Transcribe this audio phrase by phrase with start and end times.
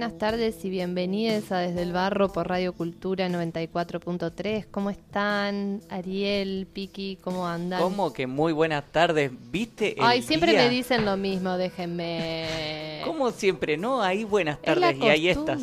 [0.00, 4.64] buenas tardes y bienvenidos a Desde el Barro por Radio Cultura 94.3.
[4.70, 5.82] ¿Cómo están?
[5.90, 7.82] Ariel, Piki, ¿cómo andan?
[7.82, 9.30] ¿Cómo que muy buenas tardes?
[9.50, 10.62] ¿Viste el Ay, siempre día?
[10.62, 13.02] me dicen lo mismo, déjenme.
[13.04, 13.76] ¿Cómo siempre?
[13.76, 15.60] No, hay buenas Es la tardes y ahí estás.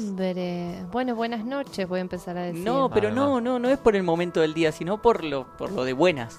[0.92, 2.64] Bueno, buenas noches, voy a empezar a decir.
[2.64, 5.72] No, pero no, no, no es por el momento del día, sino por lo, por
[5.72, 6.38] lo de buenas.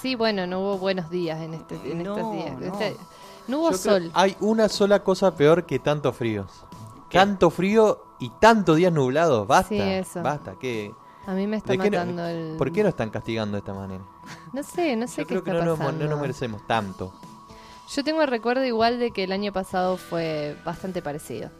[0.00, 2.58] Sí, bueno, no hubo buenos días en, este, en No, estos días.
[2.58, 2.66] no.
[2.72, 2.96] Este-
[3.46, 4.10] no hubo Yo creo- sol.
[4.14, 6.46] Hay una sola cosa peor que tanto frío.
[7.14, 7.18] ¿Qué?
[7.20, 9.46] Tanto frío y tanto días nublados.
[9.46, 9.68] Basta.
[9.68, 10.22] Sí, eso.
[10.22, 10.54] Basta.
[10.60, 10.90] ¿Qué?
[11.26, 12.56] A mí me está ¿De qué no- matando el.
[12.58, 14.04] ¿Por qué nos están castigando de esta manera?
[14.52, 16.04] No sé, no sé Yo qué creo que está no nos, pasando.
[16.04, 17.14] no nos merecemos tanto.
[17.94, 21.50] Yo tengo el recuerdo igual de que el año pasado fue bastante parecido.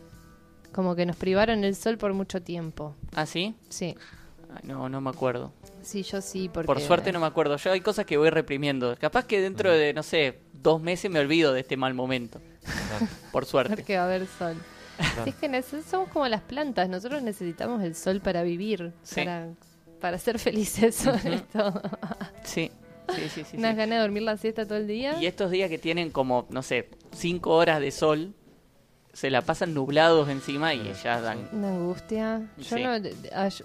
[0.72, 2.94] Como que nos privaron el sol por mucho tiempo.
[3.14, 3.54] ¿Ah, sí?
[3.68, 3.96] Sí,
[4.52, 5.52] Ay, no, no me acuerdo.
[5.82, 6.66] sí, yo sí, porque...
[6.66, 7.56] Por suerte no me acuerdo.
[7.56, 8.96] Yo hay cosas que voy reprimiendo.
[8.98, 12.40] Capaz que dentro de, no sé, dos meses me olvido de este mal momento.
[13.32, 13.74] Por suerte.
[13.76, 14.56] Porque va a haber sol.
[15.24, 19.16] Si es que somos como las plantas, nosotros necesitamos el sol para vivir, Sí.
[19.16, 19.48] para,
[20.00, 21.80] para ser felices sobre todo.
[22.42, 22.70] Sí,
[23.14, 23.56] sí, sí, sí.
[23.56, 23.76] Unas sí.
[23.78, 25.20] ganas de dormir la siesta todo el día.
[25.20, 28.34] Y estos días que tienen como, no sé, cinco horas de sol,
[29.12, 31.48] se la pasan nublados encima y ya dan...
[31.52, 32.50] Una angustia.
[32.58, 32.82] Yo Sí.
[32.82, 32.92] no,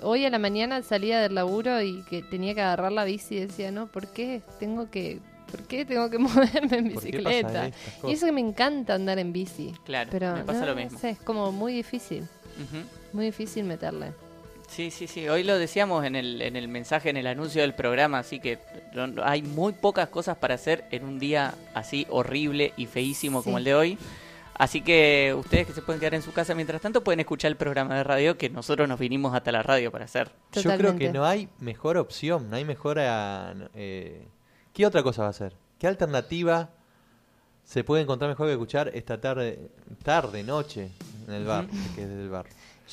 [0.08, 3.40] hoy a la mañana salía del laburo y que tenía que agarrar la bici y
[3.48, 7.72] decía, no, ¿por qué tengo que, ¿por qué tengo que moverme en ¿Por qué bicicleta?
[8.08, 9.74] Y eso que me encanta andar en bici.
[9.86, 11.00] Claro, Pero me pasa no, lo no mismo.
[11.00, 12.28] sé, es como muy difícil,
[13.14, 14.12] muy difícil meterle.
[14.70, 15.28] Sí, sí, sí.
[15.28, 18.60] Hoy lo decíamos en el, en el mensaje, en el anuncio del programa, así que
[19.24, 23.64] hay muy pocas cosas para hacer en un día así horrible y feísimo como el
[23.64, 23.98] de hoy.
[24.54, 27.56] Así que ustedes que se pueden quedar en su casa mientras tanto pueden escuchar el
[27.56, 30.30] programa de radio que nosotros nos vinimos hasta la radio para hacer.
[30.52, 32.50] Yo creo que no hay mejor opción.
[32.50, 33.00] No hay mejor.
[33.00, 34.28] ah, eh,
[34.74, 35.54] ¿Qué otra cosa va a ser?
[35.78, 36.70] ¿Qué alternativa
[37.64, 39.70] se puede encontrar mejor que escuchar esta tarde,
[40.04, 40.92] tarde, noche,
[41.28, 41.68] en el bar?
[41.96, 42.46] Que es del bar.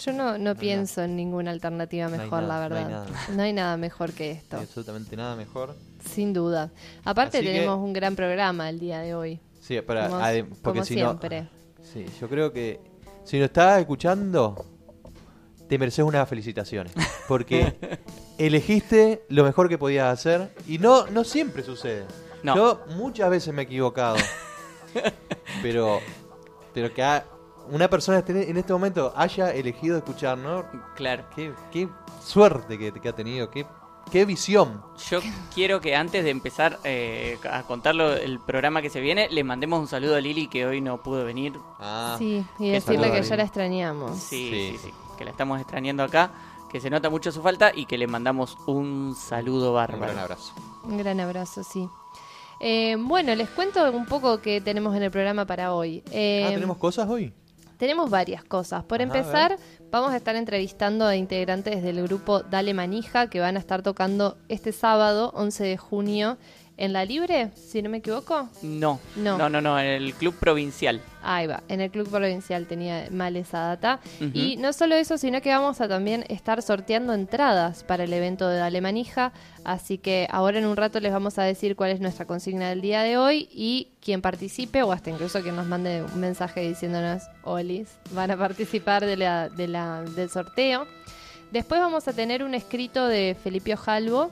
[0.05, 3.07] Yo no, no pienso en ninguna alternativa No mejor, nada, la verdad.
[3.35, 5.75] No hay nada mejor que esto, absolutamente nada mejor.
[6.05, 6.71] sin duda.
[7.05, 9.41] Aparte Así que- tenemos un gran programa el día de hoy.
[9.61, 11.43] Sí, para, Como- porque como si siempre.
[11.43, 11.49] no.
[11.93, 12.81] Sí, yo creo que
[13.25, 14.57] si nos estás escuchando,
[15.69, 16.93] te mereces unas felicitaciones.
[17.29, 17.77] Porque
[18.39, 22.05] elegiste lo mejor que podías hacer y no, no siempre sucede.
[22.43, 22.55] No.
[22.55, 24.17] Yo muchas veces me he equivocado.
[25.63, 26.01] pero,
[26.75, 27.25] pero que ha-
[27.71, 31.25] una persona en este momento haya elegido escucharnos, Claro.
[31.35, 31.89] qué, qué
[32.25, 33.67] suerte que, que ha tenido, qué,
[34.11, 34.83] qué visión.
[35.11, 35.21] Yo
[35.55, 39.81] quiero que antes de empezar eh, a contarlo el programa que se viene, le mandemos
[39.81, 41.55] un saludo a Lili que hoy no pudo venir.
[41.79, 44.19] Ah, Sí, y qué decirle que ya la extrañamos.
[44.19, 44.79] Sí, Sí.
[44.79, 46.31] sí, sí, que la estamos extrañando acá,
[46.71, 50.13] que se nota mucho su falta y que le mandamos un saludo un bárbaro.
[50.13, 50.53] gran abrazo.
[50.85, 51.89] Un gran abrazo, sí.
[52.61, 56.03] Eh, bueno, les cuento un poco que tenemos en el programa para hoy.
[56.11, 57.33] Eh, ah, ¿tenemos cosas hoy?
[57.79, 58.85] tenemos varias cosas.
[58.85, 59.59] Por Ajá, a empezar,
[59.91, 64.37] vamos a estar entrevistando a integrantes del grupo Dale Manija que van a estar tocando
[64.49, 66.39] este sábado, 11 de junio,
[66.79, 68.49] en La Libre, si no me equivoco.
[68.63, 69.39] No, No.
[69.39, 71.01] no, no, no, en el club provincial.
[71.29, 73.99] Ahí va, en el Club Provincial tenía mal esa data.
[74.33, 78.47] Y no solo eso, sino que vamos a también estar sorteando entradas para el evento
[78.49, 79.33] de Dale Manija.
[79.65, 82.81] Así que ahora en un rato les vamos a decir cuál es nuestra consigna del
[82.81, 87.25] día de hoy y quien participe, o hasta incluso quien nos mande un mensaje diciéndonos,
[87.43, 90.87] Olis, van a participar de la, de la- del sorteo.
[91.51, 94.31] Después vamos a tener un escrito de Felipe Ojalvo.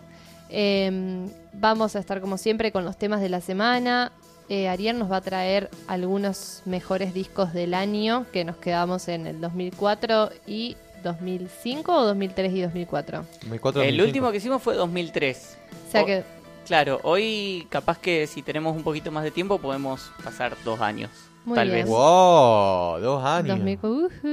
[0.56, 4.12] Eh, vamos a estar como siempre con los temas de la semana.
[4.48, 9.26] Eh, Ariel nos va a traer algunos mejores discos del año que nos quedamos en
[9.26, 13.24] el 2004 y 2005 o 2003 y 2004.
[13.40, 14.06] 2004, El 2005.
[14.06, 15.58] último que hicimos fue 2003.
[15.88, 16.22] O sea que
[16.66, 21.10] Claro, hoy capaz que si tenemos un poquito más de tiempo podemos pasar dos años.
[21.44, 21.80] Muy tal bien.
[21.80, 21.88] vez.
[21.88, 23.00] ¡Wow!
[23.00, 23.58] Dos años.
[23.58, 24.28] 2000, ujú,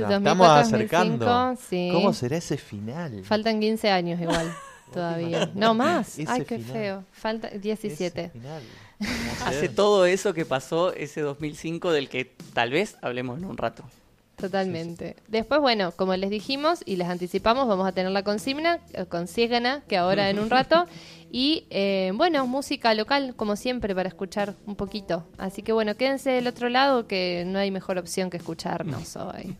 [0.00, 1.60] Nos 2004, estamos 2005, acercando.
[1.70, 1.90] sí.
[1.92, 3.22] ¿Cómo será ese final?
[3.24, 4.50] Faltan 15 años igual
[4.90, 5.50] todavía.
[5.54, 6.18] No más.
[6.18, 6.72] Ese Ay, qué final.
[6.72, 7.04] feo.
[7.12, 8.30] Falta Ese 17.
[8.30, 8.62] final.
[9.46, 13.84] hace todo eso que pasó ese 2005 del que tal vez hablemos en un rato.
[14.36, 15.16] Totalmente.
[15.28, 19.82] Después, bueno, como les dijimos y les anticipamos, vamos a tener la consigna, eh, consigna,
[19.86, 20.86] que ahora en un rato.
[21.30, 25.26] Y eh, bueno, música local, como siempre, para escuchar un poquito.
[25.36, 29.56] Así que bueno, quédense del otro lado, que no hay mejor opción que escucharnos hoy.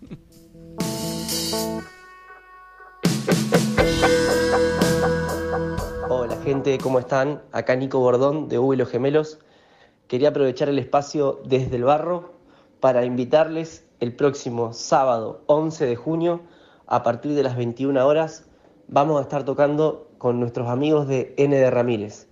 [6.13, 7.41] Hola gente, ¿cómo están?
[7.53, 9.39] Acá Nico Bordón de V y los Gemelos.
[10.09, 12.33] Quería aprovechar el espacio desde el barro
[12.81, 16.41] para invitarles el próximo sábado 11 de junio
[16.89, 18.45] a partir de las 21 horas.
[18.89, 22.27] Vamos a estar tocando con nuestros amigos de N de Ramírez.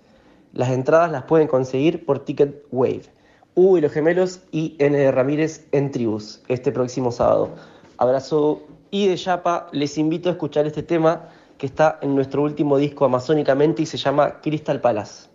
[0.53, 3.05] Las entradas las pueden conseguir por Ticket Wave.
[3.55, 7.51] Y los Gemelos y N de Ramírez en Tribus este próximo sábado.
[7.97, 8.61] Abrazo
[8.91, 11.29] y de Yapa, les invito a escuchar este tema
[11.59, 15.28] que está en nuestro último disco amazónicamente y se llama Crystal Palace.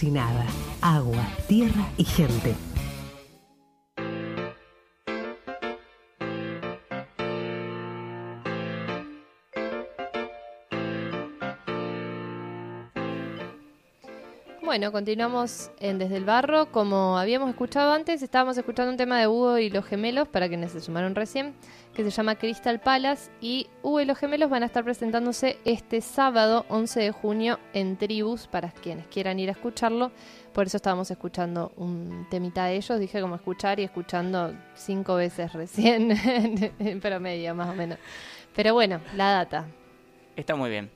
[0.00, 0.46] Hecho con casi nada.
[0.80, 2.54] Agua, tierra y gente.
[14.62, 16.70] Bueno, continuamos en Desde el Barro.
[16.70, 20.70] Como habíamos escuchado antes, estábamos escuchando un tema de Hugo y los gemelos, para quienes
[20.70, 21.54] se sumaron recién,
[21.92, 23.32] que se llama Crystal Palace.
[23.40, 23.66] Y
[24.10, 29.06] los gemelos van a estar presentándose este sábado, 11 de junio, en Tribus, para quienes
[29.06, 30.10] quieran ir a escucharlo.
[30.52, 32.98] Por eso estábamos escuchando un temita de ellos.
[32.98, 36.10] Dije como escuchar y escuchando cinco veces recién,
[36.80, 37.98] en promedio más o menos.
[38.56, 39.66] Pero bueno, la data.
[40.34, 40.90] Está muy bien.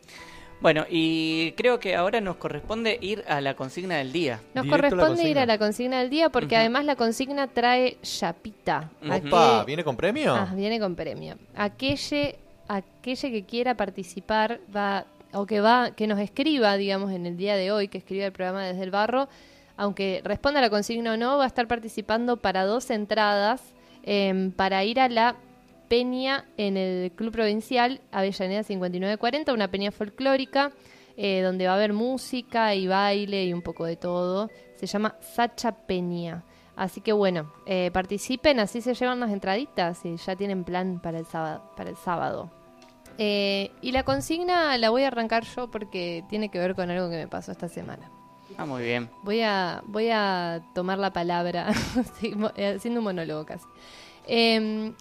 [0.60, 4.40] Bueno, y creo que ahora nos corresponde ir a la consigna del día.
[4.54, 7.46] Nos Directo a la corresponde ir a la consigna del día porque además la consigna
[7.46, 8.90] trae chapita.
[9.04, 9.14] Opa,
[9.60, 10.34] Aquel- ¿viene con premio?
[10.34, 11.36] Ah, viene con premio.
[11.54, 17.36] Aquelle, aquelle que quiera participar va o que va que nos escriba, digamos, en el
[17.36, 19.28] día de hoy, que escriba el programa desde el barro,
[19.76, 23.60] aunque responda la consigna o no, va a estar participando para dos entradas
[24.04, 25.36] em, para ir a la
[25.88, 30.72] peña en el Club Provincial Avellaneda 5940, una peña folclórica
[31.16, 34.50] eh, donde va a haber música y baile y un poco de todo.
[34.76, 36.42] Se llama Sacha Peña.
[36.76, 41.18] Así que bueno, eh, participen, así se llevan las entraditas y ya tienen plan para
[41.18, 41.62] el sábado.
[41.76, 42.50] Para el sábado.
[43.18, 47.08] Eh, y la consigna la voy a arrancar yo porque tiene que ver con algo
[47.08, 48.10] que me pasó esta semana.
[48.56, 49.08] Ah, muy bien.
[49.22, 51.72] Voy a, voy a tomar la palabra,
[52.56, 53.64] eh, haciendo un monólogo casi.
[54.26, 54.92] Eh,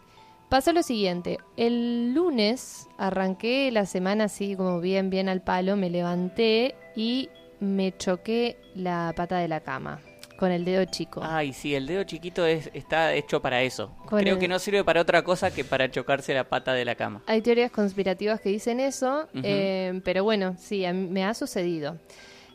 [0.49, 5.89] pasó lo siguiente, el lunes arranqué la semana así como bien, bien al palo, me
[5.89, 9.99] levanté y me choqué la pata de la cama
[10.43, 11.21] con el dedo chico.
[11.23, 13.95] Ay, sí, el dedo chiquito es, está hecho para eso.
[14.05, 16.83] Con Creo el- que no sirve para otra cosa que para chocarse la pata de
[16.83, 17.23] la cama.
[17.27, 19.41] Hay teorías conspirativas que dicen eso, Ujú.
[19.41, 21.97] eh, pero bueno, sí, a mí me ha sucedido.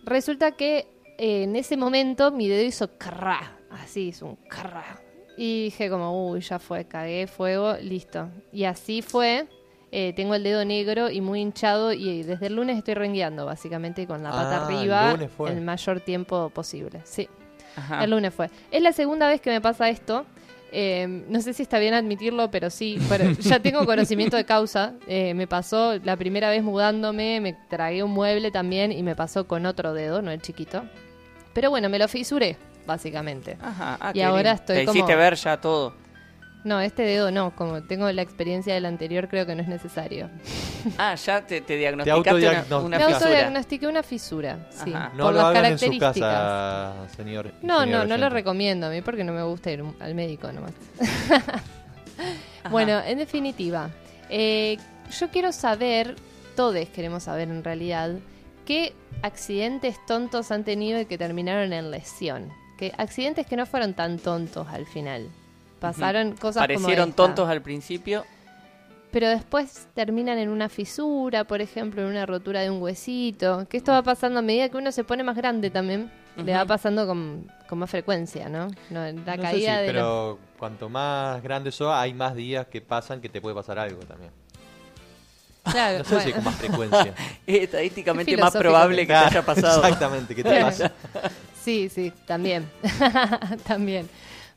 [0.04, 5.00] Resulta que eh, en ese momento mi dedo hizo carrá, así hizo un carrá.
[5.36, 8.28] Y dije como, uy, ya fue, cagué fuego, listo.
[8.52, 9.46] Y así fue.
[9.90, 14.06] eh, tengo el dedo negro y muy hinchado y desde el lunes estoy rengueando, básicamente,
[14.06, 15.50] con la pata Ah, el arriba fue.
[15.50, 17.00] el mayor tiempo posible.
[17.04, 17.26] Sí.
[17.78, 18.04] Ajá.
[18.04, 18.50] El lunes fue.
[18.70, 20.26] Es la segunda vez que me pasa esto.
[20.70, 22.98] Eh, no sé si está bien admitirlo, pero sí.
[23.08, 24.92] Pero ya tengo conocimiento de causa.
[25.06, 29.46] Eh, me pasó la primera vez mudándome, me tragué un mueble también y me pasó
[29.46, 30.84] con otro dedo, no el chiquito.
[31.54, 32.56] Pero bueno, me lo fisuré,
[32.86, 33.56] básicamente.
[33.62, 34.54] Ajá, ah, Y ahora lindo.
[34.62, 35.94] estoy Te como- hiciste ver ya todo.
[36.68, 37.56] No, este dedo no.
[37.56, 40.28] Como tengo la experiencia del anterior, creo que no es necesario.
[40.96, 42.86] Ah, ya te, te diagnosticaste una, autodiagnosticaste.
[42.86, 43.16] una Me fisura.
[43.18, 44.92] autodiagnostiqué una fisura, sí.
[44.94, 45.10] Ajá.
[45.14, 46.32] No por lo las hagan en su características.
[46.32, 47.52] casa, señor.
[47.62, 50.52] No, señor no, no lo recomiendo a mí porque no me gusta ir al médico
[50.52, 50.72] nomás.
[52.70, 53.90] bueno, en definitiva,
[54.30, 54.76] eh,
[55.18, 56.14] yo quiero saber,
[56.54, 58.12] todos queremos saber en realidad,
[58.64, 62.52] qué accidentes tontos han tenido y que terminaron en lesión.
[62.78, 65.28] Que accidentes que no fueron tan tontos al final.
[65.80, 67.16] Pasaron cosas como Parecieron esta.
[67.16, 68.24] tontos al principio.
[69.10, 73.66] pero después terminan en una fisura, por ejemplo, en una rotura de un huesito.
[73.68, 76.10] Que esto va pasando a medida que uno se pone más grande también.
[76.36, 78.68] Le va pasando con, con más frecuencia, ¿no?
[78.90, 82.34] No, La No sé caída si, de los- pero cuanto más grande sos, hay más
[82.36, 84.30] días que pasan que te puede pasar algo también.
[85.64, 86.34] Claro, No sé si bueno.
[86.36, 87.14] con más frecuencia.
[87.46, 89.82] Es estadísticamente más probable que te haya pasado.
[89.82, 90.92] Exactamente, que te pasa.
[91.62, 92.68] Sí, sí, también.
[93.66, 94.08] también.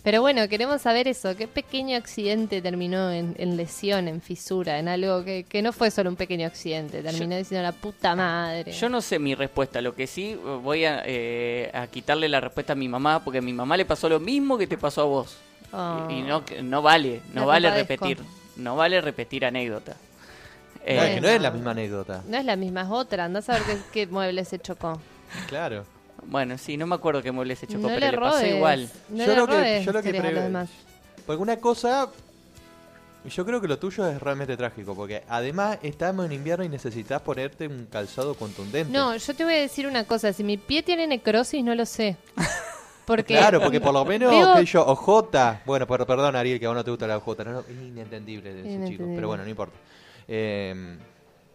[0.04, 1.36] Pero bueno, queremos saber eso.
[1.36, 5.92] ¿Qué pequeño accidente terminó en, en lesión, en fisura, en algo que, que no fue
[5.92, 7.04] solo un pequeño accidente?
[7.04, 8.72] Terminó diciendo la puta madre.
[8.72, 12.40] Yo no sé mi respuesta, lo que sí eh, voy a, eh, a quitarle la
[12.42, 15.02] respuesta a mi mamá, porque a mi mamá le pasó lo mismo que te pasó
[15.02, 15.38] a vos.
[15.72, 16.08] Oh.
[16.10, 18.18] Y, y no, que- no vale, no La vale repetir,
[18.58, 19.96] no vale repetir anécdota.
[20.84, 22.24] Eh, Claro, que no es la misma anécdota.
[22.28, 23.26] No es la misma, es otra.
[23.26, 25.00] Andá a saber qué, qué mueble se chocó.
[25.48, 25.86] Claro.
[26.28, 28.56] Bueno, sí, no me acuerdo qué mueble se chocó, no pero le le pasó robes.
[28.56, 28.90] igual.
[29.10, 30.68] No Yo le lo que- robes yo lo que.
[31.26, 32.10] Porque una cosa,
[33.26, 37.22] yo creo que lo tuyo es realmente trágico, porque además estamos en invierno y necesitas
[37.22, 38.92] ponerte un calzado contundente.
[38.92, 40.32] No, yo te voy a decir una cosa.
[40.34, 42.18] Si mi pie tiene necrosis, no lo sé.
[43.06, 46.66] Porque Claro, porque por lo menos Digo- que yo, OJ, bueno, per- perdón Ariel, que
[46.68, 49.16] a vos no te gusta la OJ, no, no, es inentendible de ese chico, Inentendible.
[49.16, 49.76] pero bueno, no importa.
[50.28, 50.98] Eh,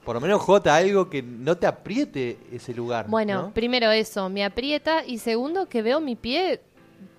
[0.06, 3.06] por lo menos OJ, algo que no te apriete ese lugar.
[3.08, 3.52] Bueno, ¿no?
[3.52, 6.60] primero eso, me aprieta y segundo que veo mi pie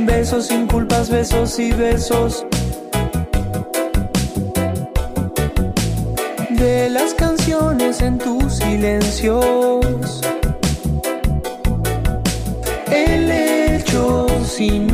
[0.00, 2.46] Besos sin culpas, besos y besos.
[6.50, 10.20] De las canciones en tus silencios.
[12.92, 14.90] El lecho sin.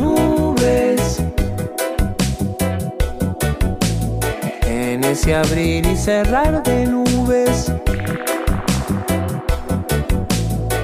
[5.11, 7.71] Ese abrir y cerrar de nubes.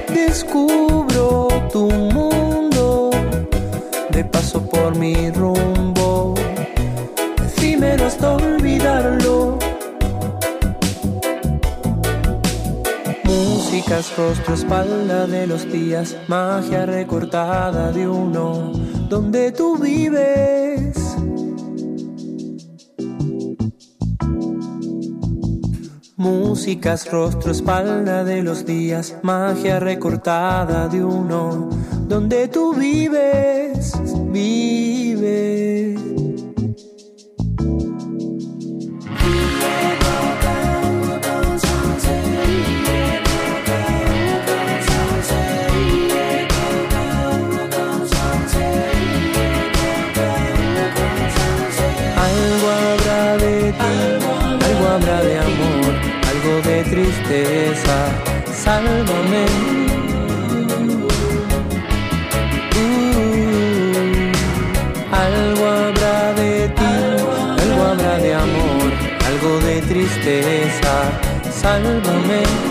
[0.08, 3.10] Descubro tu mundo.
[4.10, 6.34] De paso por mi rumbo.
[7.44, 9.58] Efímero hasta olvidarlo.
[13.24, 18.72] Músicas, rostro, espalda de los días, magia recortada de uno,
[19.08, 21.03] donde tú vives.
[26.24, 31.68] Músicas, rostro, espalda de los días, magia recortada de uno,
[32.08, 33.92] donde tú vives,
[34.32, 34.93] vives.
[58.64, 59.44] Sálvame.
[62.74, 64.32] Uh,
[65.12, 66.94] algo habrá de ti,
[67.60, 68.90] algo habrá de amor,
[69.28, 70.94] algo de tristeza.
[71.52, 72.63] Sálvame.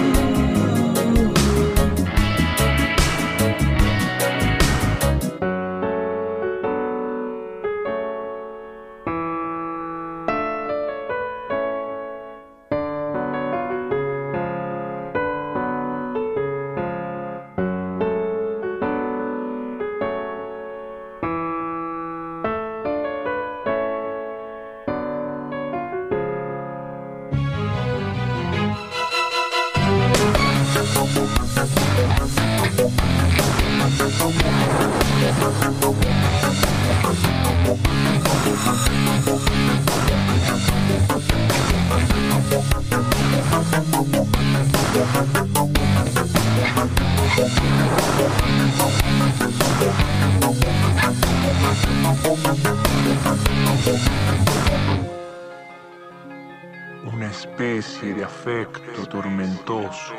[57.06, 60.14] Una especie de afecto tormentoso,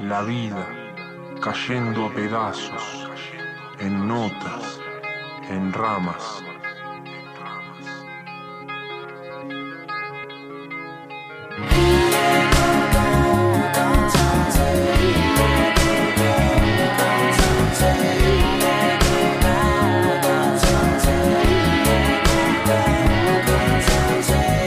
[0.00, 0.66] la vida
[1.40, 3.11] cayendo a pedazos,
[3.82, 4.78] en notas,
[5.50, 6.44] en ramas.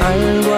[0.01, 0.55] Algo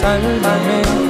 [0.00, 0.80] Sálvame.
[0.80, 1.09] Grillos, plantas,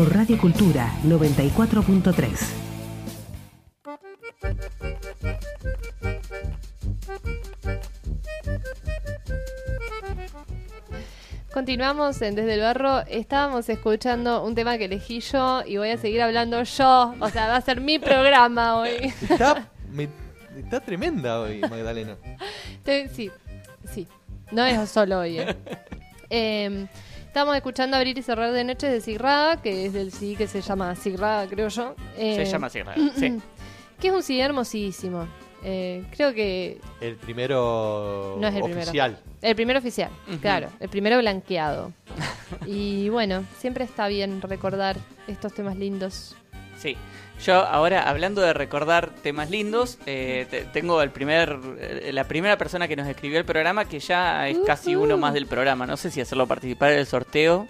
[0.00, 2.30] por Radio Cultura 94.3.
[11.52, 13.00] Continuamos en Desde el Barro.
[13.08, 17.14] Estábamos escuchando un tema que elegí yo y voy a seguir hablando yo.
[17.18, 19.12] O sea, va a ser mi programa hoy.
[19.28, 20.08] Está, me-
[20.56, 22.16] está tremenda hoy, Magdalena.
[23.12, 23.30] Sí,
[23.92, 24.06] sí.
[24.52, 25.38] No es solo hoy.
[25.40, 25.56] eh.
[26.32, 26.86] Eh,
[27.30, 30.60] Estamos escuchando Abrir y Cerrar de Noche de Sigrada, que es del CD que se
[30.62, 31.94] llama Sigrada, creo yo.
[32.16, 32.80] Se Eh, llama así,
[33.16, 33.38] sí.
[34.00, 35.28] Que es un CD hermosísimo.
[35.62, 38.82] Eh, creo que El primero no es el primero.
[38.82, 39.18] oficial.
[39.42, 40.10] El primero oficial,
[40.42, 40.70] claro.
[40.80, 41.92] El primero blanqueado.
[42.66, 44.96] y bueno, siempre está bien recordar
[45.28, 46.34] estos temas lindos.
[46.78, 46.96] Sí.
[47.44, 52.58] Yo ahora, hablando de recordar temas lindos, eh, te- tengo el primer, eh, la primera
[52.58, 55.86] persona que nos escribió el programa que ya es casi uno más del programa.
[55.86, 57.66] No sé si hacerlo participar del sorteo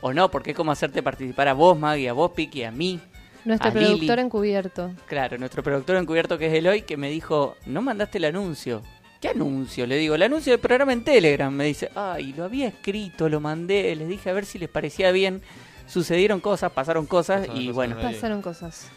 [0.00, 3.00] o no, porque es como hacerte participar a vos, Maggie, a vos, Piki, a mí.
[3.44, 3.86] Nuestro a Lili.
[3.86, 4.90] productor encubierto.
[5.06, 8.82] Claro, nuestro productor encubierto que es Eloy, que me dijo, no mandaste el anuncio.
[9.20, 9.84] ¿Qué anuncio?
[9.86, 11.52] Le digo, el anuncio del programa en Telegram.
[11.52, 15.10] Me dice, ay, lo había escrito, lo mandé, les dije a ver si les parecía
[15.12, 15.42] bien.
[15.86, 18.90] Sucedieron cosas, pasaron cosas Pasaron y cosas bueno, Pasaron cosas.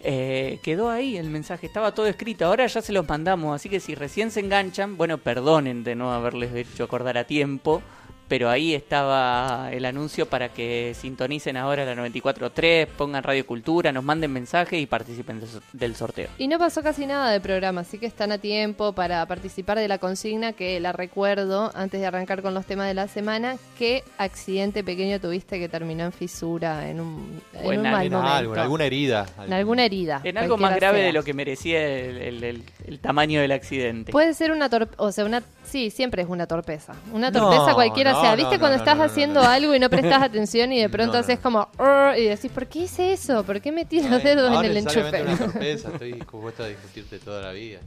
[0.00, 2.44] eh, quedó ahí el mensaje, estaba todo escrito.
[2.46, 6.12] Ahora ya se los mandamos, así que si recién se enganchan, bueno, perdonen de no
[6.12, 7.82] haberles hecho acordar a tiempo.
[8.28, 14.04] Pero ahí estaba el anuncio para que sintonicen ahora la 94.3, pongan Radio Cultura, nos
[14.04, 16.28] manden mensajes y participen del sor- del sorteo.
[16.38, 19.86] Y no pasó casi nada de programa, así que están a tiempo para participar de
[19.88, 23.56] la consigna que la recuerdo antes de arrancar con los temas de la semana.
[23.78, 28.06] ¿Qué accidente pequeño tuviste que terminó en fisura, en un, en en un al- mal
[28.06, 28.34] En momento?
[28.34, 29.26] algo, en alguna herida.
[29.44, 30.20] En alguna herida.
[30.24, 31.06] En algo más grave sea.
[31.06, 34.10] de lo que merecía el, el- el- el tamaño del accidente.
[34.12, 36.94] Puede ser una torpeza, o sea, una sí, siempre es una torpeza.
[37.12, 38.34] Una No, torpeza cualquiera no, sea.
[38.36, 39.48] ¿Viste no, cuando no, estás haciendo no.
[39.48, 41.68] algo y no prestas atención y de pronto haces como
[42.16, 43.44] y decís, ¿por qué hice eso?
[43.44, 45.22] ¿por qué metí los dedos No en el enchufe?
[45.22, 47.80] una torpeza, estoy dispuesto a discutirte toda la vida.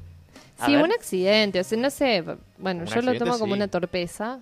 [0.65, 2.23] Sí, un accidente, o sea, no sé,
[2.57, 3.59] bueno, yo lo tomo como sí.
[3.59, 4.39] una torpeza,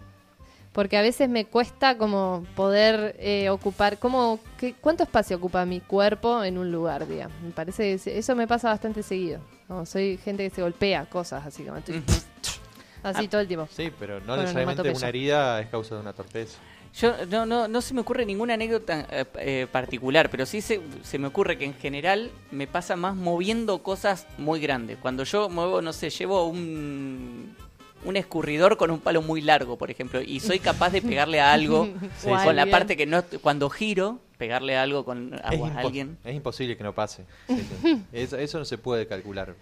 [0.71, 5.79] porque a veces me cuesta como poder eh, ocupar, como, que, ¿cuánto espacio ocupa mi
[5.79, 7.39] cuerpo en un lugar, digamos?
[7.41, 9.87] Me parece que eso me pasa bastante seguido, ¿no?
[9.87, 12.03] soy gente que se golpea cosas, así como, estoy-
[13.03, 13.67] así Ah, todo el tiempo.
[13.71, 16.57] Sí, pero no Bueno, necesariamente una herida es causa de una torpeza.
[16.95, 20.79] Yo no, no, no se me ocurre ninguna anécdota eh, eh, particular, pero sí se,
[21.01, 24.97] se me ocurre que en general me pasa más moviendo cosas muy grandes.
[24.99, 27.55] Cuando yo muevo, no sé, llevo un,
[28.05, 31.51] un escurridor con un palo muy largo, por ejemplo, y soy capaz de pegarle a
[31.53, 31.89] algo
[32.19, 36.19] Sí, a con la parte que no, cuando giro, pegarle algo con agua a alguien.
[36.23, 37.25] es imposible que no pase.
[37.47, 38.03] Sí, sí.
[38.11, 39.55] Eso, eso no se puede calcular.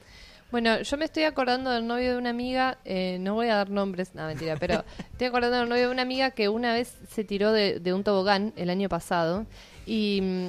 [0.51, 3.69] Bueno, yo me estoy acordando del novio de una amiga, eh, no voy a dar
[3.69, 7.23] nombres, no mentira, pero estoy acordando del novio de una amiga que una vez se
[7.23, 9.45] tiró de, de un tobogán el año pasado
[9.85, 10.47] y mm,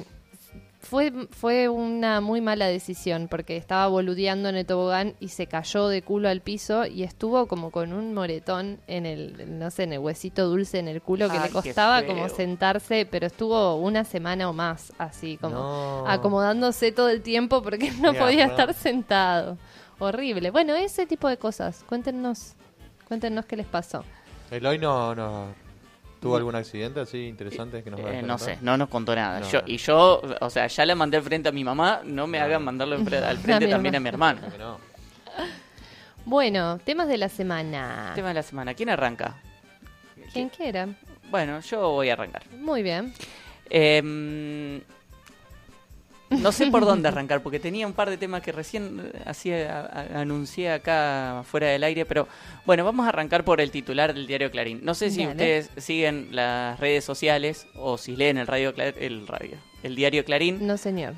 [0.81, 5.87] fue, fue una muy mala decisión porque estaba boludeando en el tobogán y se cayó
[5.87, 9.93] de culo al piso y estuvo como con un moretón en el, no sé, en
[9.93, 14.03] el huesito dulce en el culo que Ay, le costaba como sentarse, pero estuvo una
[14.03, 16.07] semana o más así, como No.
[16.07, 19.57] acomodándose todo el tiempo porque no podía estar sentado.
[20.03, 20.51] Horrible.
[20.51, 21.83] Bueno, ese tipo de cosas.
[21.87, 22.55] Cuéntenos,
[23.07, 24.03] cuéntenos qué les pasó.
[24.51, 25.63] Eloy no, no
[26.23, 29.41] tuvo algún accidente así interesante que nos Eh, no sé, no nos contó nada.
[29.41, 29.67] No, yo, no.
[29.67, 32.63] Y yo, o sea, ya le mandé al frente a mi mamá, no me hagan
[32.63, 34.41] mandarlo al frente también a mi hermano.
[34.57, 34.79] No.
[36.25, 38.13] Bueno, temas de la semana.
[38.15, 39.35] Tema de la semana, ¿quién arranca?
[40.31, 40.87] Quien quiera.
[41.29, 42.43] Bueno, yo voy a arrancar.
[42.57, 43.13] Muy bien.
[43.69, 44.81] Em,
[46.41, 49.81] no sé por dónde arrancar, porque tenía un par de temas que recién eh, hacía,
[49.81, 52.27] a- anuncié acá fuera del aire, pero
[52.65, 54.79] bueno, vamos a arrancar por el titular del diario Clarín.
[54.83, 55.31] No sé si Dale.
[55.31, 60.65] ustedes siguen las redes sociales o si leen el radio, el radio, el diario Clarín,
[60.65, 61.13] No, señor.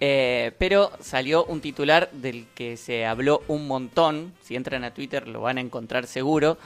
[0.00, 4.32] eh, pero salió un titular del que se habló un montón.
[4.42, 6.58] Si entran a Twitter lo van a encontrar seguro,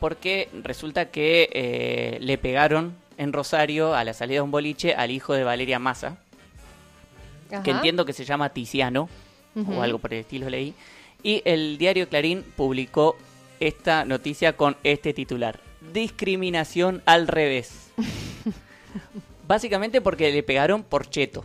[0.00, 5.12] porque resulta que eh, le pegaron en Rosario a la salida de un boliche al
[5.12, 6.18] hijo de Valeria Massa
[7.62, 9.08] que entiendo que se llama Tiziano,
[9.54, 10.74] o algo por el estilo leí.
[11.22, 13.16] Y el diario Clarín publicó
[13.60, 15.60] esta noticia con este titular.
[15.92, 17.90] discriminación al revés.
[19.46, 21.44] Básicamente porque le pegaron por cheto.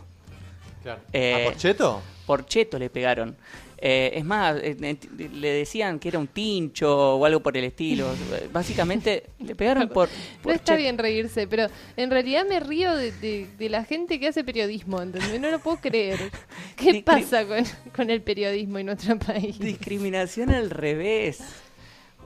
[0.82, 1.00] Claro.
[1.12, 2.02] Eh, ¿A Porcheto?
[2.26, 3.36] Por cheto le pegaron.
[3.82, 4.96] Eh, es más, eh, eh,
[5.32, 8.06] le decían que era un tincho o algo por el estilo.
[8.52, 10.08] Básicamente le pegaron por...
[10.42, 11.66] por No está bien reírse, pero
[11.96, 15.40] en realidad me río de, de- de la gente que hace periodismo, ¿entendés?
[15.40, 16.18] No lo puedo creer.
[16.76, 17.64] ¿Qué Discri- pasa con,
[17.96, 19.58] con el periodismo en nuestro país?
[19.58, 21.38] Discriminación al revés.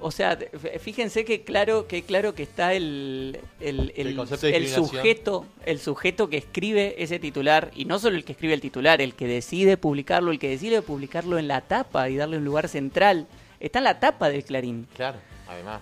[0.00, 0.38] O sea,
[0.80, 5.00] fíjense que claro que claro que está el, el, el- El concepto de el discriminación.
[5.00, 9.00] sujeto, el sujeto que escribe ese titular, y no solo el que escribe el titular,
[9.00, 12.68] el que decide publicarlo, el que decide publicarlo en la tapa y darle un lugar
[12.68, 13.26] central.
[13.60, 14.86] Está en la tapa del Clarín.
[14.94, 15.80] Claro, además.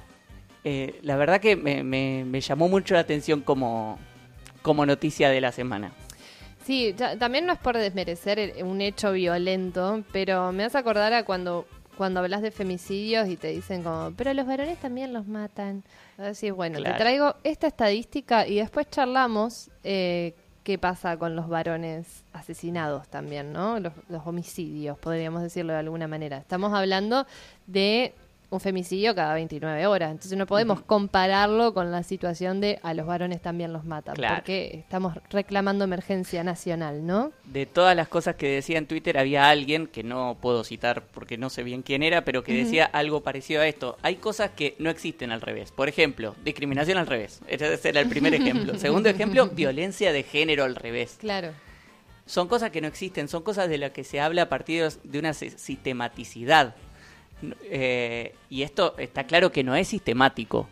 [0.63, 3.99] Eh, la verdad que me, me- me llamó mucho la atención como,
[4.63, 5.91] como noticia de la semana.
[6.65, 11.13] Sí, ya- también no es por desmerecer el- un hecho violento, pero me hace acordar
[11.13, 15.27] a cuando cuando hablas de femicidios y te dicen como, pero los varones también los
[15.27, 15.83] matan.
[16.19, 16.95] Así bueno, Claro.
[16.97, 23.53] te traigo esta estadística y después charlamos eh, qué pasa con los varones asesinados también,
[23.53, 23.79] ¿no?
[23.81, 26.39] Los, los homicidios, podríamos decirlo de alguna manera.
[26.39, 27.27] Estamos hablando
[27.67, 28.15] de
[28.53, 33.07] un femicidio cada 29 horas, entonces no podemos compararlo con la situación de a los
[33.07, 34.37] varones también los matan, Claro.
[34.37, 37.33] porque estamos reclamando emergencia nacional, ¿no?
[37.45, 41.39] De todas las cosas que decía en Twitter, había alguien, que no puedo citar porque
[41.39, 43.97] no sé bien quién era, pero que decía algo parecido a esto.
[44.03, 45.73] Hay cosas que no existen al revés.
[45.73, 47.41] Por ejemplo, discriminación al revés.
[47.49, 48.75] Ese era el primer ejemplo.
[48.79, 51.17] Segundo ejemplo, violencia de género al revés.
[51.19, 51.53] Claro.
[52.27, 55.19] Son cosas que no existen, son cosas de las que se habla a partir de
[55.19, 56.75] una si- sistematicidad.
[57.65, 60.69] Eh, y esto está claro que no es sistemático.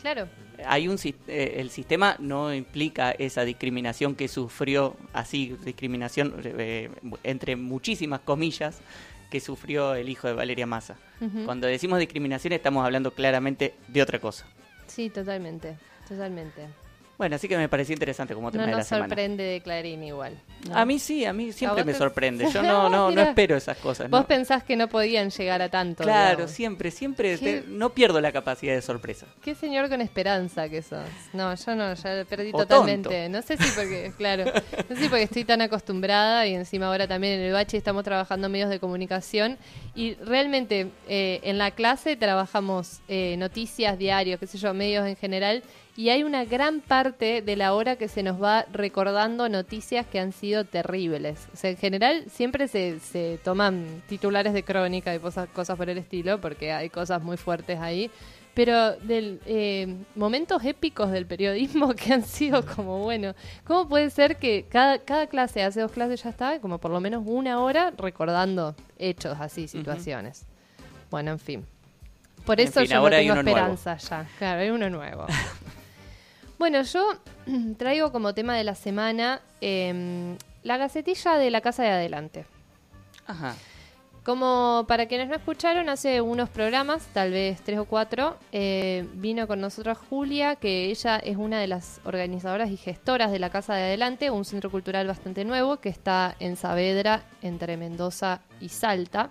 [0.00, 0.28] Claro.
[0.66, 6.90] Hay un eh, el sistema no implica esa discriminación que sufrió así discriminación eh,
[7.22, 8.80] entre muchísimas comillas
[9.30, 10.96] que sufrió el hijo de Valeria Massa.
[11.46, 14.46] Cuando decimos discriminación estamos hablando claramente de otra cosa.
[14.86, 16.68] Sí, totalmente, totalmente.
[17.16, 19.08] Bueno, así que me pareció interesante como tema No de la nos semana.
[19.08, 20.36] sorprende de Clarín igual.
[20.68, 20.76] ¿no?
[20.76, 22.46] A mí sí, a mí siempre vos me te- sorprende.
[22.52, 24.10] Yo no no no espero esas cosas.
[24.10, 24.26] Vos ¿no?
[24.26, 26.02] pensás que no podían llegar a tanto.
[26.02, 26.50] Claro, digamos.
[26.50, 29.26] siempre, siempre te- no pierdo la capacidad de sorpresa.
[29.42, 31.04] Qué señor con esperanza que sos.
[31.32, 33.08] No, yo no, ya perdí O totalmente.
[33.08, 33.28] tonto.
[33.38, 37.06] No sé si porque, claro, no sé si porque estoy tan acostumbrada y encima ahora
[37.06, 39.56] también en el bache estamos trabajando medios de comunicación
[39.94, 45.14] y realmente eh, en la clase trabajamos eh, noticias, diarios, qué sé yo, medios en
[45.16, 45.62] general
[45.96, 50.18] y hay una gran parte de la hora que se nos va recordando noticias que
[50.18, 51.46] han sido terribles.
[51.52, 55.88] O sea, en general siempre se, se toman titulares de crónica y cosas, cosas por
[55.88, 58.10] el estilo porque hay cosas muy fuertes ahí.
[58.54, 64.36] Pero del eh, momentos épicos del periodismo que han sido como bueno cómo puede ser
[64.36, 67.92] que cada cada clase hace dos clases ya está como por lo menos una hora
[67.96, 70.46] recordando hechos así situaciones.
[71.10, 71.66] Bueno en fin.
[72.46, 73.76] Por En eso fin, yo no ahora tengo nuevo.
[73.76, 74.26] esperanza ya.
[74.38, 75.26] Claro hay uno nuevo
[76.58, 77.06] bueno yo
[77.78, 82.46] traigo como tema de la semana em, la gacetilla de la casa de adelante
[83.26, 83.54] Ajá.
[84.22, 89.46] como para quienes no escucharon, hace unos programas, tal vez tres o cuatro, eh, vino
[89.46, 93.74] con nosotros Julia, que ella es una de las organizadoras y gestoras de la Casa
[93.74, 99.30] de Adelante, un centro cultural bastante nuevo que está en Saavedra, entre Mendoza y Salta.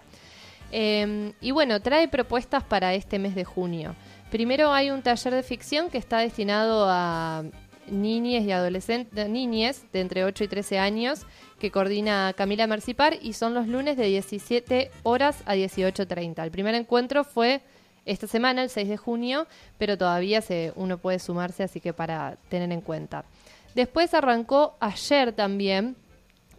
[0.71, 3.95] Eh, y bueno, trae propuestas para este mes de junio.
[4.33, 7.43] Primero hay un taller de ficción que está destinado a
[7.85, 11.27] niñes y adolescentes, niñes de entre 8 y 13 años,
[11.59, 16.43] que coordina Camila Mercipar y son los lunes de 17 horas a 18.30.
[16.43, 17.61] El primer encuentro fue
[18.07, 19.45] esta semana, el 6 de junio,
[19.77, 23.25] pero todavía se, uno puede sumarse, así que para tener en cuenta.
[23.75, 25.95] Después arrancó ayer también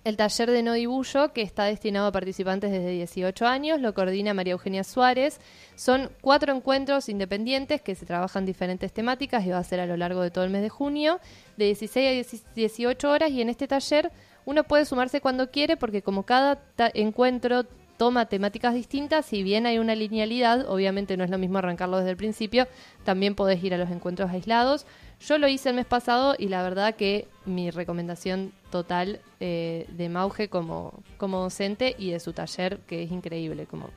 [0.05, 4.35] el taller de no dibullo, que está destinado a participantes desde 18 años, lo coordina
[4.35, 5.41] María Eugenia Suárez.
[5.77, 9.97] Son cuatro encuentros independientes que se trabajan diferentes temáticas y va a ser a lo
[9.97, 11.21] largo de todo el mes de junio,
[11.57, 13.31] de 16 a 10 18 horas.
[13.31, 14.13] Y en este taller
[14.45, 16.63] uno puede sumarse cuando quiere, porque como cada
[16.93, 17.65] encuentro
[17.97, 22.11] toma temáticas distintas, si bien hay una linealidad, obviamente no es lo mismo arrancarlo desde
[22.11, 22.67] el principio,
[23.05, 24.87] también podés ir a los encuentros aislados.
[25.21, 30.09] Yo lo hice el mes pasado y la verdad que mi recomendación total eh, de
[30.09, 33.91] Mauge como, como docente y de su taller, que es increíble, como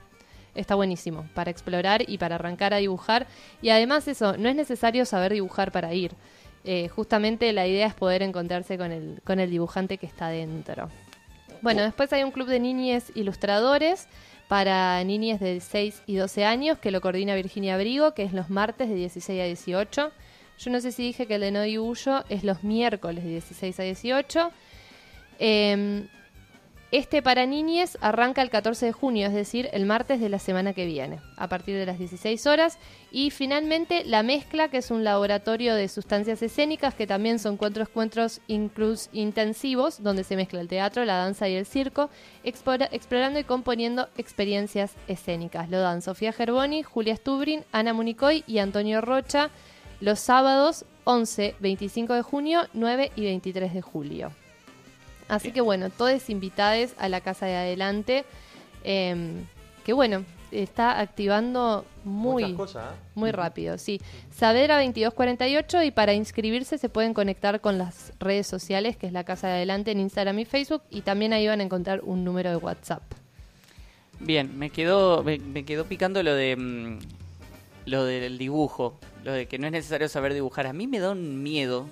[0.56, 3.28] está buenísimo para explorar y para arrancar a dibujar.
[3.62, 6.14] Y además eso, no es necesario saber dibujar para ir.
[6.64, 10.90] Eh, justamente la idea es poder encontrarse con el, con el dibujante que está dentro.
[11.62, 14.08] Bueno, después hay un club de niñes ilustradores
[14.48, 18.50] para niñas de 6 y 12 años que lo coordina Virginia Abrigo, que es los
[18.50, 20.12] martes de 16 a 18.
[20.60, 23.80] Yo no sé si dije que el de No Dibujo es los miércoles de 16
[23.80, 24.52] a 18.
[25.40, 26.08] Eh,
[26.90, 30.72] Este para niñes arranca el 14 de junio, es decir, el martes de la semana
[30.72, 32.78] que viene, a partir de las 16 horas.
[33.12, 37.84] Y finalmente la mezcla, que es un laboratorio de sustancias escénicas, que también son cuatro
[37.84, 42.10] encuentros inclus intensivos, donde se mezcla el teatro, la danza y el circo,
[42.46, 45.70] explora- explorando y componiendo experiencias escénicas.
[45.70, 49.50] Lo dan Sofía Gerboni, Julia Stubrin, Ana Municoy y Antonio Rocha
[50.00, 54.32] los sábados 11, 25 de junio, 9 y 23 de julio.
[55.28, 58.26] Así que bueno, todos invitados a la casa de adelante.
[58.84, 59.46] em,
[59.84, 62.98] que bueno, está activando muy, cosas, ¿eh?
[63.16, 63.78] muy rápido.
[63.78, 64.00] Sí,
[64.32, 69.24] Saavedra 2248 y para inscribirse se pueden conectar con las redes sociales, que es la
[69.26, 72.50] casa de adelante en Instagram y Facebook, y también ahí van a encontrar un número
[72.50, 73.02] de WhatsApp.
[74.20, 77.00] Bien, me quedó, me, me quedó picando lo de mm,
[77.86, 80.68] lo del dibujo, lo de que no es necesario saber dibujar.
[80.68, 81.88] A mí me da un miedo,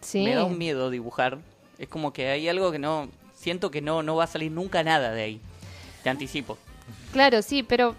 [0.00, 0.24] Sí.
[0.24, 1.38] me da un miedo dibujar.
[1.80, 4.84] Es como que hay algo que no siento que no no va a salir nunca
[4.84, 5.40] nada de ahí.
[6.04, 6.56] Te anticipo.
[7.12, 7.96] Claro, sí, pero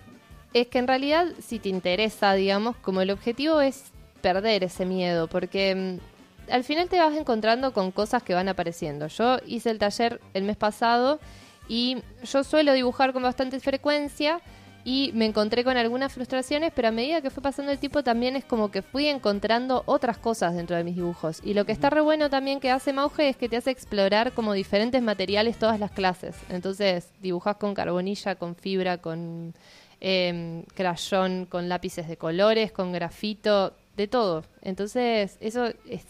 [0.54, 3.86] es que en realidad si te interesa, digamos, como el objetivo es
[4.22, 9.08] perder ese miedo, porque mm, al final te vas encontrando con cosas que van apareciendo.
[9.08, 11.20] Yo hice el taller el mes pasado
[11.68, 14.42] y yo suelo dibujar con bastante frecuencia
[14.84, 18.36] y me encontré con algunas frustraciones, pero a medida que fue pasando el tiempo también
[18.36, 21.40] es como que fui encontrando otras cosas dentro de mis dibujos.
[21.44, 24.32] Y lo que está re bueno también que hace Mauge es que te hace explorar
[24.34, 26.36] como diferentes materiales todas las clases.
[26.50, 29.54] Entonces dibujas con carbonilla, con fibra, con
[30.00, 34.44] eh, crayón, con lápices de colores, con grafito, de todo.
[34.64, 36.06] Entonces eso es,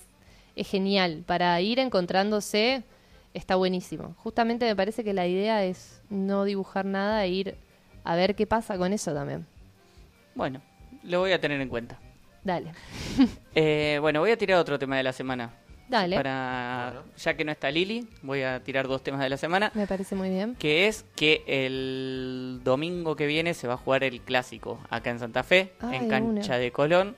[0.55, 1.23] es genial.
[1.25, 2.83] Para ir encontrándose
[3.33, 4.15] está buenísimo.
[4.17, 7.55] Justamente me parece que la idea es no dibujar nada e ir
[8.03, 9.45] a ver qué pasa con eso también.
[10.35, 10.61] Bueno,
[11.03, 11.97] lo voy a tener en cuenta.
[12.43, 12.71] Dale.
[13.53, 15.51] Eh, bueno, voy a tirar otro tema de la semana.
[15.89, 16.15] Dale.
[16.15, 19.71] Para, ya que no está Lili, voy a tirar dos temas de la semana.
[19.75, 20.55] Me parece muy bien.
[20.55, 25.19] Que es que el domingo que viene se va a jugar el clásico acá en
[25.19, 26.57] Santa Fe, Ay, en cancha una.
[26.59, 27.15] de Colón.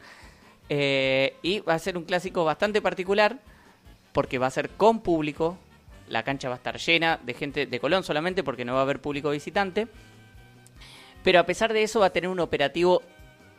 [0.69, 3.37] Eh, y va a ser un clásico bastante particular
[4.11, 5.55] porque va a ser con público.
[6.09, 8.83] La cancha va a estar llena de gente de Colón solamente porque no va a
[8.83, 9.87] haber público visitante.
[11.23, 13.01] Pero a pesar de eso va a tener un operativo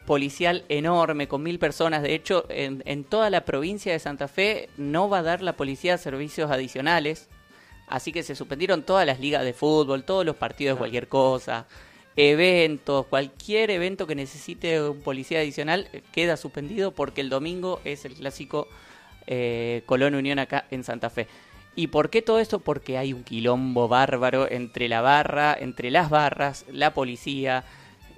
[0.06, 2.02] policial enorme con mil personas.
[2.02, 5.56] De hecho, en, en toda la provincia de Santa Fe no va a dar la
[5.56, 7.28] policía servicios adicionales.
[7.86, 11.66] Así que se suspendieron todas las ligas de fútbol, todos los partidos de cualquier cosa,
[12.16, 18.04] eventos, cualquier evento que necesite un policía adicional eh, queda suspendido porque el domingo es
[18.04, 18.68] el clásico
[19.26, 21.26] eh, Colón Unión acá en Santa Fe.
[21.76, 22.60] ¿Y por qué todo esto?
[22.60, 27.64] Porque hay un quilombo bárbaro entre la barra, entre las barras, la policía,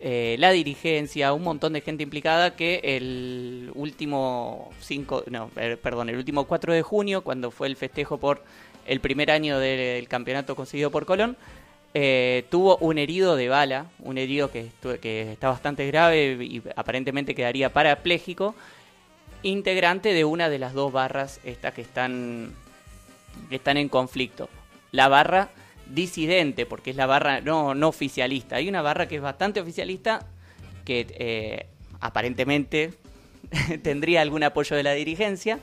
[0.01, 5.49] eh, la dirigencia, un montón de gente implicada que el último 5, no,
[5.83, 8.43] perdón, el último 4 de junio, cuando fue el festejo por
[8.87, 11.37] el primer año del campeonato conseguido por Colón,
[11.95, 17.35] eh, tuvo un herido de bala, un herido que, que está bastante grave y aparentemente
[17.35, 18.55] quedaría parapléjico,
[19.43, 22.53] integrante de una de las dos barras estas que están,
[23.51, 24.49] están en conflicto.
[24.93, 25.51] La barra
[25.93, 28.57] disidente, porque es la barra no, no oficialista.
[28.57, 30.27] Hay una barra que es bastante oficialista,
[30.85, 31.67] que eh,
[32.01, 32.95] aparentemente
[33.83, 35.59] tendría algún apoyo de la dirigencia,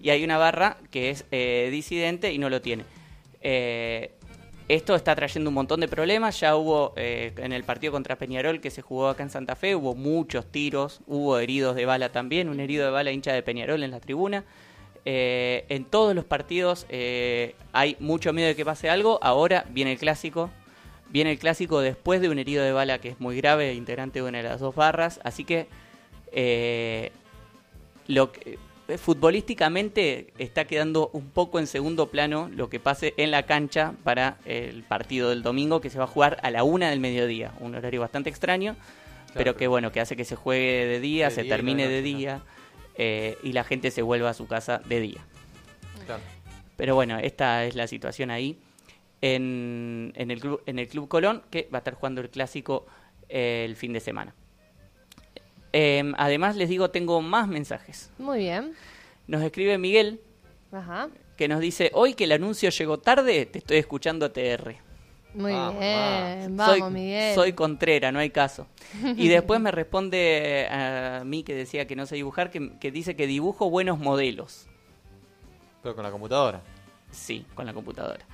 [0.00, 2.84] y hay una barra que es eh, disidente y no lo tiene.
[3.40, 4.12] Eh,
[4.66, 6.40] esto está trayendo un montón de problemas.
[6.40, 9.74] Ya hubo eh, en el partido contra Peñarol que se jugó acá en Santa Fe,
[9.74, 13.82] hubo muchos tiros, hubo heridos de bala también, un herido de bala hincha de Peñarol
[13.82, 14.44] en la tribuna.
[15.06, 19.18] Eh, en todos los partidos eh, hay mucho miedo de que pase algo.
[19.22, 20.50] Ahora viene el clásico.
[21.10, 24.28] Viene el clásico después de un herido de bala que es muy grave, integrante de
[24.28, 25.20] una de las dos barras.
[25.22, 25.66] Así que
[26.32, 27.12] eh,
[28.08, 33.30] lo que- eh, futbolísticamente está quedando un poco en segundo plano lo que pase en
[33.30, 36.90] la cancha para el partido del domingo que se va a jugar a la una
[36.90, 37.52] del mediodía.
[37.60, 38.76] Un horario bastante extraño,
[39.34, 42.02] pero que bueno, que hace que se juegue de día, De se día termine de
[42.02, 42.42] día
[42.96, 45.24] eh, y la gente se vuelva a su casa de día.
[46.06, 46.22] Claro.
[46.76, 48.58] Pero bueno, esta es la situación ahí
[49.20, 52.86] en, en el, club, en el Club Colón, que va a estar jugando el clásico
[53.28, 54.34] eh, el fin de semana.
[55.72, 58.10] Eh, además, les digo, tengo más mensajes.
[58.18, 58.74] Muy bien.
[59.26, 60.20] Nos escribe Miguel,
[60.70, 61.08] Ajá.
[61.36, 64.76] que nos dice, hoy que el anuncio llegó tarde, te estoy escuchando TR.
[65.34, 66.56] Muy Vamos, bien.
[66.56, 67.34] Vamos, soy, Miguel.
[67.34, 68.66] soy contrera, no hay caso.
[69.16, 73.16] Y después me responde a mí que decía que no sé dibujar, que, que dice
[73.16, 74.66] que dibujo buenos modelos.
[75.82, 76.60] Pero con la computadora.
[77.10, 78.24] Sí, con la computadora.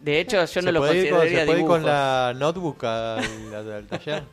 [0.00, 1.74] De hecho, yo ¿Se no lo ir con- consideraría ¿Se puede ir dibujo.
[1.74, 4.22] con la notebook al, al- al taller?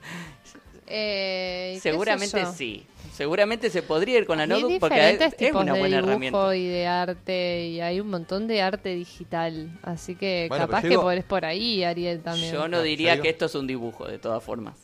[0.87, 2.85] Eh, Seguramente sí.
[3.15, 6.55] Seguramente se podría ir con la notebook porque es, es una de buena dibujo herramienta.
[6.57, 10.95] y de arte y hay un montón de arte digital, así que Bueno, capaz que
[10.95, 12.51] podés por ahí, Ariel también.
[12.53, 14.75] Yo no diría yo que esto es un dibujo, de todas formas.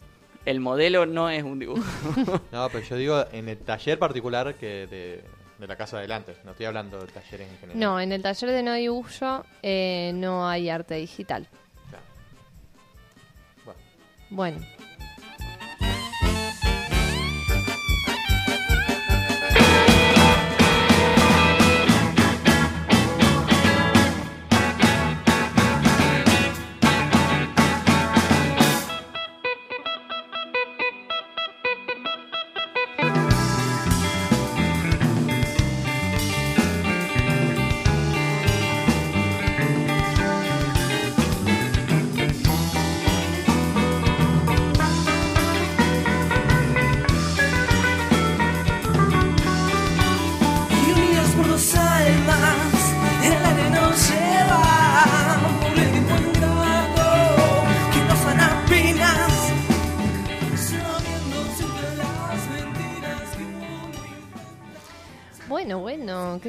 [0.46, 1.84] El modelo no es un dibujo.
[2.52, 5.24] No, pero yo digo en el taller particular que de,
[5.60, 6.36] de la casa adelante.
[6.46, 7.80] No estoy hablando de talleres en general.
[7.80, 11.48] No, en el taller de no dibujo eh, no hay arte digital.
[11.90, 12.06] Claro.
[13.66, 13.80] Bueno,
[14.30, 14.66] Bueno.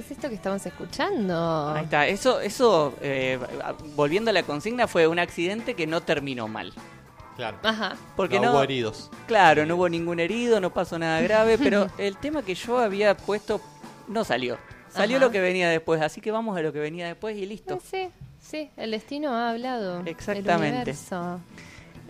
[0.03, 1.71] Es esto que estamos escuchando?
[1.75, 2.07] Ahí está.
[2.07, 3.39] Eso, eso eh,
[3.97, 6.73] volviendo a la consigna, fue un accidente que no terminó mal.
[7.37, 7.59] Claro.
[7.63, 7.97] Ajá.
[8.15, 9.11] Porque no, no, hubo heridos.
[9.27, 13.17] Claro, no hubo ningún herido, no pasó nada grave, pero el tema que yo había
[13.17, 13.61] puesto
[14.09, 14.59] no salió.
[14.91, 15.27] Salió Ajá.
[15.27, 17.79] lo que venía después, así que vamos a lo que venía después y listo.
[17.91, 20.01] Sí, sí, el destino ha hablado.
[20.01, 20.77] el Exactamente.
[20.77, 21.41] universo.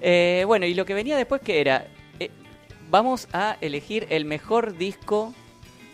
[0.01, 1.87] Eh, bueno, y lo que venía después que era,
[2.19, 2.31] Eh,
[2.91, 5.33] vamos a elegir el mejor disco,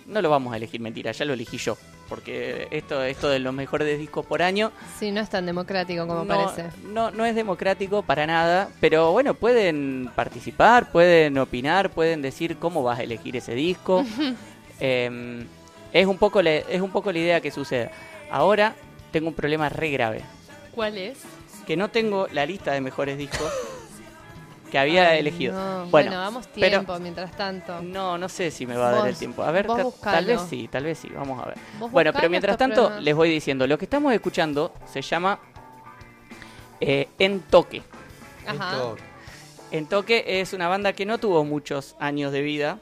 [0.07, 1.77] no lo vamos a elegir, mentira, ya lo elegí yo,
[2.09, 6.25] porque esto, esto de los mejores discos por año Sí, no es tan democrático como
[6.25, 6.71] no, parece.
[6.85, 12.83] No, no es democrático para nada, pero bueno, pueden participar, pueden opinar, pueden decir cómo
[12.83, 14.05] vas a elegir ese disco.
[14.81, 15.45] Eh,
[15.93, 17.91] es, un poco la, es un poco la idea que suceda.
[18.31, 18.77] Ahora
[19.11, 20.23] tengo un problema re grave,
[20.73, 21.19] ¿Cuál es?
[21.67, 23.53] que no tengo la lista de mejores discos
[24.71, 25.53] que había Ay, elegido.
[25.55, 25.87] no.
[25.87, 27.81] Bueno, Bueno, vamos pero- tiempo mientras tanto.
[27.83, 29.43] No, no sé si me va a dar el tiempo.
[29.43, 30.17] A ver, vos ta- buscalo.
[30.17, 31.59] tal vez sí, tal vez sí, vamos a ver.
[31.91, 35.39] Bueno, pero mientras tanto les voy diciendo, lo que estamos escuchando se llama
[36.81, 37.83] eh, En Toque.
[38.47, 38.95] Ajá.
[39.71, 42.79] En Toque es una banda que no tuvo muchos años de vida,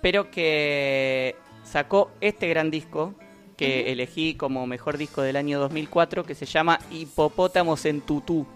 [0.00, 3.14] pero que sacó este gran disco
[3.56, 8.46] que elegí como mejor disco del año 2004 que se llama Hipopótamos en Tutú.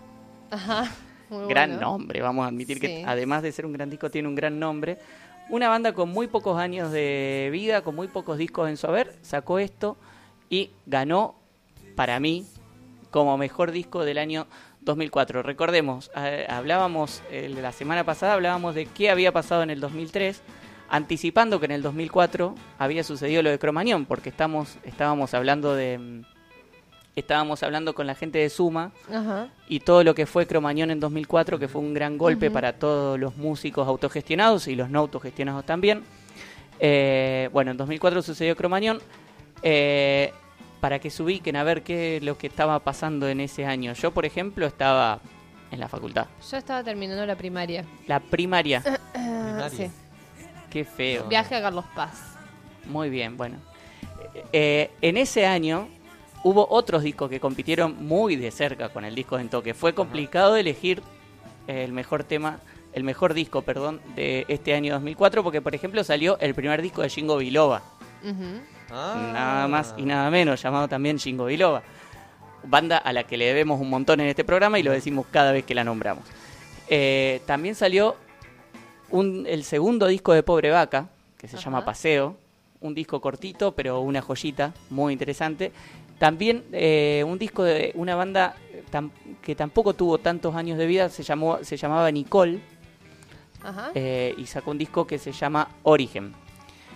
[0.50, 0.90] Ajá.
[1.30, 1.86] Muy gran bueno.
[1.92, 2.80] nombre, vamos a admitir Sí.
[2.86, 4.98] que además de ser un gran disco tiene un gran nombre.
[5.48, 9.14] Una banda con muy pocos años de vida, con muy pocos discos en su haber,
[9.22, 9.96] sacó esto
[10.50, 11.36] y ganó
[11.94, 12.44] para mí
[13.10, 14.46] como mejor disco del año
[14.80, 15.42] 2004.
[15.42, 20.42] Recordemos, eh, hablábamos eh, la semana pasada hablábamos de qué había pasado en el 2003,
[20.88, 25.98] anticipando que en el 2004 había sucedido lo de Cromañón, porque estamos estábamos hablando de
[25.98, 26.22] mm,
[27.16, 29.48] estábamos hablando con la gente de Suma Ajá.
[29.68, 33.18] y todo lo que fue Cromañón en 2004, que fue un gran golpe para todos
[33.18, 36.04] los músicos autogestionados y los no autogestionados también.
[36.78, 39.00] Eh, bueno, en 2004 sucedió Cromañón.
[39.62, 40.32] Eh,
[40.80, 43.94] para que se ubiquen a ver qué es lo que estaba pasando en ese año.
[43.94, 45.20] Yo, por ejemplo, estaba
[45.70, 46.26] en la facultad.
[46.50, 47.84] Yo estaba terminando la primaria.
[48.06, 48.82] La primaria.
[49.58, 49.90] Ah, sí.
[50.68, 51.24] Qué feo.
[51.28, 52.36] Viaje a Carlos Paz.
[52.84, 53.56] Muy bien, bueno.
[54.52, 55.88] Eh, en ese año
[56.46, 59.74] hubo otros discos que compitieron muy de cerca con el disco en toque.
[59.74, 61.02] Fue complicado elegir
[61.66, 62.60] el mejor tema,
[62.92, 67.02] el mejor disco, perdón, de este año 2004 porque, por ejemplo, salió el primer disco
[67.02, 67.82] de Jingo Biloba.
[68.22, 68.60] Ujú.
[68.92, 69.30] Ah.
[69.32, 71.82] Nada más y nada menos, llamado también Jingo Biloba.
[72.62, 75.50] Banda a la que le debemos un montón en este programa y lo decimos cada
[75.50, 76.24] vez que la nombramos.
[76.88, 78.14] Eh, también salió
[79.10, 81.64] un, el segundo disco de Pobre Vaca, que se Ajá.
[81.64, 82.36] llama Paseo.
[82.78, 85.72] Un disco cortito, pero una joyita muy interesante.
[86.18, 89.10] También eh, un disco de una banda eh, tam-
[89.42, 92.60] que tampoco tuvo tantos años de vida, se, llamó, se llamaba Nicole,
[93.62, 93.90] Ajá.
[93.94, 96.32] eh, y sacó un disco que se llama Origen.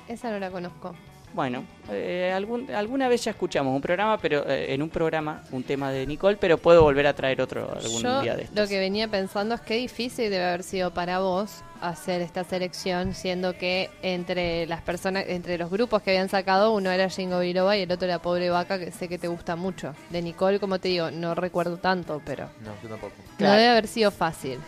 [0.08, 0.94] Esa no la conozco.
[1.32, 5.62] Bueno, eh, algún- alguna vez ya escuchamos un programa, pero eh, en un programa, un
[5.62, 8.58] tema de Nicole, pero puedo volver a traer otro algún Yo día de estos.
[8.58, 13.14] lo que venía pensando es que difícil debe haber sido para vos hacer esta selección,
[13.14, 17.76] siendo que entre las personas, entre los grupos que habían sacado, uno era Jingo Biloba
[17.76, 19.94] y el otro era Pobre Vaca, que sé que te gusta mucho.
[20.10, 23.12] De Nicole, como te digo, no recuerdo tanto, pero No, yo tampoco.
[23.38, 23.52] Claro.
[23.54, 24.58] no debe haber sido fácil.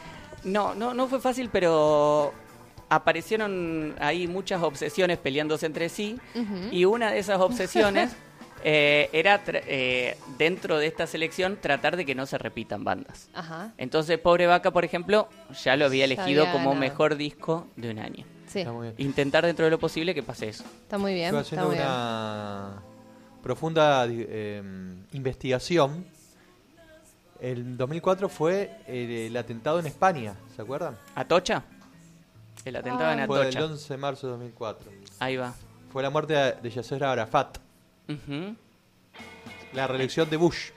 [0.44, 2.32] No, no, no fue fácil, pero
[2.94, 6.18] aparecieron ahí muchas obsesiones peleándose entre sí
[6.70, 8.12] y una de esas obsesiones
[8.64, 13.28] Eh, era tra- eh, dentro de esta selección tratar de que no se repitan bandas.
[13.34, 13.72] Ajá.
[13.76, 15.28] Entonces, Pobre Vaca, por ejemplo,
[15.64, 16.80] ya lo había elegido había como ganado.
[16.80, 18.24] mejor disco de un año.
[18.46, 18.94] Sí, Está muy bien.
[18.98, 20.62] Intentar dentro de lo posible que pase eso.
[20.82, 21.26] está muy bien.
[21.30, 21.82] Está haciendo bien.
[21.82, 22.82] una
[23.42, 24.62] profunda eh,
[25.10, 26.06] investigación.
[27.40, 30.96] El 2004 fue el, el atentado en España, ¿se acuerdan?
[31.16, 31.64] ¿Atocha?
[32.64, 33.26] El atentado en Ah.
[33.26, 33.64] Fue el Atocha.
[33.64, 34.90] 11 de marzo de 2004.
[35.18, 35.54] Ahí va.
[35.92, 37.58] Fue la muerte de, Yasser Arafat.
[39.72, 40.70] La reelección de Bush.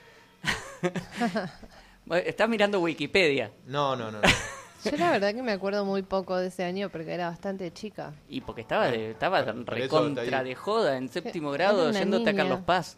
[2.24, 3.50] Estás mirando Wikipedia.
[3.66, 4.20] No, no, no.
[4.20, 4.28] no.
[4.84, 8.12] Yo la verdad que me acuerdo muy poco de ese año porque era bastante chica.
[8.28, 12.34] Y porque estaba de, estaba recontra de joda en séptimo grado yéndote a.
[12.36, 12.96] Carlos Paz.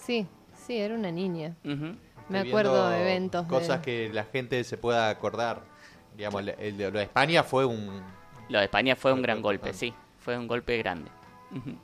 [0.00, 0.26] Sí,
[0.66, 1.56] sí, era una niña.
[2.28, 3.44] Me acuerdo de eventos.
[3.46, 5.62] de- Cosas que la gente se pueda acordar.
[6.18, 8.02] Digamos, el, el de lo de España fue un...
[8.50, 9.94] Lo de España fue un gran golpe, sí.
[10.18, 11.10] Fue un golpe grande.
[11.52, 11.78] Sí,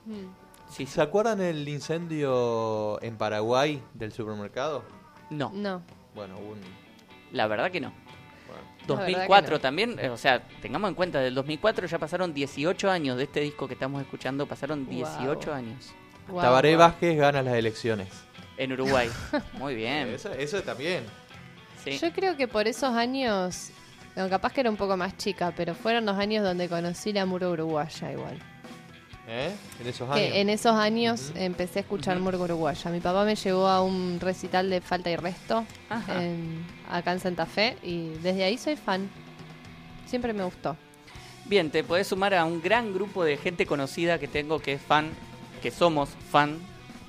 [0.69, 0.85] sí.
[0.85, 4.83] ¿Se acuerdan el incendio en Paraguay del supermercado?
[5.29, 5.81] No, No,
[6.13, 6.59] Bueno, hubo un...
[7.31, 7.91] la verdad que no.
[8.47, 8.61] bueno.
[8.87, 9.61] La verdad que 2004 no.
[9.61, 13.39] también, eh, o sea, tengamos en cuenta, del 2004 ya pasaron 18 años de este
[13.39, 15.55] disco que estamos escuchando, pasaron 18 Wow.
[15.55, 15.93] años
[16.27, 16.75] Guau, Tabaré.
[16.75, 18.09] Vázquez gana las elecciones.
[18.57, 19.09] en Uruguay.
[19.53, 20.09] Muy bien.
[20.09, 21.03] Eso, eso también.
[21.83, 21.97] Sí.
[21.99, 23.69] Yo creo que por esos años,
[24.15, 27.25] no, capaz que era un poco más chica, pero fueron los años donde conocí la
[27.25, 28.39] murga uruguaya igual.
[29.27, 29.51] ¿Eh?
[29.81, 30.15] En esos años.
[30.19, 32.91] Que en esos años empecé a escuchar murga uruguaya.
[32.91, 35.65] Mi papá me llevó a un recital de falta y resto
[36.09, 39.09] en- acá en Santa Fe y desde ahí soy fan.
[40.05, 40.77] Siempre me gustó.
[41.45, 44.81] Bien, te podés sumar a un gran grupo de gente conocida que tengo que es
[44.81, 45.09] fan,
[45.61, 46.59] que somos fan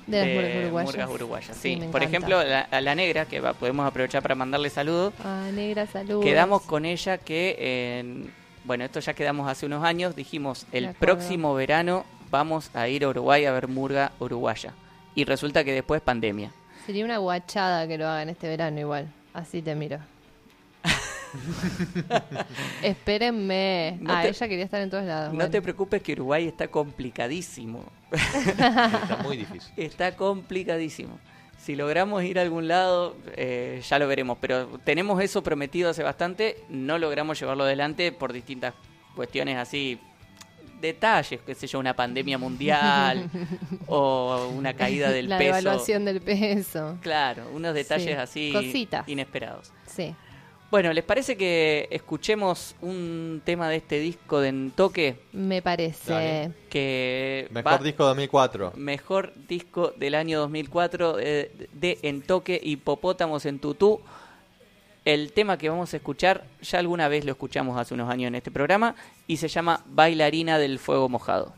[0.07, 0.85] De las murgas uruguayas.
[0.95, 1.57] murgas uruguayas.
[1.57, 5.13] Sí, por ejemplo, la- a la negra, que va- podemos aprovechar para mandarle saludos.
[5.23, 6.23] Ah, negra, saludos.
[6.23, 8.33] Quedamos con ella que, en-
[8.63, 13.09] bueno, esto ya quedamos hace unos años, dijimos, el próximo verano vamos a ir a
[13.09, 14.73] Uruguay a ver murga uruguaya.
[15.15, 16.51] Y resulta que después pandemia.
[16.85, 19.07] Sería una guachada que lo hagan este verano igual.
[19.33, 19.99] Así te miro.
[22.81, 23.97] Espérenme.
[24.01, 25.29] No ah, te- ella quería estar en todos lados.
[25.31, 25.51] No bueno.
[25.51, 27.83] te preocupes que Uruguay está complicadísimo.
[28.11, 29.71] Está muy difícil.
[29.75, 31.19] Está complicadísimo.
[31.57, 34.37] Si logramos ir a algún lado, eh, ya lo veremos.
[34.39, 36.57] Pero tenemos eso prometido hace bastante.
[36.69, 38.73] No logramos llevarlo adelante por distintas
[39.15, 39.99] cuestiones así.
[40.79, 43.29] Detalles, qué sé yo, una pandemia mundial
[43.87, 45.55] o una caída del La peso.
[45.55, 46.97] devaluación del peso.
[47.01, 49.09] Claro, unos detalles Sí, así cositas.
[49.09, 49.73] inesperados.
[49.87, 50.13] Sí.
[50.69, 55.15] Bueno, ¿les parece que escuchemos un tema de este disco de Entoque?
[55.31, 56.11] Me parece.
[56.11, 56.51] Dale.
[56.69, 58.73] Que Mejor va- disco 2004.
[58.75, 64.01] Mejor disco del año 2004 eh, de Entoque Hipopótamos en Tutú.
[65.05, 68.35] El tema que vamos a escuchar, ya alguna vez lo escuchamos hace unos años en
[68.35, 68.93] este programa,
[69.25, 71.53] y se llama Bailarina del Fuego Mojado.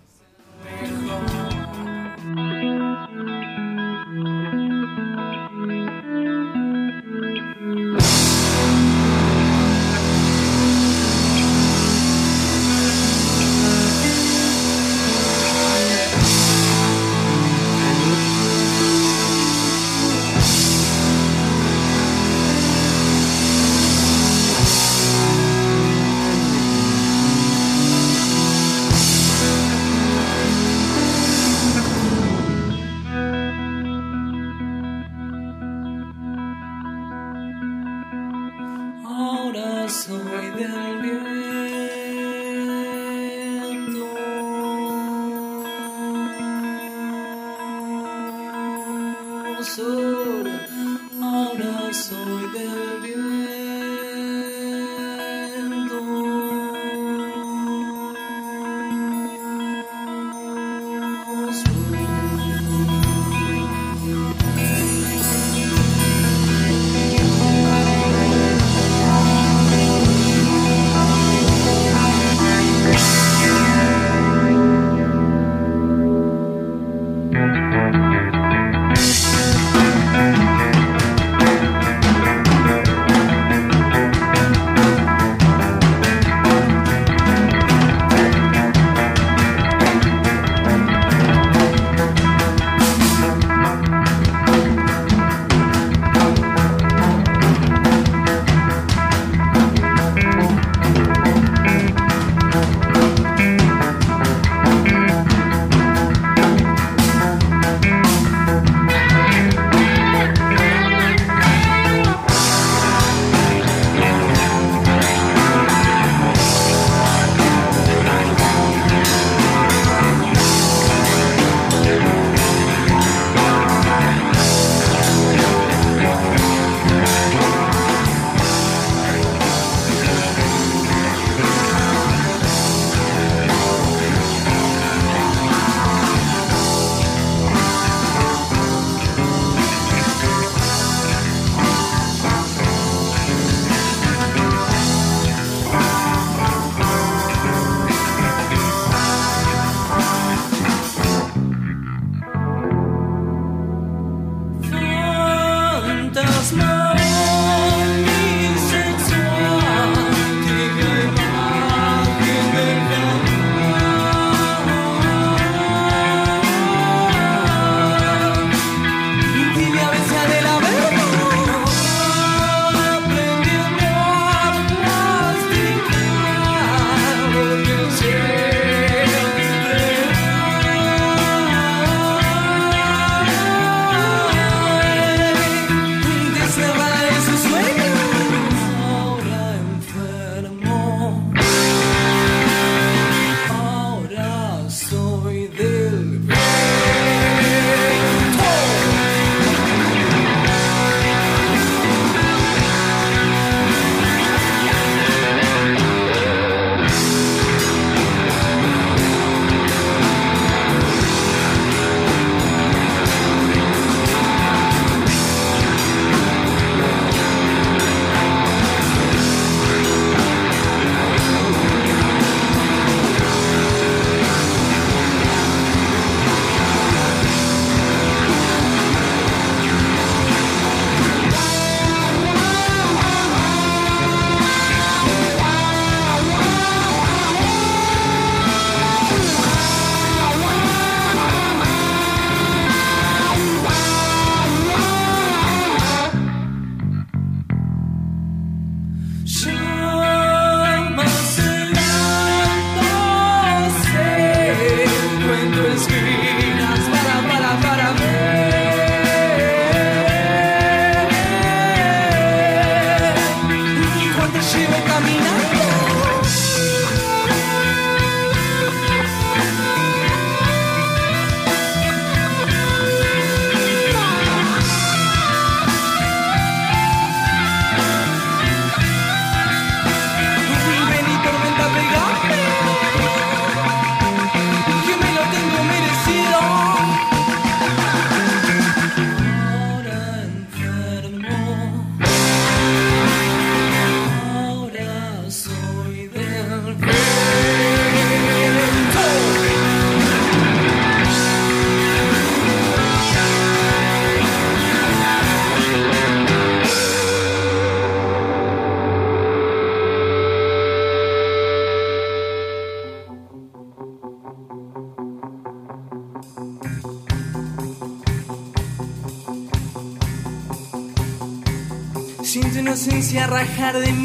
[323.72, 323.99] tarde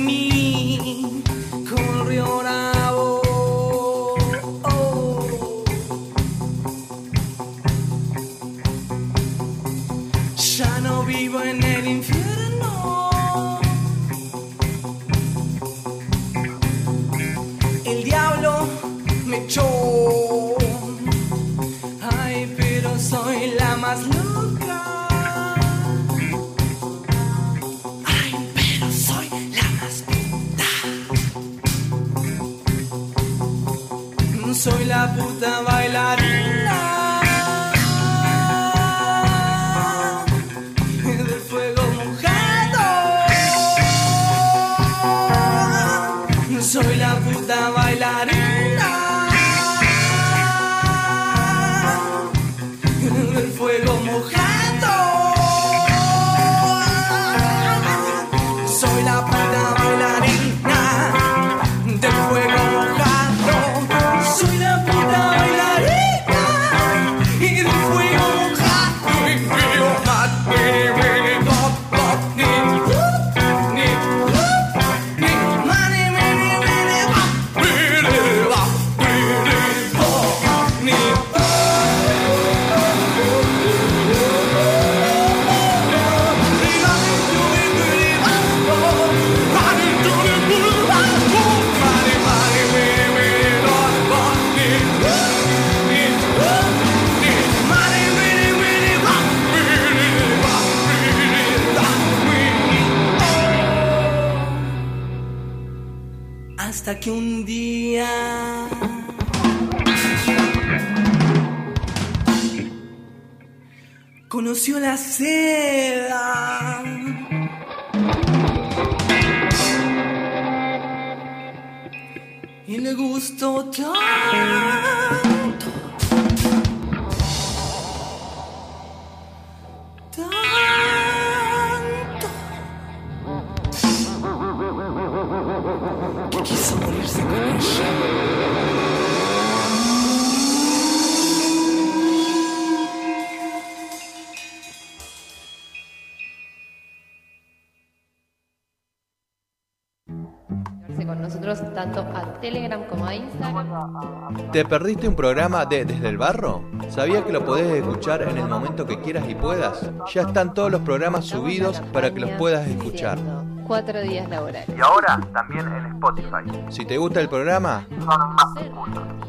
[154.64, 156.64] ¿Te perdiste un programa de Desde el Barro?
[156.88, 159.90] ¿Sabías que lo podés escuchar en el momento que quieras y puedas?
[160.14, 163.18] Ya están todos los programas subidos para que los puedas escuchar.
[163.66, 164.66] Cuatro días laborales.
[164.74, 166.70] Y ahora también en Spotify.
[166.70, 167.86] Si te gusta el programa,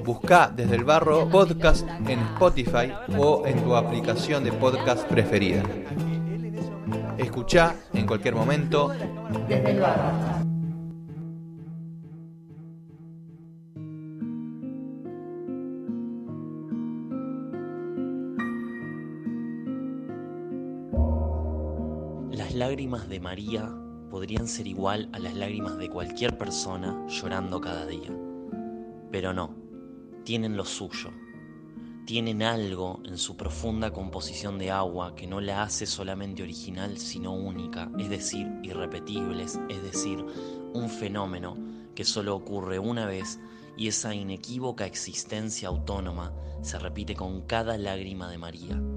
[0.05, 5.63] busca Desde el Barro Podcast en Spotify o en tu aplicación de podcast preferida.
[7.17, 8.89] Escucha en cualquier momento
[9.49, 10.34] Desde el barro.
[22.75, 23.73] Lágrimas de María
[24.11, 28.11] podrían ser igual a las lágrimas de cualquier persona llorando cada día.
[29.09, 29.55] Pero no,
[30.25, 31.09] tienen lo suyo.
[32.05, 37.31] Tienen algo en su profunda composición de agua que no la hace solamente original, sino
[37.31, 40.25] única, es decir, irrepetibles, es decir,
[40.73, 41.57] un fenómeno
[41.95, 43.39] que solo ocurre una vez
[43.77, 48.94] y esa inequívoca existencia autónoma se repite con cada lágrima de María.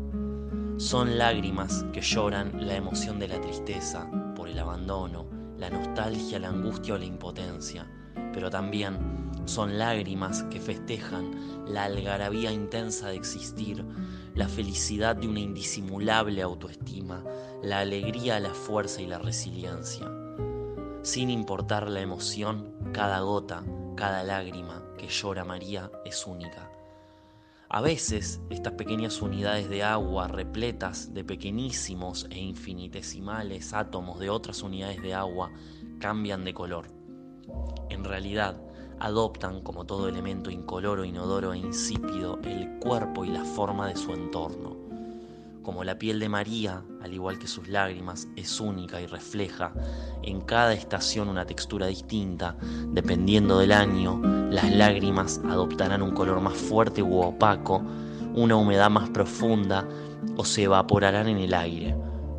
[0.78, 5.26] Son lágrimas que lloran la emoción de la tristeza por el abandono,
[5.58, 7.90] la nostalgia, la angustia o la impotencia,
[8.32, 13.84] pero también son lágrimas que festejan la algarabía intensa de existir,
[14.36, 17.24] la felicidad de una indisimulable autoestima,
[17.60, 20.08] la alegría, la fuerza y la resiliencia.
[21.02, 23.64] Sin importar la emoción, cada gota,
[23.96, 26.77] cada lágrima que llora María es única.
[27.70, 34.62] A veces estas pequeñas unidades de agua repletas de pequeñísimos e infinitesimales átomos de otras
[34.62, 35.52] unidades de agua
[35.98, 36.86] cambian de color.
[37.90, 38.58] En realidad,
[38.98, 44.14] adoptan como todo elemento incoloro, inodoro e insípido el cuerpo y la forma de su
[44.14, 44.77] entorno.
[45.68, 49.74] Como la piel de María, al igual que sus lágrimas, es única y refleja
[50.22, 52.56] en cada estación una textura distinta,
[52.86, 54.18] dependiendo del año,
[54.50, 57.82] las lágrimas adoptarán un color más fuerte u opaco,
[58.34, 59.86] una humedad más profunda
[60.38, 61.94] o se evaporarán en el aire,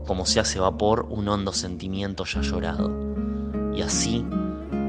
[0.07, 2.91] como se hace vapor un hondo sentimiento ya llorado.
[3.75, 4.25] Y así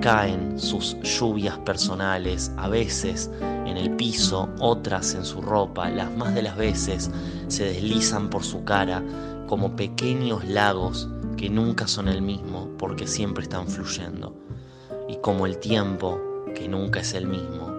[0.01, 6.35] caen sus lluvias personales, a veces en el piso, otras en su ropa, las más
[6.35, 7.11] de las veces
[7.49, 9.03] se deslizan por su cara
[9.47, 14.35] como pequeños lagos que nunca son el mismo porque siempre están fluyendo.
[15.09, 16.21] Y como el tiempo,
[16.55, 17.71] que nunca es el mismo,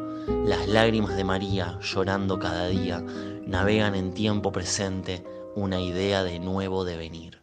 [0.45, 3.03] las lágrimas de María llorando cada día
[3.45, 5.23] navegan en tiempo presente
[5.55, 7.40] una idea de nuevo devenir.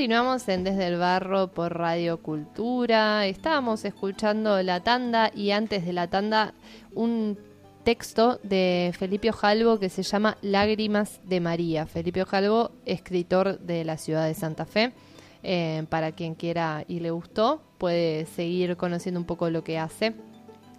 [0.00, 3.26] Continuamos en Desde el Barro por Radio Cultura.
[3.26, 6.54] Estábamos escuchando la tanda y antes de la tanda
[6.94, 7.36] un
[7.84, 11.84] texto de Felipe Ojalvo que se llama Lágrimas de María.
[11.84, 14.94] Felipe Ojalvo, escritor de la ciudad de Santa Fe.
[15.42, 20.14] Eh, para quien quiera y le gustó, puede seguir conociendo un poco lo que hace.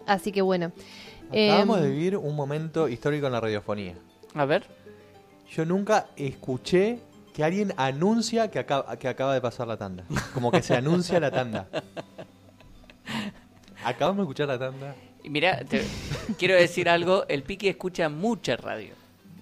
[0.08, 0.72] Así que bueno.
[1.30, 3.94] Acabamos em, de vivir un momento histórico en la radiofonía.
[4.34, 4.66] A ver.
[5.48, 6.98] Yo nunca escuché
[7.42, 10.04] que alguien anuncia que acaba, que acaba de pasar la tanda.
[10.32, 11.68] Como que se anuncia la tanda.
[13.84, 14.96] Acabamos de escuchar la tanda.
[15.24, 15.64] Mira,
[16.38, 18.94] quiero decir algo, el Piqui escucha mucha radio.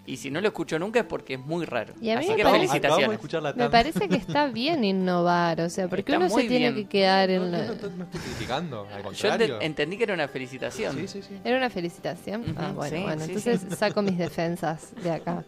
[0.06, 1.94] Y si no lo escucho nunca es porque es muy raro.
[2.02, 3.22] Y a mí Así me que parece- felicitaciones.
[3.22, 6.88] De Me parece que está bien innovar, o sea, porque Está uno se tiene que
[6.88, 7.66] quedar en No, la...
[7.68, 9.56] no, no, no estoy criticando, al Yo contrario.
[9.58, 10.96] ente- entendí que era una felicitación.
[10.98, 11.36] Sí, sí, sí.
[11.44, 12.44] Era una felicitación.
[12.58, 13.76] Ah, bueno, sí, bueno, sí, entonces sí.
[13.76, 15.44] saco mis defensas de acá.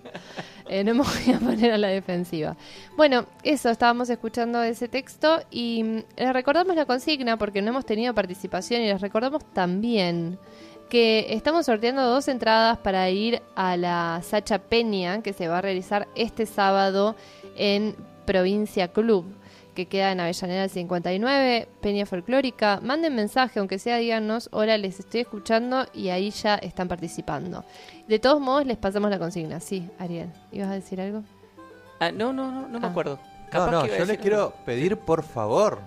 [0.70, 2.56] Eh, no me voy a poner a la defensiva.
[2.96, 7.86] Bueno, eso, estábamos escuchando ese texto y mm, les recordamos la consigna porque no hemos
[7.86, 10.38] tenido participación y les recordamos también
[10.92, 15.62] que estamos sorteando dos entradas para ir a la Sacha Peña que se va a
[15.62, 17.16] realizar este sábado
[17.56, 19.24] en Provincia Club
[19.74, 22.82] que queda en Avellaneda 59, Peña Folclórica.
[22.84, 27.64] Manden mensaje, aunque sea díganos, hola, les estoy escuchando y ahí ya están participando.
[28.10, 29.62] De todos modos, les pasamos la consigna.
[29.62, 31.24] Sí, Ariel, ¿ibas a decir algo?
[32.02, 32.90] Ah, no, no, no, no me Ah.
[32.90, 33.18] acuerdo.
[33.46, 34.54] No, Capaz no, que yo les quiero algo.
[34.66, 35.80] pedir por favor.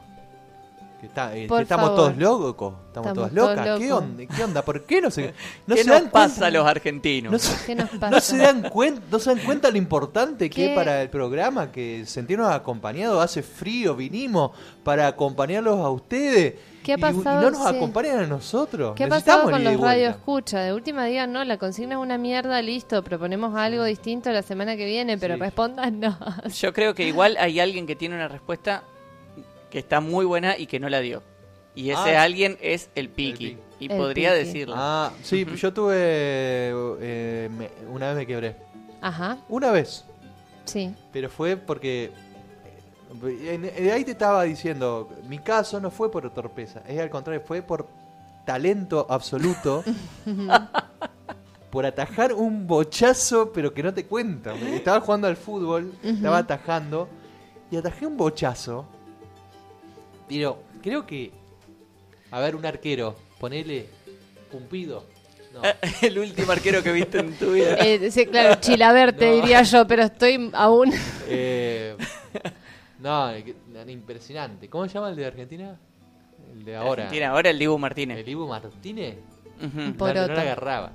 [1.04, 1.96] Que, está- eh, Por que estamos favor.
[2.00, 2.74] todos locos.
[2.86, 3.78] Estamos, Estamos todas todos locas.
[3.78, 4.02] ¿Qué locos.
[4.04, 4.24] onda?
[4.36, 4.62] ¿Qué onda?
[4.62, 5.34] ¿Por qué no se,
[5.66, 6.46] no ¿Qué se nos dan pasa cuenta?
[6.46, 7.32] a los argentinos?
[7.32, 8.10] No se, ¿Qué nos pasa?
[8.10, 10.70] no se dan cuenta, no se dan cuenta lo importante que ¿Qué?
[10.70, 13.22] es para el programa que sentirnos acompañados.
[13.22, 14.52] Hace frío, vinimos
[14.82, 16.54] para acompañarlos a ustedes.
[16.82, 17.40] ¿Qué ha y- pasado?
[17.40, 17.76] Y, no nos Sí.
[17.76, 18.94] acompañan a nosotros.
[18.94, 20.60] ¿Qué ha pasado con los radio escucha?
[20.60, 24.76] De última día no, la consigna es una mierda, listo, proponemos algo distinto la semana
[24.76, 25.40] que viene, pero Sí.
[25.40, 26.18] respondan no.
[26.60, 28.84] Yo creo que igual hay alguien que tiene una respuesta
[29.74, 31.20] que está muy buena y que no la dio.
[31.74, 32.22] Y ese Ah.
[32.22, 33.58] alguien es el Piki.
[33.80, 34.44] Y El podría Piki.
[34.44, 34.74] decirlo.
[34.78, 35.54] Ah, sí, Ujú.
[35.56, 35.96] yo tuve.
[35.98, 38.54] eh, me- una vez me quebré.
[39.00, 40.04] Ajá, Una vez.
[40.64, 40.94] sí.
[41.12, 42.12] Pero fue porque.
[43.24, 47.10] eh, en- eh, ahí te estaba diciendo, mi caso no fue por torpeza, es al
[47.10, 47.88] contrario, fue por
[48.46, 49.82] talento absoluto,
[51.70, 54.54] por atajar un bochazo, pero que no te cuenta.
[54.54, 57.08] Estaba jugando al fútbol, estaba atajando,
[57.72, 58.86] y atajé un bochazo.
[60.28, 61.30] Pero creo que.
[62.30, 63.86] A ver, un arquero, ponele
[64.50, 65.04] Pumpido.
[65.52, 65.60] No.
[66.02, 67.76] el último arquero que viste en tu vida.
[67.76, 69.36] Eh, sí, claro, Chilaberte No.
[69.36, 70.92] diría yo, pero estoy aún...
[71.28, 71.96] Eh,
[72.98, 73.30] no,
[73.88, 74.68] impresionante.
[74.68, 75.78] ¿Cómo se llama el de Argentina?
[76.52, 77.04] El de ahora.
[77.04, 78.18] Argentina, ahora el Dibu Martínez.
[78.18, 79.16] ¿El Ibu Martínez?
[79.60, 80.28] No, Poroto.
[80.28, 80.92] no la agarraba.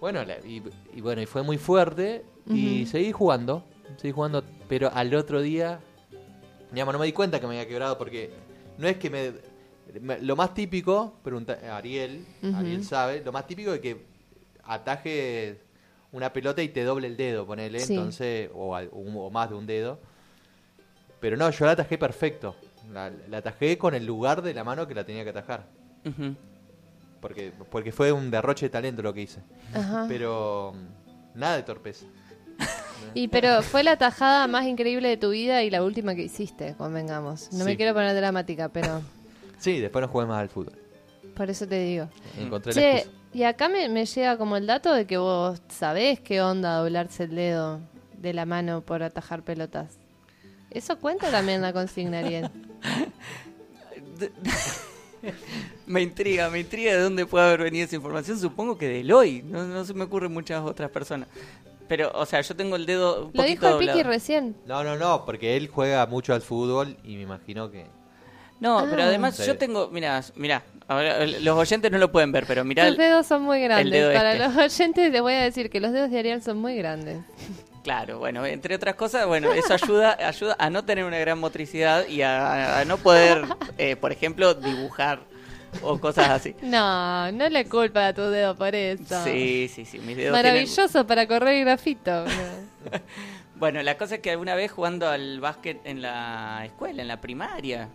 [0.00, 0.62] Bueno, la- y,
[0.94, 2.24] y bueno, y fue muy fuerte.
[2.48, 3.64] Y seguí jugando.
[3.96, 5.80] Seguí jugando, pero al otro día.
[6.72, 8.30] Digamos, no me di cuenta que me había quebrado porque
[8.78, 9.32] no es que me.
[10.00, 12.24] me- lo más típico, pregunta Ariel.
[12.54, 14.04] Ariel sabe, lo más típico es que
[14.64, 15.56] atajes
[16.12, 17.94] una pelota y te doble el dedo, ponele, Sí.
[17.94, 19.98] entonces, o, o más de un dedo.
[21.20, 22.54] Pero no, yo la atajé perfecto.
[22.92, 25.66] La, la atajé con el lugar de la mano que la tenía que atajar.
[27.20, 29.40] Porque, porque fue un derroche de talento lo que hice.
[30.08, 30.74] Pero
[31.34, 32.06] nada de torpeza.
[33.14, 36.74] Y pero fue la tajada más increíble de tu vida y la última que hiciste,
[36.76, 37.52] convengamos.
[37.52, 39.02] No me quiero poner dramática, pero
[39.58, 40.74] Sí, después no jugué más al fútbol.
[41.34, 42.08] por eso te digo.
[42.38, 43.16] Encontré la Che, excusa.
[43.34, 47.24] Y acá me, me llega como el dato de que vos sabés qué onda doblarse
[47.24, 47.80] el dedo
[48.18, 49.98] de la mano por atajar pelotas.
[50.70, 52.50] ¿Eso cuenta también la consigna, Ariel?
[55.86, 58.38] Me intriga, me intriga de dónde puede haber venido esa información.
[58.38, 59.42] Supongo que de Eloy.
[59.42, 61.28] No, no se me ocurren muchas otras personas.
[61.92, 63.86] Pero, o sea, yo tengo el dedo un Lo poquito dijo el.
[63.86, 64.56] Piqui recién.
[64.64, 67.84] No, no, no, porque él juega mucho al fútbol y me imagino que...
[68.60, 69.06] No, pero Ah.
[69.08, 69.44] además Sí.
[69.46, 72.96] yo tengo, mira, mira, ahora eh, los oyentes no lo pueden ver, pero mira, Los
[72.96, 74.14] dedos son muy grandes.
[74.14, 74.44] Para este.
[74.48, 77.18] los oyentes les voy a decir que los dedos de Ariel son muy grandes.
[77.84, 82.06] claro, bueno, entre otras cosas, bueno, eso ayuda, ayuda a no tener una gran motricidad
[82.08, 83.44] y a, a no poder,
[83.76, 85.20] eh, por ejemplo, dibujar
[85.80, 86.54] o cosas así.
[86.62, 89.24] No, no le culpa a tu dedo por eso.
[89.24, 92.24] Sí, sí, sí, mis dedos tienen- Maravilloso para correr grafito.
[93.56, 97.20] Bueno, la cosa es que alguna vez jugando al básquet en la escuela, en la
[97.20, 97.88] primaria,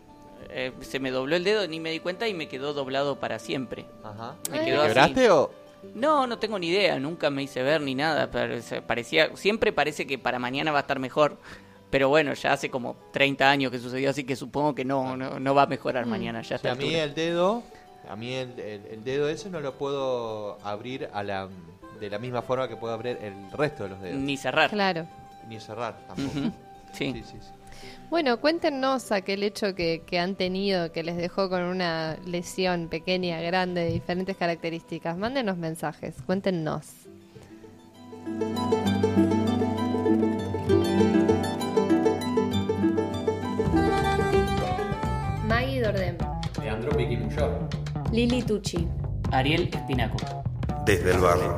[0.49, 3.37] eh, se me dobló el dedo, ni me di cuenta y me quedó doblado para
[3.37, 3.85] siempre.
[4.01, 4.35] Ajá.
[4.49, 4.65] Me Ay.
[4.65, 4.87] quedó así.
[4.93, 5.51] ¿Quebraste o...?
[5.93, 9.73] No, no tengo ni idea, nunca me hice ver ni nada, pero se- parecía, siempre
[9.73, 11.37] parece que para mañana va a estar mejor,
[11.89, 15.39] pero bueno, ya hace como 30 años que sucedió, así que supongo que no, no,
[15.39, 16.09] no va a mejorar Mm.
[16.09, 17.63] mañana, ya O sea, a mí el dedo,
[18.09, 21.47] a mí el, el- el dedo ese no lo puedo abrir a la,
[21.99, 24.19] de la misma forma que puedo abrir el resto de los dedos.
[24.19, 24.69] Ni cerrar.
[24.69, 25.07] Claro.
[25.47, 26.51] Ni cerrar tampoco.
[26.93, 27.37] Sí, sí, sí.
[28.09, 33.39] Bueno, cuéntenos aquel hecho que, que han tenido que les dejó con una lesión pequeña,
[33.41, 35.17] grande, de diferentes características.
[35.17, 36.85] Mándenos mensajes, cuéntenos.
[46.97, 47.69] Piquimuyó.
[48.11, 48.87] Lili Tucci.
[49.31, 50.17] Ariel Espinaco.
[50.85, 51.55] Desde el barrio.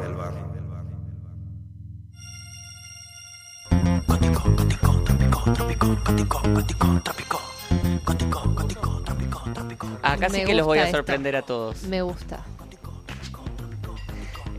[10.02, 10.98] Acá sí que los voy a esto.
[10.98, 11.84] sorprender a todos.
[11.84, 12.44] Me gusta.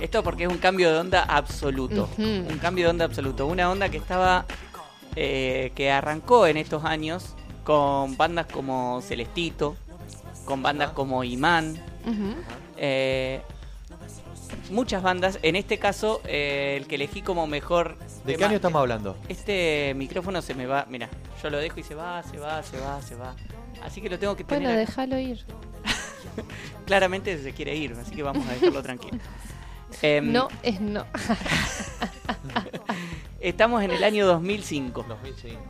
[0.01, 2.09] Esto porque es un cambio de onda absoluto.
[2.19, 3.47] Un cambio de onda absoluto.
[3.47, 4.47] Una onda que estaba.
[5.17, 9.77] eh, que arrancó en estos años con bandas como Celestito,
[10.51, 11.77] con bandas como Imán.
[12.77, 13.41] Eh,
[14.71, 15.39] muchas bandas.
[15.43, 17.97] En este caso, eh, el que elegí como mejor.
[18.27, 19.17] ¿De qué año estamos hablando?
[19.29, 20.87] Este micrófono se me va.
[20.91, 21.09] Mira,
[21.41, 23.35] yo lo dejo y se va, se va, se va, se va.
[23.83, 24.65] Así que lo tengo que tener.
[24.65, 25.45] Bueno, déjalo ir.
[26.87, 29.19] Claramente se quiere ir, así que vamos a dejarlo tranquilo.
[30.03, 31.05] Em, No es no.
[33.41, 35.05] Estamos en el año 2005.
[35.09, 35.61] 2005.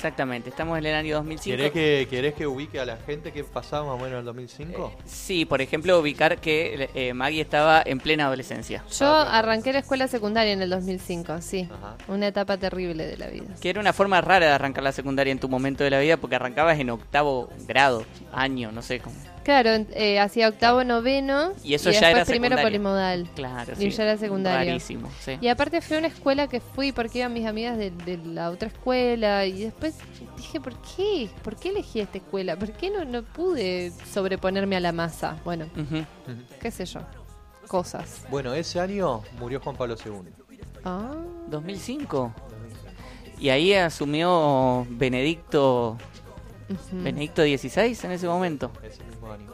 [0.00, 1.54] Exactamente, estamos en el año 2005.
[1.58, 4.24] ¿Querés que, ¿Querés que ubique a la gente qué pasaba más o menos en el
[4.24, 4.94] 2005?
[5.04, 8.82] Sí, por ejemplo, ubicar que eh, Maggie estaba en plena adolescencia.
[8.98, 11.68] Yo arranqué la escuela secundaria en el 2005, sí.
[11.70, 11.96] Ajá.
[12.08, 13.54] Una etapa terrible de la vida.
[13.60, 16.16] Que era una forma rara de arrancar la secundaria en tu momento de la vida
[16.16, 19.16] porque arrancabas en octavo grado, año, no sé cómo.
[19.42, 21.52] Claro, en- eh, hacía octavo, noveno.
[21.64, 22.62] Y eso ya después era primero secundaria.
[22.62, 23.28] polimodal.
[23.34, 23.90] Claro, Y sí.
[23.90, 24.68] ya era secundario.
[24.72, 25.38] Rarísimo, sí.
[25.40, 28.68] Y aparte fue una escuela que fui porque iban mis amigas de, de la otra
[28.68, 29.94] escuela y después
[30.36, 31.30] dije, ¿por qué?
[31.42, 32.56] ¿Por qué elegí esta escuela?
[32.58, 35.36] ¿Por qué no, no pude sobreponerme a la masa?
[35.44, 35.66] Bueno,
[36.60, 37.00] qué sé yo.
[37.66, 38.24] Cosas.
[38.30, 40.56] Bueno, ese año murió Juan Pablo II.
[40.84, 41.12] Ah,
[41.48, 42.32] 2005.
[43.38, 45.96] Y ahí asumió Benedicto.
[46.92, 48.70] Benedicto XVI en ese momento.
[48.82, 49.00] Ese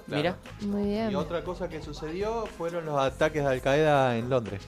[0.06, 0.36] Mira.
[0.62, 1.10] muy bien.
[1.10, 4.62] Y otra cosa que sucedió fueron los ataques de Al Qaeda en Londres,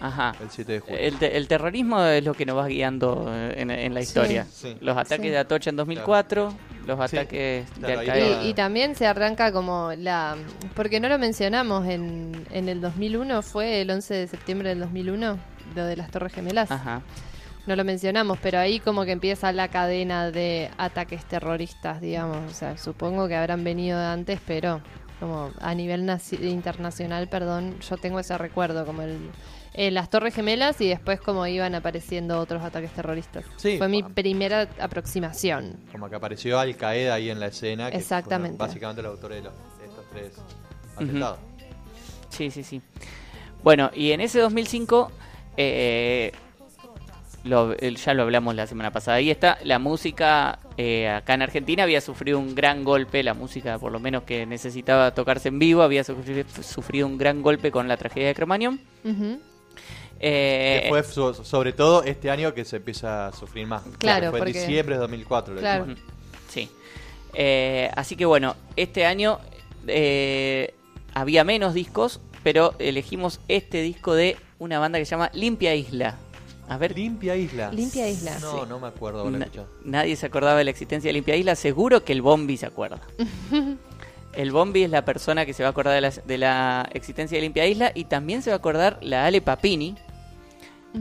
[0.00, 0.34] Ajá.
[0.42, 0.98] el 7 de julio.
[0.98, 4.44] El, te- el terrorismo es lo que nos va guiando en, en la historia.
[4.50, 4.76] Sí.
[4.80, 5.30] Los ataques Sí.
[5.30, 6.52] de Atocha en 2004,
[6.86, 7.16] los Sí.
[7.16, 8.42] ataques Claro, de Al Qaeda.
[8.42, 10.36] Y, y también se arranca como la...
[10.74, 15.38] Porque no lo mencionamos en, en el 2001, fue el 11 de septiembre del 2001,
[15.74, 16.70] lo de las Torres Gemelas.
[16.70, 17.00] Ajá.
[17.66, 22.50] No lo mencionamos, pero ahí como que empieza la cadena de ataques terroristas, digamos.
[22.50, 24.82] O sea, supongo que habrán venido de antes, pero
[25.18, 29.16] como a nivel naci- internacional, perdón, yo tengo ese recuerdo, como el,
[29.72, 33.44] eh, las Torres Gemelas y después como iban apareciendo otros ataques terroristas.
[33.56, 35.78] Sí, Fue mi primera aproximación.
[35.90, 37.90] Como que apareció Al Qaeda ahí en la escena.
[37.90, 38.58] Que Exactamente.
[38.58, 40.32] básicamente los autores de, los- de estos tres
[40.96, 41.38] atentados.
[42.28, 42.82] Sí, sí, sí.
[43.62, 45.10] Bueno, y en ese 2005,
[45.56, 46.32] eh,
[47.44, 51.82] lo- ya lo hablamos la semana pasada, ahí está, la música eh, acá en Argentina
[51.84, 55.82] había sufrido un gran golpe, la música por lo menos que necesitaba tocarse en vivo,
[55.82, 58.80] había sufri- sufrido un gran golpe con la tragedia de Cremañón.
[59.04, 59.38] Ujú.
[60.20, 63.82] Eh, Que fue so- sobre todo este año que se empieza a sufrir más.
[63.98, 65.54] Claro, Fue en porque- diciembre de 2004.
[65.54, 65.86] lo Claro.
[66.48, 66.70] Sí.
[67.34, 69.38] Eh, así que bueno, este año
[69.86, 70.72] eh,
[71.12, 76.16] había menos discos, pero elegimos este disco de una banda que se llama Limpia Isla.
[76.68, 77.70] A ver, Limpia Isla.
[77.72, 78.38] Limpia Isla.
[78.40, 78.68] No, Sí.
[78.68, 79.68] no me acuerdo haberlo na- escuchado.
[79.84, 83.00] nadie se acordaba de la existencia de Limpia Isla, seguro que el Bombi se acuerda.
[84.32, 87.36] El Bombi es la persona que se va a acordar de la, de la existencia
[87.38, 89.94] de Limpia Isla y también se va a acordar la Ale Papini,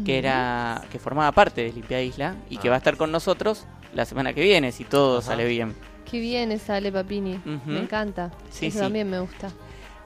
[0.05, 2.71] que era que formaba parte de Limpia Isla y que Ah.
[2.71, 5.73] va a estar con nosotros la semana que viene si todo sale bien.
[6.09, 7.39] Qué bien esa Ale Papini.
[7.65, 8.31] Me encanta.
[8.51, 8.83] Sí, Eso sí.
[8.83, 9.49] también me gusta.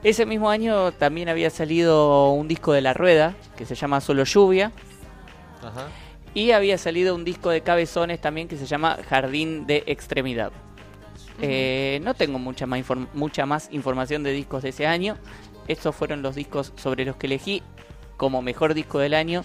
[0.02, 4.24] Ese mismo año también había salido un disco de La Rueda que se llama Solo
[4.24, 4.72] Lluvia
[5.62, 5.88] Ajá.
[6.34, 10.52] y había salido un disco de Cabezones también que se llama Jardín de Extremidad.
[11.40, 12.84] Eh, no tengo mucha más,
[13.14, 15.16] mucha más información de discos de ese año.
[15.68, 17.62] Estos fueron los discos sobre los que elegí
[18.16, 19.42] como mejor disco del año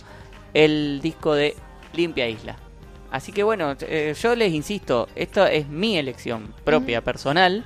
[0.53, 1.55] el disco de
[1.93, 2.57] Limpia Isla.
[3.11, 7.63] Así que bueno, eh, yo les insisto, esto es mi elección propia, personal,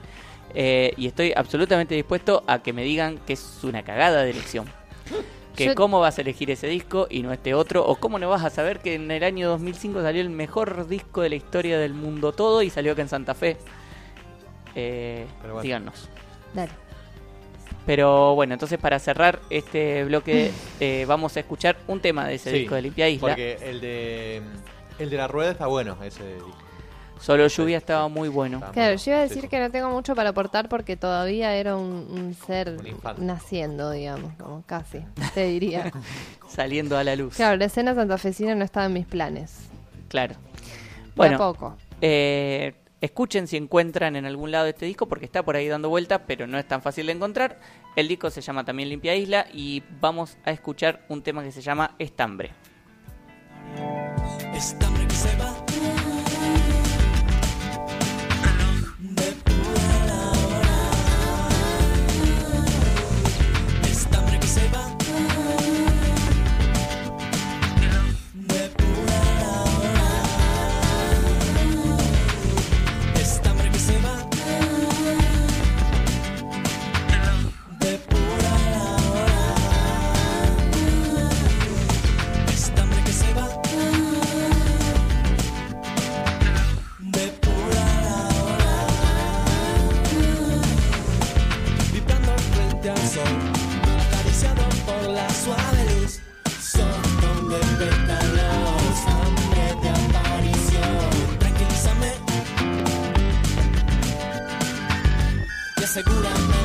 [0.54, 4.66] eh, y estoy absolutamente dispuesto a que me digan que es una cagada de elección.
[5.58, 8.30] Que Yo- cómo vas a elegir ese disco y no este otro, o cómo no
[8.30, 11.78] vas a saber que en el año 2005 salió el mejor disco de la historia
[11.80, 13.58] del mundo todo y salió acá en Santa Fe.
[14.76, 15.64] Eh, Pero bueno.
[15.64, 16.10] Díganos.
[16.54, 16.72] Dale.
[17.86, 22.52] Pero bueno, entonces para cerrar este bloque eh, vamos a escuchar un tema de ese
[22.52, 23.30] Sí, disco de Limpia Isla.
[23.30, 24.42] Porque el de
[25.00, 26.52] el de la rueda está bueno, ese disco.
[27.20, 28.62] Solo Lluvia estaba muy bueno.
[28.74, 32.08] Claro, yo iba a decir que no tengo mucho para aportar porque todavía era un,
[32.10, 32.78] un ser
[33.18, 35.04] naciendo, digamos, como casi,
[35.34, 35.92] te diría.
[36.50, 37.36] Saliendo a la luz.
[37.36, 39.68] claro, la escena santafesina no estaba en mis planes.
[40.08, 40.36] Claro.
[41.16, 41.76] Bueno, poco.
[42.02, 46.22] eh, escuchen si encuentran en algún lado este disco porque está por ahí dando vueltas,
[46.28, 47.60] pero no es tan fácil de encontrar.
[47.96, 51.62] El disco se llama también Limpia Isla y vamos a escuchar un tema que se
[51.62, 52.52] llama Estambre.
[54.54, 55.57] Estambre que se va.
[105.98, 106.57] Y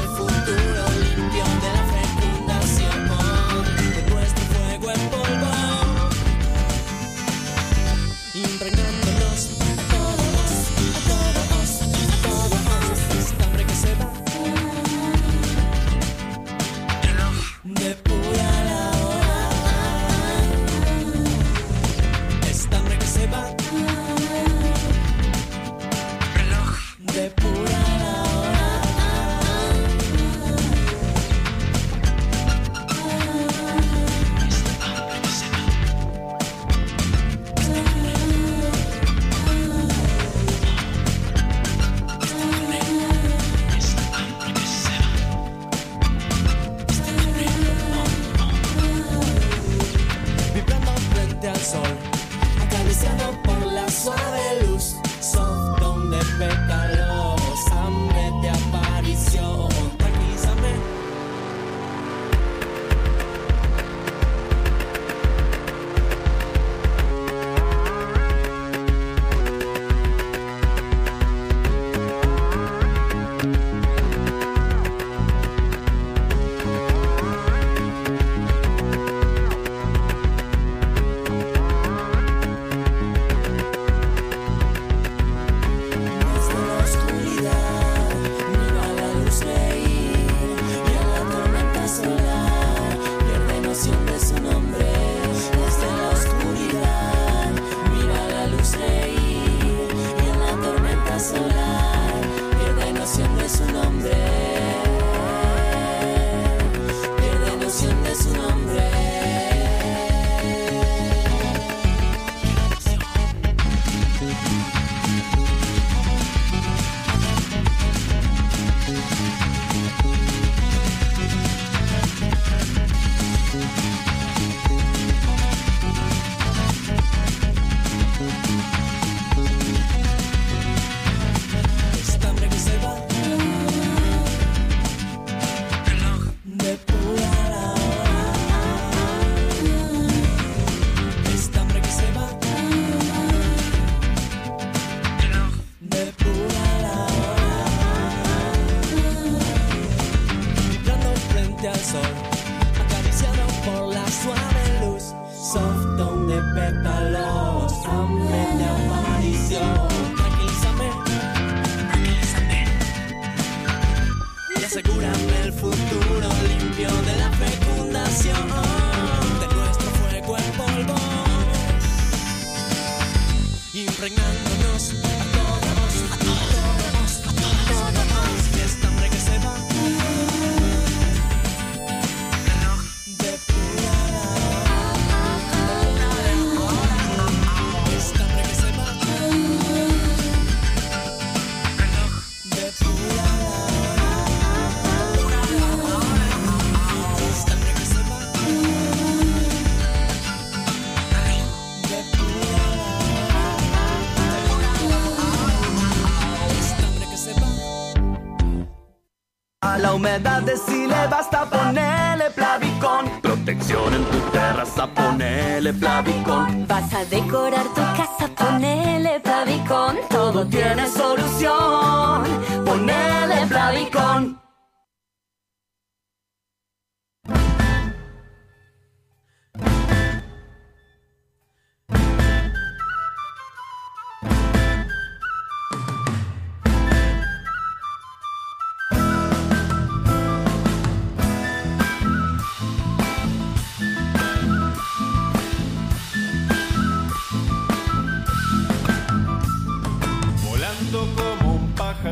[209.73, 213.09] A la humedad decile basta ponerle plavicón.
[213.23, 216.67] Protección en tu terraza, ponele plavicón.
[216.69, 219.97] Vas a decorar tu casa, ponele Plavicón.
[220.11, 222.23] Todo tiene solución,
[222.67, 224.42] ponele plavicón.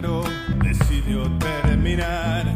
[0.00, 0.22] Pájaro,
[0.62, 2.54] decidió terminar.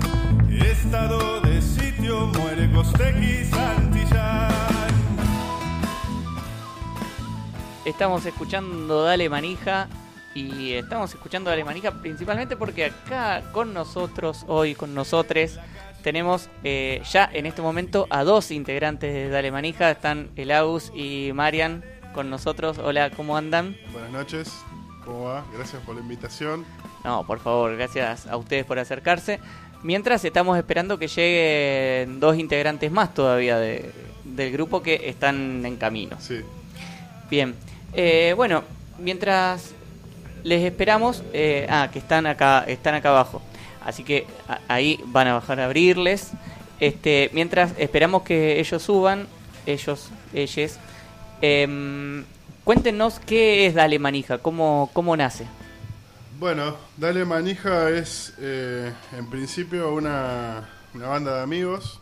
[0.51, 4.51] Estado de sitio, muere Costequi Santillán.
[7.85, 9.89] Estamos escuchando Dale Manija
[10.35, 15.59] y estamos escuchando Dale Manija principalmente porque acá con nosotros, hoy con nosotros,
[16.03, 19.91] tenemos eh, ya en este momento a dos integrantes de Dale Manija.
[19.91, 21.85] Están el Agus y Marian
[22.15, 22.79] con nosotros.
[22.79, 23.77] Hola, ¿cómo andan?
[23.93, 24.53] Buenas noches,
[25.05, 25.45] ¿cómo va?
[25.55, 26.65] Gracias por la invitación.
[27.05, 29.39] No, por favor, gracias a ustedes por acercarse.
[29.83, 33.91] Mientras estamos esperando que lleguen dos integrantes más todavía de-
[34.25, 36.17] del grupo que están en camino.
[36.19, 36.41] Sí.
[37.31, 37.55] Bien,
[37.93, 38.63] eh, bueno,
[38.99, 39.73] mientras
[40.43, 43.43] les esperamos, eh, ah, que están acá, están acá abajo.
[43.85, 46.31] Así que a- ahí van a bajar a abrirles.
[46.81, 49.27] Este, mientras esperamos que ellos suban,
[49.67, 50.79] ellos, ellos,
[51.43, 52.25] em,
[52.65, 55.45] cuéntenos qué es Dale Manija, cómo, cómo nace.
[56.45, 62.01] Bueno, Dale Manija es eh, en principio una, una banda de amigos,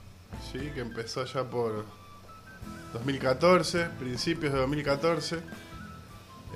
[0.51, 0.59] ¿sí?
[0.75, 1.85] que empezó ya por
[2.93, 5.39] 2014, principios de 2014.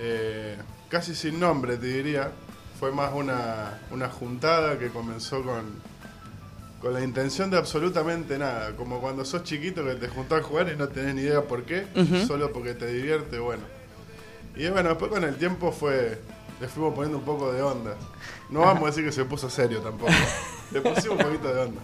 [0.01, 0.57] Eh,
[0.89, 2.33] casi sin nombre, te diría.
[2.81, 5.67] Fue más una, una juntada que comenzó con,
[6.81, 8.75] con la intención de absolutamente nada.
[8.75, 11.63] Como cuando sos chiquito que te juntás a jugar y no tenés ni idea por
[11.63, 11.87] qué,
[12.27, 13.63] solo porque te divierte, bueno.
[14.57, 16.19] Y bueno, después con el tiempo fue.
[16.61, 17.97] Le fuimos poniendo un poco de onda.
[18.49, 20.13] No vamos a decir que se puso serio tampoco.
[20.73, 21.81] Le pusimos un poquito de onda.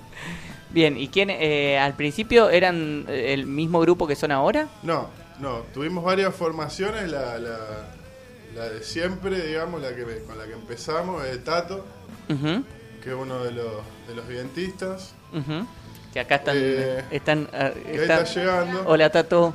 [0.71, 4.69] Bien, ¿y quién eh, al principio eran eh, el mismo grupo que son ahora?
[4.83, 5.09] No,
[5.41, 7.11] no, tuvimos varias formaciones.
[7.11, 7.59] La, la,
[8.55, 11.85] la de siempre, digamos, la que con la que empezamos, es Tato,
[12.31, 12.65] Ujú,
[13.03, 13.73] que es uno de los,
[14.09, 15.13] de los vientistas.
[16.15, 16.57] Que acá están.
[16.59, 18.85] Eh, están, ah, que ahí está llegando.
[18.87, 19.55] Hola Tato,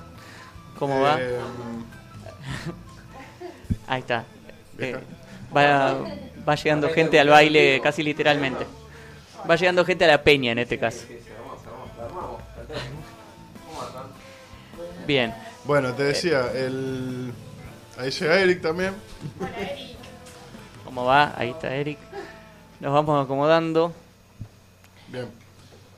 [0.78, 1.18] ¿cómo va?
[1.20, 1.40] Eh,
[3.88, 4.26] Ahí está.
[4.80, 4.98] Eh,
[5.56, 5.98] va,
[6.48, 8.66] va llegando gente al baile casi literalmente.
[9.50, 11.06] Va llegando gente a la peña en este caso.
[15.06, 15.34] Bien.
[15.64, 17.32] Bueno, te decía, el...
[17.98, 18.94] ahí llega Eric también.
[20.84, 21.34] ¿Cómo va?
[21.38, 21.98] Ahí está Eric.
[22.80, 23.94] Nos vamos acomodando.
[25.08, 25.28] Bien.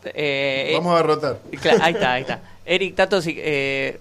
[0.06, 1.40] Eh, Vamos a rotar.
[1.82, 2.40] Ahí está, ahí está.
[2.66, 4.00] Eric, Tato, si, eh,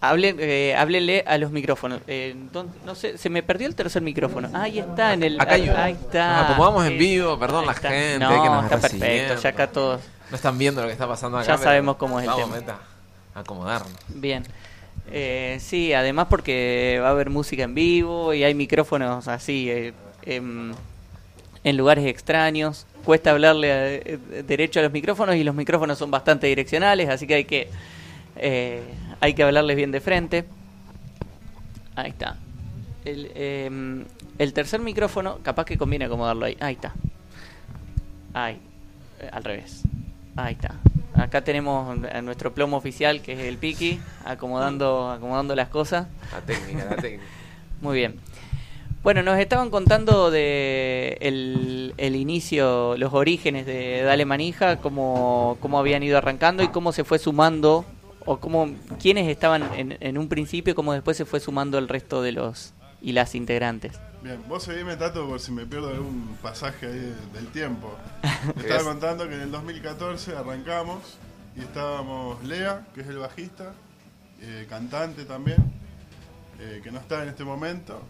[0.00, 2.00] hable- eh, háblele a los micrófonos.
[2.06, 4.48] Eh, ¿dónde- no sé, se me perdió el tercer micrófono.
[4.54, 5.40] Ahí está, en el.
[5.40, 6.56] Acá hay ahí está.
[6.86, 7.90] En Eh, vivo, perdón la está.
[7.90, 9.34] gente No, que nos está perfecto.
[9.42, 10.00] Ya acá todos.
[10.30, 11.46] No están viendo lo que está pasando acá.
[11.46, 12.56] Ya sabemos cómo es el vamos, tema.
[12.60, 12.78] meta,
[13.34, 13.92] acomodarnos.
[14.08, 14.44] Bien.
[15.12, 19.92] Eh, sí, además porque va a haber música en vivo y hay micrófonos así eh,
[20.22, 20.72] em,
[21.64, 22.86] en lugares extraños.
[23.04, 27.26] Cuesta hablarle a- eh, derecho a los micrófonos y los micrófonos son bastante direccionales, así
[27.26, 27.68] que hay que
[29.20, 30.44] hay que hablarles bien de frente.
[31.94, 32.36] Ahí está.
[33.04, 34.04] El, em,
[34.38, 36.56] el tercer micrófono, capaz que conviene acomodarlo ahí.
[36.60, 36.94] Ahí está.
[38.32, 38.58] Ahí.
[39.20, 39.82] Eh, al revés.
[40.36, 40.74] Ahí está.
[41.14, 46.06] Acá tenemos a nuestro plomo oficial, que es el Piki, acomodando, acomodando las cosas.
[46.32, 47.24] La técnica, la técnica.
[47.82, 48.18] Muy bien.
[49.02, 55.78] Bueno, nos estaban contando de el, el inicio, los orígenes de Dale Manija, cómo, cómo
[55.78, 57.86] habían ido arrancando y cómo se fue sumando,
[58.32, 58.70] o cómo,
[59.00, 62.30] quiénes estaban en, en un principio y cómo después se fue sumando el resto de
[62.30, 63.98] los y las integrantes.
[64.22, 67.92] Bien, vos seguime, Tato, por si me pierdo algún pasaje ahí de- del tiempo.
[68.56, 71.18] Estaba Es- contando que en el 2014 arrancamos
[71.56, 73.72] y estábamos Lea, que es el bajista,
[74.42, 75.58] eh, cantante también,
[76.60, 78.00] eh, que no está en este momento,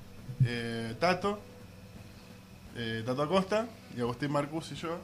[0.45, 1.41] eh, Tato,
[2.77, 3.67] eh, Tato Acosta
[3.97, 4.99] y Agustín Marcus y yo.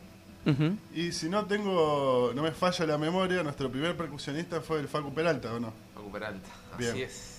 [0.95, 5.13] Y si no tengo, no me falla la memoria, nuestro primer percusionista fue el Facu
[5.13, 5.73] Peralta, ¿o no?
[5.95, 6.49] Facu Peralta,
[6.79, 6.91] Bien.
[6.93, 7.33] así es.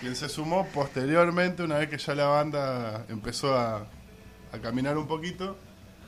[0.00, 3.86] Quien se sumó posteriormente, una vez que ya la banda empezó a,
[4.52, 5.56] a caminar un poquito,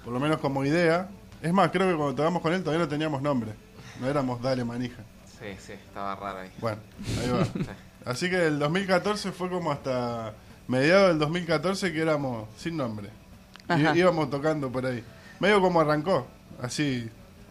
[0.05, 1.09] por lo menos como idea.
[1.43, 3.53] Es más, creo que cuando tocamos con él todavía no teníamos nombre.
[4.01, 5.03] No éramos Dale Manija.
[5.39, 6.51] Sí, sí, estaba raro ahí.
[6.61, 6.79] Bueno,
[7.21, 7.47] ahí va.
[8.11, 10.35] Así que el 2014 fue como hasta
[10.69, 13.09] mediados del 2014 que éramos sin nombre.
[13.69, 15.05] Y- íbamos tocando por ahí.
[15.41, 16.27] Medio como arrancó,
[16.63, 17.09] así.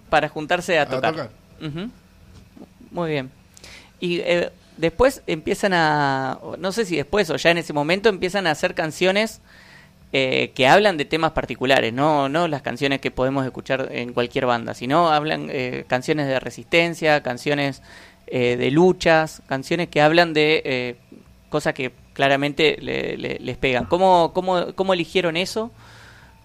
[0.10, 1.12] Para juntarse a A tocar.
[1.14, 1.30] tocar.
[2.92, 3.30] Muy bien.
[4.00, 8.48] Y eh, después empiezan a, no sé si después o ya en ese momento empiezan
[8.48, 9.42] a hacer canciones
[10.14, 14.46] eh, que hablan de temas particulares, no, no las canciones que podemos escuchar en cualquier
[14.46, 17.82] banda, sino hablan eh, canciones de resistencia, canciones
[18.28, 20.96] eh, de luchas, canciones que hablan de eh,
[21.50, 23.86] cosas que claramente le- le- les pegan.
[23.86, 25.72] ¿Cómo, cómo, ¿Cómo eligieron eso?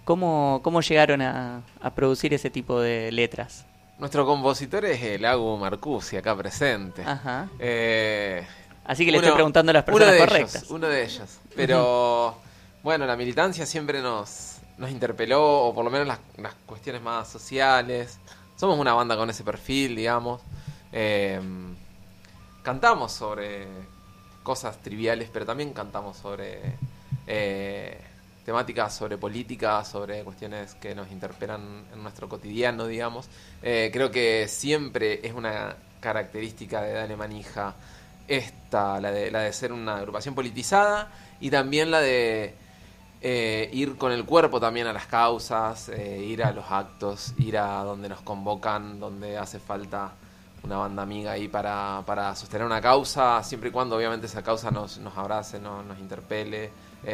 [0.07, 3.67] ¿Cómo, cómo llegaron a, a producir ese tipo de letras?
[3.99, 7.03] Nuestro compositor es el Agu Marcusi, acá presente.
[7.05, 7.49] Ajá.
[7.59, 8.47] Eh,
[8.85, 10.55] Así que le estoy preguntando a las personas uno de correctas.
[10.55, 11.39] ellos, uno de ellos.
[11.57, 12.39] Pero,
[12.85, 17.27] bueno, la militancia siempre nos, nos interpeló, o por lo menos las, las cuestiones más
[17.29, 18.21] sociales.
[18.57, 20.41] Somos una banda con ese perfil, digamos.
[20.93, 21.41] Eh,
[22.63, 23.67] cantamos sobre
[24.45, 26.61] cosas triviales, pero también cantamos sobre
[27.27, 28.01] eh,
[28.47, 33.29] temáticas, sobre política, sobre cuestiones que nos interpelan en nuestro cotidiano, digamos.
[33.63, 37.75] Eh, creo que siempre es una característica de Dale Manija
[38.29, 41.11] esta, la de, la de ser una agrupación politizada
[41.41, 42.55] y también la de
[43.21, 47.59] eh, ir con el cuerpo también a las causas, eh, ir a los actos, ir
[47.59, 50.13] a donde nos convocan, donde hace falta
[50.63, 54.71] una banda amiga ahí para, para sostener una causa, siempre y cuando obviamente esa causa
[54.71, 56.71] nos, nos abrace, no- nos interpele,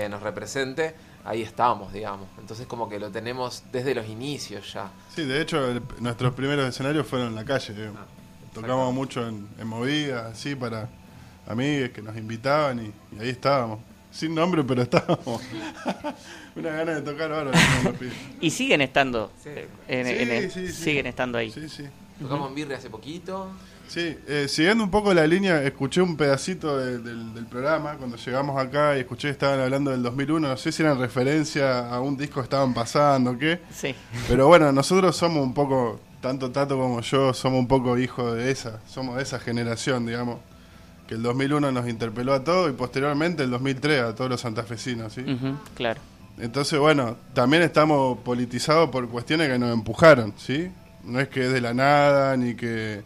[0.09, 0.95] nos represente,
[1.25, 2.27] ahí estamos, digamos.
[2.39, 4.91] Entonces como que lo tenemos desde los inicios ya.
[5.15, 7.73] Sí, de hecho, el- nuestros primeros escenarios fueron en la calle.
[7.75, 8.01] digamos.
[8.01, 8.07] Ah,
[8.55, 10.89] Tocamos mucho en, en movidas, así, para
[11.47, 13.79] amigues que nos invitaban y, y ahí estábamos.
[14.11, 15.41] Sin nombre, pero estábamos.
[16.55, 17.51] Una gana de tocar ahora.
[18.41, 19.31] Y siguen estando.
[19.43, 19.49] Sí.
[19.49, 20.73] eh, en- Sí, en el- sí, sí.
[20.85, 21.51] Siguen estando ahí.
[21.51, 21.85] Sí, sí.
[22.21, 23.51] Tocamos en Birre hace poquito.
[23.93, 28.17] Sí, eh, siguiendo un poco la línea, escuché un pedacito de- del, del programa cuando
[28.17, 30.49] llegamos acá y escuché que estaban hablando del 2001.
[30.49, 33.61] No sé si era en referencia a un disco que estaban pasando o qué.
[33.75, 33.95] Sí.
[34.29, 38.51] Pero bueno, nosotros somos un poco, tanto Tato como yo, somos un poco hijos de
[38.51, 40.39] esa, somos de esa generación, digamos.
[41.07, 45.13] Que el 2001 nos interpeló a todos y posteriormente el 2003 a todos los santafesinos,
[45.13, 45.23] ¿sí?
[45.75, 46.01] Claro.
[46.39, 50.71] Entonces, bueno, también estamos politizados por cuestiones que nos empujaron, ¿sí?
[51.05, 53.03] No es que es de la nada, ni que,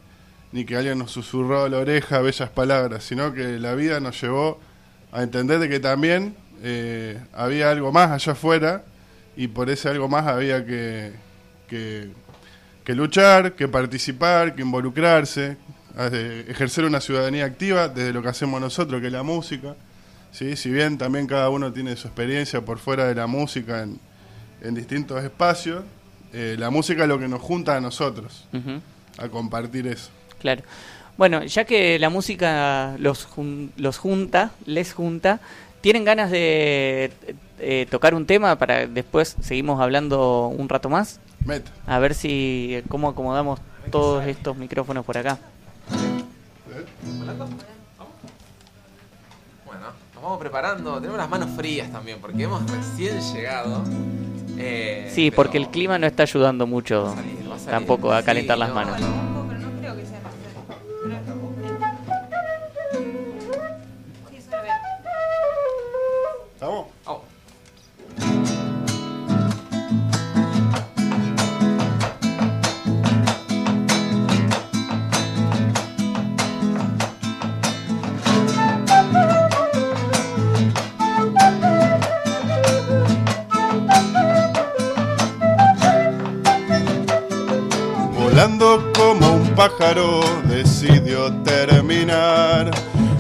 [0.57, 4.19] ni que alguien nos susurró a la oreja bellas palabras, sino que la vida nos
[4.19, 4.59] llevó
[5.12, 8.83] a entender de que también eh, había algo más allá afuera
[9.37, 11.12] y por ese algo más había que,
[11.69, 12.09] que,
[12.83, 15.59] que luchar, que participar, que involucrarse,
[16.49, 19.77] ejercer una ciudadanía activa desde lo que hacemos nosotros, que es la música.
[20.33, 20.57] ¿sí?
[20.57, 24.01] Si bien también cada uno tiene su experiencia por fuera de la música en,
[24.62, 25.85] en distintos espacios,
[26.33, 28.49] eh, la música es lo que nos junta a nosotros,
[29.19, 30.16] a compartir eso.
[30.41, 30.63] Claro.
[31.17, 35.41] Bueno, ya que la música los, jun- los junta, les junta,
[35.81, 37.11] ¿tienen ganas de
[37.59, 41.21] eh, tocar un tema para después seguimos hablando un rato más?
[41.45, 41.71] Meta.
[41.87, 43.61] A ver si cómo acomodamos
[43.91, 45.39] todos estos micrófonos por acá.
[49.65, 49.81] Bueno,
[50.15, 50.97] nos vamos preparando.
[50.97, 53.85] Tenemos las manos frías también porque hemos recién llegado.
[54.59, 57.71] Eh, Sí, porque el clima no está ayudando mucho va a salir.
[57.71, 59.01] tampoco a Sí, calentar las no, manos.
[66.57, 66.87] ¿Estamos?
[88.15, 92.70] Volando como un pájaro decidió terminar.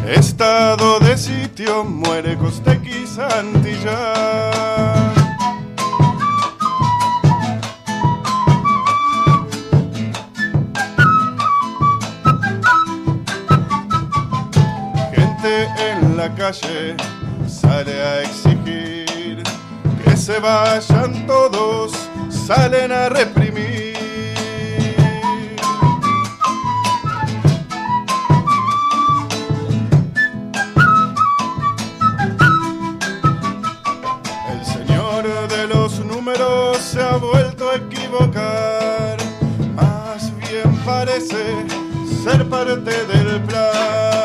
[0.06, 3.94] Estado de sitio, muere Costequi Santillán.
[15.12, 16.96] Gente en la calle
[17.46, 18.76] sale a exigir
[20.26, 21.92] se vayan todos,
[22.30, 23.85] salen a reprimir.
[37.18, 39.16] Vuelto a equivocar.
[39.74, 41.66] Más bien parece
[42.24, 44.15] ser parte del plan.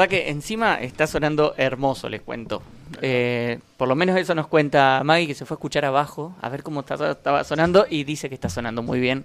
[0.00, 2.62] Verdad que encima está sonando hermoso, les cuento.
[3.02, 6.48] Eh, por lo menos eso nos cuenta Maggie, que se fue a escuchar abajo, a
[6.48, 9.24] ver cómo está- estaba sonando, y dice que está sonando muy bien.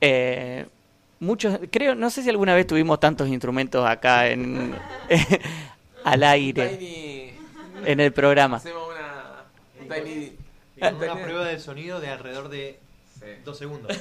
[0.00, 0.66] Eh,
[1.20, 4.74] muchos, creo, no sé si alguna vez tuvimos tantos instrumentos acá en
[6.04, 7.32] al aire Tiny-
[7.84, 8.56] en el programa.
[8.58, 9.44] Hacemos una.
[9.80, 10.32] un tiny-
[10.80, 12.78] Una prueba de sonido de alrededor de
[13.18, 13.26] Sí.
[13.44, 13.96] dos segundos.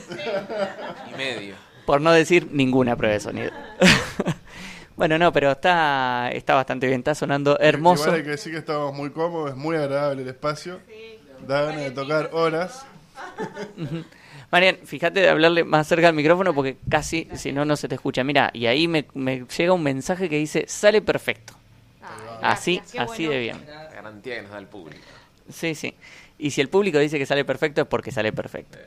[1.12, 1.56] y medio.
[1.88, 3.52] Por no decir ninguna prueba de sonido.
[4.98, 8.06] bueno, no, pero está, está bastante bien, está sonando hermoso.
[8.06, 10.80] Igual hay que decir que estamos muy cómodos, es muy agradable el espacio.
[11.48, 12.84] Da ganas de tocar horas.
[14.52, 17.94] Marian, fíjate de hablarle más cerca al micrófono porque casi, si no, no se te
[17.94, 18.24] escucha.
[18.24, 21.54] Mira, y ahí me, me llega un mensaje que dice, sale perfecto.
[22.42, 23.32] así, qué así bueno.
[23.34, 23.66] de bien.
[23.68, 25.04] La garantía que nos da el público.
[25.48, 25.94] Sí, sí.
[26.40, 28.80] Y si el público dice que sale perfecto es porque sale perfecto.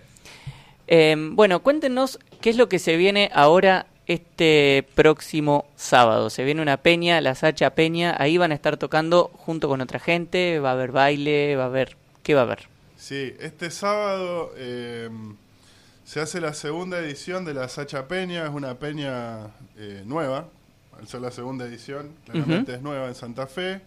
[0.89, 6.31] Eh, bueno, cuéntenos qué es lo que se viene ahora este próximo sábado.
[6.31, 8.17] Se viene una peña, la Sacha Peña.
[8.19, 10.59] Ahí van a estar tocando junto con otra gente.
[10.59, 11.97] Va a haber baile, va a haber...
[12.25, 12.67] ¿Qué va a haber?
[12.97, 15.09] Sí, este sábado eh,
[16.05, 19.47] se hace la segunda edición de la Sacha Peña, es una peña
[19.79, 20.49] eh, nueva,
[20.99, 23.81] al ser la segunda edición, claramente es nueva en Santa Fe,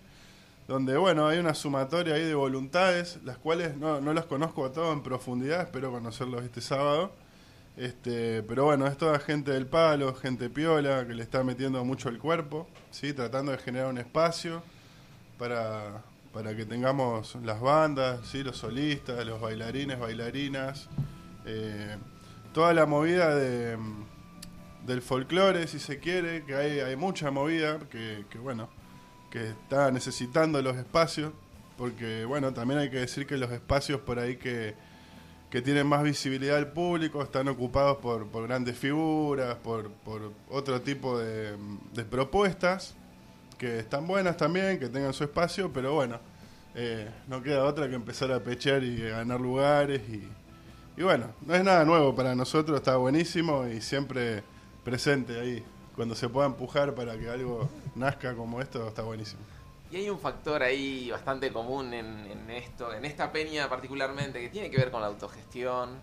[0.68, 4.72] donde bueno, hay una sumatoria ahí de voluntades, las cuales no, no las conozco a
[4.72, 7.12] todas en profundidad, espero conocerlos este sábado.
[7.76, 12.10] Este, pero bueno, es toda gente del palo, gente piola, que le está metiendo mucho
[12.10, 13.14] el cuerpo, ¿sí?
[13.14, 14.62] tratando de generar un espacio
[15.40, 18.44] para, para que tengamos las bandas, ¿sí?
[18.44, 20.88] los solistas, los bailarines, bailarinas,
[21.46, 21.98] eh,
[22.54, 23.76] toda la movida de,
[24.86, 28.70] del folclore, si se quiere, que hay, hay mucha movida, que, que bueno,
[29.32, 31.34] que está necesitando los espacios,
[31.76, 34.76] porque bueno, también hay que decir que los espacios por ahí que,
[35.54, 39.92] que tienen más visibilidad al público están ocupados por, grandes figuras, por,
[40.50, 41.56] otro tipo de,
[42.10, 42.96] propuestas,
[43.60, 46.18] que están buenas también, que tengan su espacio, pero bueno,
[46.74, 51.64] eh, no queda otra que empezar a pechear y ganar lugares y bueno, no es
[51.64, 54.42] nada nuevo para nosotros, está buenísimo y siempre
[54.84, 55.64] presente ahí.
[55.96, 59.44] Cuando se pueda empujar para que algo nazca como esto, está buenísimo.
[59.94, 64.72] Y hay un factor ahí bastante común en, esto, en esta peña particularmente, que tiene
[64.72, 66.00] que ver con la autogestión.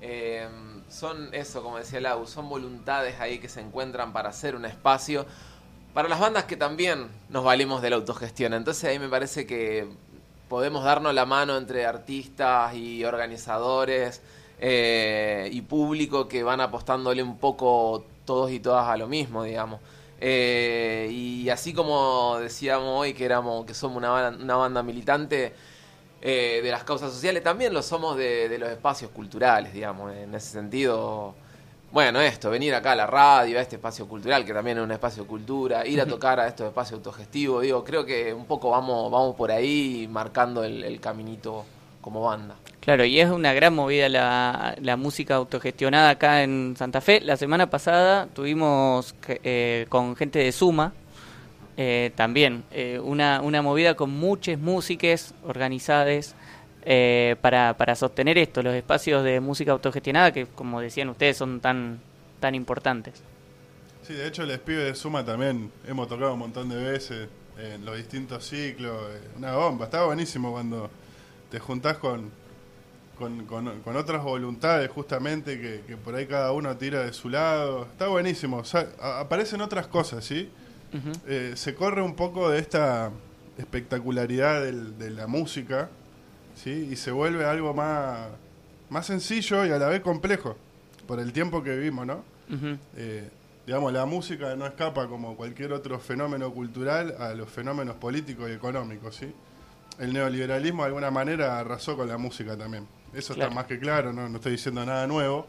[0.00, 0.48] Eh,
[0.88, 5.26] son eso, como decía Lau, son voluntades ahí que se encuentran para hacer un espacio
[5.92, 8.54] para las bandas que también nos valimos de la autogestión.
[8.54, 9.88] Entonces ahí me parece que
[10.48, 14.22] podemos darnos la mano entre artistas y organizadores
[14.58, 19.82] eh, y público que van apostándole un poco todos y todas a lo mismo, digamos.
[20.20, 25.52] Eh, y así como decíamos hoy que éramos que somos una banda, una banda militante
[26.22, 30.14] eh, de las causas sociales, también lo somos de, de los espacios culturales, digamos.
[30.14, 31.34] En ese sentido,
[31.92, 34.92] bueno, esto, venir acá a la radio, a este espacio cultural, que también es un
[34.92, 38.70] espacio de cultura, ir a tocar a estos espacios autogestivos, digo, creo que un poco
[38.70, 41.66] vamos, vamos por ahí marcando el, el caminito
[42.04, 42.54] como banda.
[42.80, 47.22] Claro, y es una gran movida la, la música autogestionada acá en Santa Fe.
[47.22, 50.92] La semana pasada tuvimos eh, con gente de Suma,
[51.78, 56.34] eh, también eh, una, una movida con muchas músicas organizadas
[56.82, 61.60] eh, para, para sostener esto, los espacios de música autogestionada que, como decían ustedes, son
[61.60, 62.00] tan,
[62.38, 63.14] tan importantes.
[64.02, 67.28] Sí, de hecho, les pibe de Suma también hemos tocado un montón de veces
[67.58, 68.94] en los distintos ciclos.
[69.38, 70.90] Una bomba, está buenísimo cuando
[71.54, 72.30] te juntás con,
[73.16, 77.28] con, con- con otras voluntades, justamente, que, que por ahí cada uno tira de su
[77.28, 77.84] lado.
[77.92, 78.56] Está buenísimo.
[78.56, 80.50] O sea, a- aparecen otras cosas, ¿sí?
[81.28, 83.12] Eh, se corre un poco de esta
[83.56, 85.90] espectacularidad del- de la música,
[86.56, 86.88] ¿sí?
[86.90, 88.28] Y se vuelve algo más,
[88.90, 90.56] más sencillo y a la vez complejo,
[91.06, 92.24] por el tiempo que vivimos, ¿no?
[92.96, 93.30] Eh,
[93.64, 98.52] digamos, la música no escapa como cualquier otro fenómeno cultural a los fenómenos políticos y
[98.54, 99.32] económicos, ¿sí?
[99.98, 102.86] El neoliberalismo de alguna manera arrasó con la música también.
[103.14, 103.50] Eso Claro.
[103.50, 104.28] está más que claro, ¿no?
[104.28, 105.46] no estoy diciendo nada nuevo.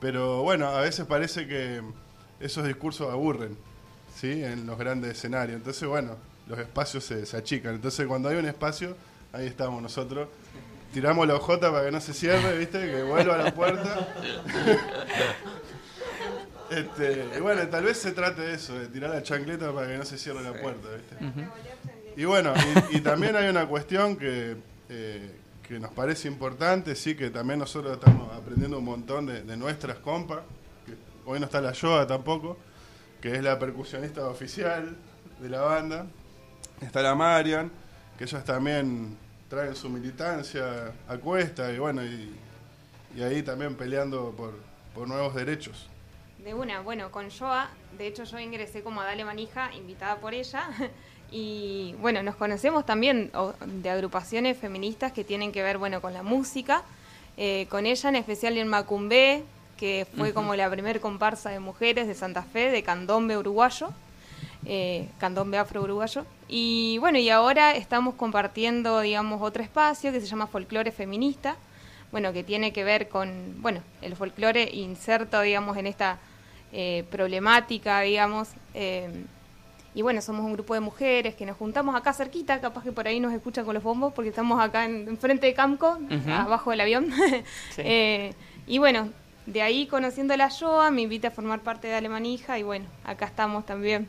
[0.00, 1.80] Pero bueno, a veces parece que
[2.40, 3.56] esos discursos aburren,
[4.14, 4.44] ¿sí?
[4.44, 5.56] En los grandes escenarios.
[5.56, 6.16] Entonces, bueno,
[6.48, 7.76] los espacios se, se achican.
[7.76, 8.96] Entonces, cuando hay un espacio,
[9.32, 10.28] ahí estamos nosotros.
[10.92, 12.78] Tiramos la ojota para que no se cierre, ¿viste?
[12.90, 14.08] Que vuelva a la puerta.
[16.70, 19.98] Este, y bueno, tal vez se trate de eso, de tirar la chancleta para que
[19.98, 21.16] no se cierre la puerta, ¿viste?
[22.16, 22.52] Y bueno,
[22.90, 24.56] y, también hay una cuestión que,
[24.88, 25.30] eh,
[25.66, 30.40] que nos parece importante, sí, que también nosotros estamos aprendiendo un montón de, nuestras compas,
[30.84, 30.94] que
[31.24, 32.58] hoy no está la Yoda tampoco,
[33.20, 34.96] que es la percusionista oficial
[35.40, 36.06] de la banda,
[36.80, 37.70] está la Marian,
[38.18, 39.16] que ellas también
[39.48, 42.34] traen su militancia a cuesta y bueno, y,
[43.16, 44.54] y ahí también peleando por,
[44.94, 45.88] por nuevos derechos.
[46.44, 50.68] De una, bueno, con Joa, de hecho yo ingresé como Dale Manija, invitada por ella,
[51.32, 53.32] y bueno, nos conocemos también
[53.64, 56.82] de agrupaciones feministas que tienen que ver, bueno, con la música,
[57.38, 59.42] eh, con ella en especial en Macumbé,
[59.78, 63.88] que fue como la primer comparsa de mujeres de Santa Fe, de candombe uruguayo,
[64.66, 70.46] eh, candombe afro-uruguayo, y bueno, y ahora estamos compartiendo, digamos, otro espacio que se llama
[70.46, 71.56] Folclore Feminista,
[72.12, 76.18] bueno, que tiene que ver con, bueno, el folclore inserto, digamos, en esta
[76.72, 78.50] eh, problemática, digamos.
[79.94, 83.06] Y bueno, somos un grupo de mujeres que nos juntamos acá cerquita, capaz que por
[83.06, 85.98] ahí nos escuchan con los bombos, porque estamos acá en, enfrente de Camco,
[86.28, 87.10] abajo del avión.
[87.74, 87.82] Sí.
[87.84, 88.34] Eh,
[88.66, 89.10] y bueno,
[89.46, 93.26] de ahí conociendo la Yoa, me invita a formar parte de Alemanija y bueno, acá
[93.26, 94.08] estamos también.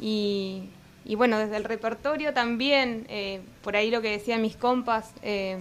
[0.00, 0.64] Y,
[1.04, 5.58] y bueno, desde el repertorio también, eh, por ahí lo que decían mis compas, eh,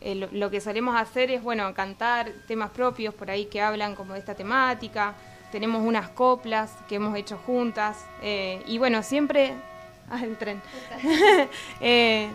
[0.00, 3.94] eh, lo, lo que solemos hacer es, bueno, cantar temas propios por ahí que hablan
[3.94, 5.14] como de esta temática.
[5.52, 8.04] Tenemos unas coplas que hemos hecho juntas.
[8.22, 9.52] eh, y bueno, siempre...
[10.10, 10.60] Ah, el tren.
[11.80, 12.28] Eh,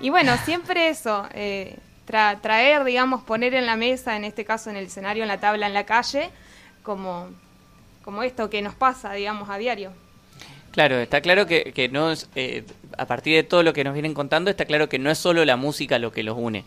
[0.00, 1.76] y bueno, siempre eso, eh,
[2.06, 5.38] tra- traer, digamos, poner en la mesa, en este caso en el escenario, en la
[5.40, 6.30] tabla, en la calle,
[6.82, 7.28] como,
[8.04, 9.92] como esto que nos pasa, digamos, a diario.
[10.72, 12.64] Claro, está claro que, que no es, eh,
[12.98, 15.44] a partir de todo lo que nos vienen contando, está claro que no es solo
[15.44, 16.64] la música lo que los une.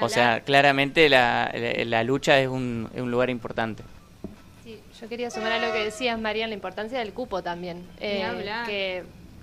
[0.00, 3.82] O sea, claramente la, la- la lucha es un, es un lugar importante.
[5.02, 7.84] Yo quería sumar a lo que decías, María, la importancia del cupo también.
[7.98, 8.64] Eh, hablar.
[8.64, 9.02] que,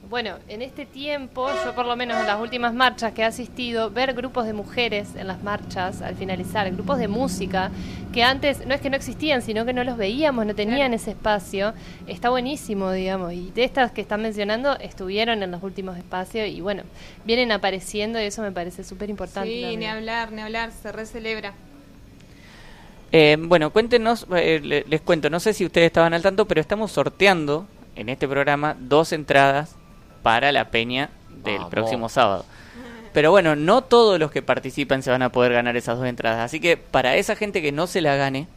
[0.10, 3.92] bueno, en este tiempo, yo por lo menos en las últimas marchas que he asistido,
[3.92, 7.72] ver grupos de mujeres en las marchas al finalizar, grupos de música,
[8.14, 11.12] que antes no es que no existían, sino que no los veíamos, no tenían ese
[11.12, 11.74] espacio,
[12.08, 13.34] está buenísimo, digamos.
[13.34, 16.84] Y de estas que están mencionando, estuvieron en los últimos espacios y bueno,
[17.26, 19.50] vienen apareciendo y eso me parece súper importante.
[19.50, 19.82] Sí, también.
[19.82, 21.54] ni hablar, ni hablar, se recelebra.
[23.12, 26.62] Eh, bueno, cuéntenos, eh, le- les cuento, no sé si ustedes estaban al tanto, pero
[26.62, 27.66] estamos sorteando
[27.96, 29.76] en este programa dos entradas
[30.22, 31.10] para la peña
[31.44, 31.70] del Vamos.
[31.72, 32.46] próximo sábado.
[33.14, 36.40] Pero bueno, no todos los que participan se van a poder ganar esas dos entradas.
[36.46, 38.48] Así que para esa gente que no se la gane,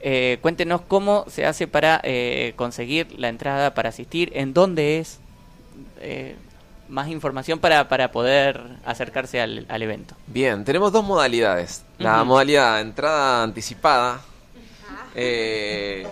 [0.00, 5.18] eh, cuéntenos cómo se hace para eh, conseguir la entrada, para asistir, en dónde es,
[6.00, 6.36] eh,
[6.88, 10.14] más información para, para poder acercarse al, al evento.
[10.26, 11.84] Bien, tenemos dos modalidades.
[11.98, 12.26] La Ujú.
[12.26, 14.20] modalidad entrada anticipada.
[15.14, 16.06] eh,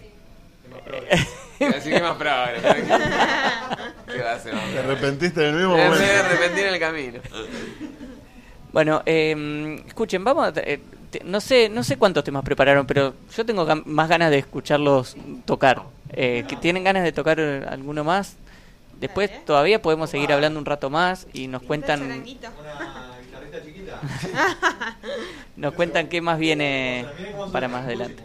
[1.76, 2.60] Así que más probable.
[4.12, 4.54] ¿Qué va a hacer?
[4.54, 6.06] Te arrepentiste en el mismo Me momento.
[6.06, 7.20] me arrepentí en el camino.
[8.72, 10.60] Bueno, eh, escuchen, vamos a...
[10.62, 10.80] eh,
[11.10, 14.38] te- no sé no sé cuántos temas prepararon, pero yo tengo gan- más ganas de
[14.40, 15.16] escucharlos
[15.46, 15.84] tocar.
[16.10, 18.36] Eh, ¿que ¿Tienen ganas de tocar eh, alguno más?
[19.00, 22.28] Después todavía podemos seguir hablando un rato más y nos cuentan
[25.56, 27.10] nos cuentan qué más viene
[27.52, 28.24] para más adelante.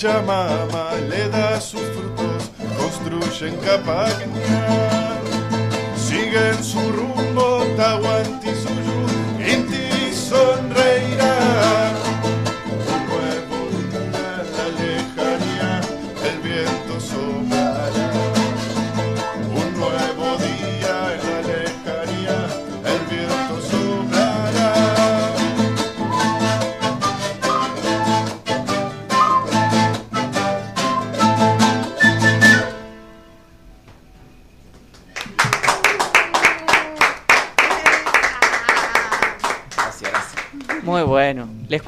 [0.00, 4.87] Pachamama le da sus frutos, construyen cabañas.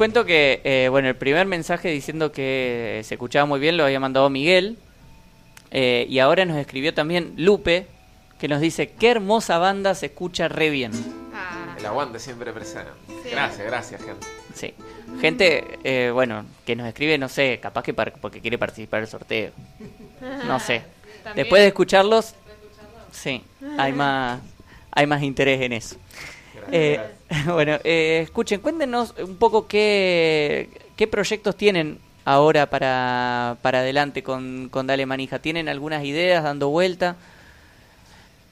[0.01, 4.01] Cuento que, eh, bueno, el primer mensaje diciendo que se escuchaba muy bien lo había
[4.01, 4.79] mandado Miguel.
[5.73, 7.87] Eh, y ahora nos escribió también Lupe,
[8.39, 10.93] que nos dice, qué hermosa banda se escucha re bien.
[11.77, 12.91] El aguante siempre presente.
[13.31, 14.27] Gracias, gracias, gente.
[14.55, 14.73] Sí.
[15.21, 19.09] Gente, eh, bueno, que nos escribe, no sé, capaz que par- porque quiere participar del
[19.11, 19.51] sorteo.
[20.47, 20.81] No sé.
[21.25, 21.45] También.
[21.45, 22.35] Después de escucharlos,
[23.13, 23.43] sí,
[23.77, 24.41] hay más,
[24.93, 25.97] hay más interés en eso.
[26.71, 27.01] Eh,
[27.47, 34.69] bueno, eh, escuchen, cuéntenos un poco qué, qué proyectos tienen ahora para, para adelante con,
[34.71, 35.39] con Dale Manija.
[35.41, 37.17] ¿Tienen algunas ideas dando vuelta?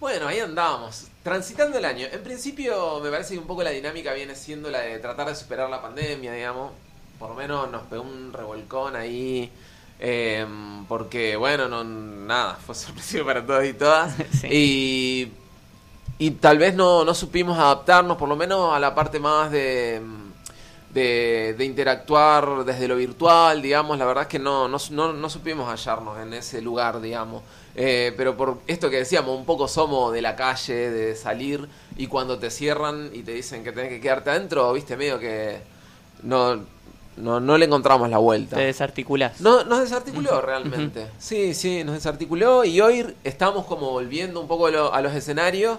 [0.00, 2.06] Bueno, ahí andamos, transitando el año.
[2.12, 5.34] En principio, me parece que un poco la dinámica viene siendo la de tratar de
[5.34, 6.72] superar la pandemia, digamos.
[7.18, 9.50] Por lo menos nos pegó un revolcón ahí.
[9.98, 10.46] eh,
[10.88, 14.14] porque, bueno, no, nada, fue sorpresivo para todos y todas.
[14.50, 15.32] Y,
[16.18, 20.00] y tal vez no, no supimos adaptarnos, por lo menos a la parte más de,
[20.92, 23.98] de, de interactuar desde lo virtual, digamos.
[23.98, 27.42] La verdad es que no, no, no, no supimos hallarnos en ese lugar, digamos.
[27.76, 32.08] Eh, pero por esto que decíamos, un poco somos de la calle, de salir, y
[32.08, 35.60] cuando te cierran y te dicen que tenés que quedarte adentro, viste, medio que
[36.24, 36.56] no,
[37.16, 38.56] no, no le encontramos la vuelta.
[38.56, 39.40] Te desarticulás.
[39.40, 41.06] No, nos desarticuló realmente.
[41.18, 45.14] Sí, sí, nos desarticuló y hoy estamos como volviendo un poco a, lo- a los
[45.14, 45.78] escenarios.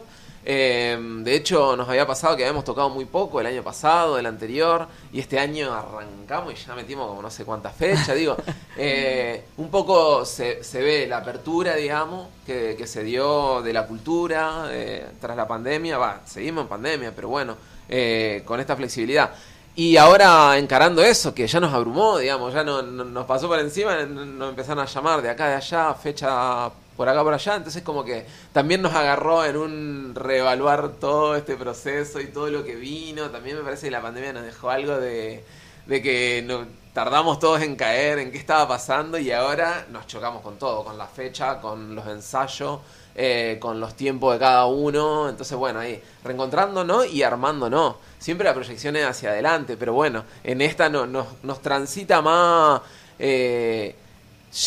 [0.51, 4.25] Eh, de hecho, nos había pasado que habíamos tocado muy poco el año pasado, el
[4.25, 8.15] anterior, y este año arrancamos y ya metimos como no sé cuántas fechas.
[8.15, 8.35] Digo,
[8.77, 13.85] eh, un poco se, se ve la apertura, digamos, que, que se dio de la
[13.85, 15.99] cultura eh, tras la pandemia.
[15.99, 17.55] Va, seguimos en pandemia, pero bueno,
[17.87, 19.29] eh, con esta flexibilidad.
[19.75, 23.59] Y ahora encarando eso, que ya nos abrumó, digamos, ya no, no- nos pasó por
[23.59, 27.55] encima, nos empezaron a llamar de acá, de allá, fecha por acá, por allá.
[27.55, 32.65] Entonces como que también nos agarró en un reevaluar todo este proceso y todo lo
[32.65, 33.29] que vino.
[33.29, 35.45] También me parece que la pandemia nos dejó algo de,
[35.87, 40.59] que no, tardamos todos en caer, en qué estaba pasando y ahora nos chocamos con
[40.59, 42.81] todo, con la fecha, con los ensayos,
[43.15, 45.29] eh, con los tiempos de cada uno.
[45.29, 47.95] Entonces, bueno, ahí reencontrándonos y armándonos.
[48.17, 52.81] Siempre la proyección es hacia adelante, pero bueno, en esta no, nos, nos transita más
[53.17, 53.95] eh,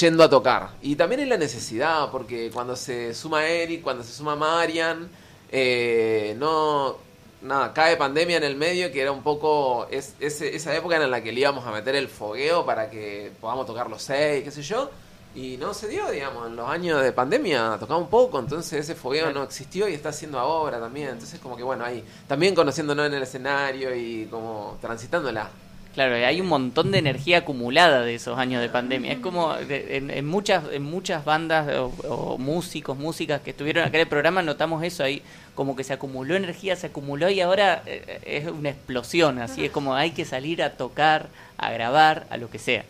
[0.01, 0.71] yendo a tocar.
[0.83, 5.09] Y también es la necesidad, porque cuando se suma Eric, cuando se suma Marian,
[5.51, 6.97] eh, no
[7.43, 11.23] nada, cae pandemia en el medio que era un poco es, esa época en la
[11.23, 14.63] que le íbamos a meter el fogueo para que podamos tocar los seis, qué sé
[14.63, 14.91] yo.
[15.35, 18.95] Y no se dio, digamos, en los años de pandemia tocaba un poco, entonces ese
[18.95, 21.11] fogueo no existió y está haciendo ahora también.
[21.11, 25.51] Entonces como que bueno, ahí también conociéndonos en el escenario y como transitándola.
[25.95, 29.13] Claro, hay un montón de energía acumulada de esos años de pandemia.
[29.13, 33.85] Es como de- en, en muchas en muchas bandas o, o músicos, músicas que estuvieron
[33.85, 35.21] acá en el programa notamos eso ahí,
[35.55, 39.39] como que se acumuló energía, se acumuló y ahora eh, es una explosión.
[39.39, 41.29] Así es como hay que salir a tocar,
[41.59, 42.85] a grabar, a lo que sea.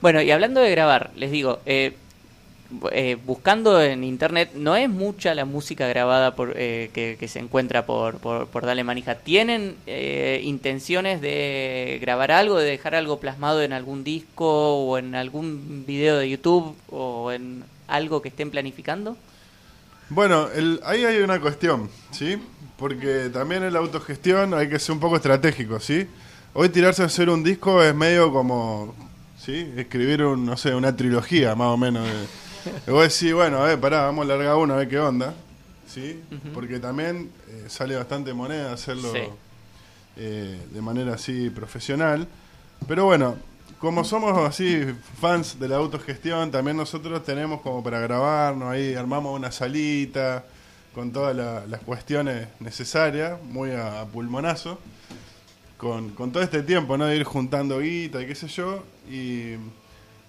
[0.00, 1.96] Bueno, y hablando de grabar, les digo, eh,
[2.90, 7.86] eh, buscando en internet, no es mucha la música grabada por eh, que, se encuentra
[7.86, 9.16] por, por, por Dale Manija.
[9.16, 15.14] ¿Tienen eh, intenciones de grabar algo, de dejar algo plasmado en algún disco o en
[15.14, 19.16] algún video de YouTube o en algo que estén planificando?
[20.08, 22.36] Bueno, el- ahí hay una cuestión, ¿sí?
[22.76, 26.06] Porque también en la autogestión hay que ser un poco estratégico, ¿sí?
[26.54, 28.94] Hoy tirarse a hacer un disco es medio como,
[29.38, 29.72] ¿sí?
[29.76, 32.04] Escribir, un, no sé, una trilogía más o menos.
[32.06, 32.12] De,
[32.86, 35.34] de vos decís, bueno, a ver, pará, vamos a largar uno, a ver qué onda,
[35.86, 36.20] ¿sí?
[36.54, 39.20] Porque también eh, sale bastante moneda hacerlo Sí.
[40.16, 42.26] eh, de manera así profesional.
[42.88, 43.36] Pero bueno,
[43.78, 44.80] como somos así
[45.20, 50.44] fans de la autogestión, también nosotros tenemos como para grabarnos, ahí armamos una salita
[50.94, 54.78] con todas la- las cuestiones necesarias, muy a, a pulmonazo,
[55.78, 57.06] con, con todo este tiempo, ¿no?
[57.06, 58.84] De ir juntando guita y qué sé yo.
[59.10, 59.54] Y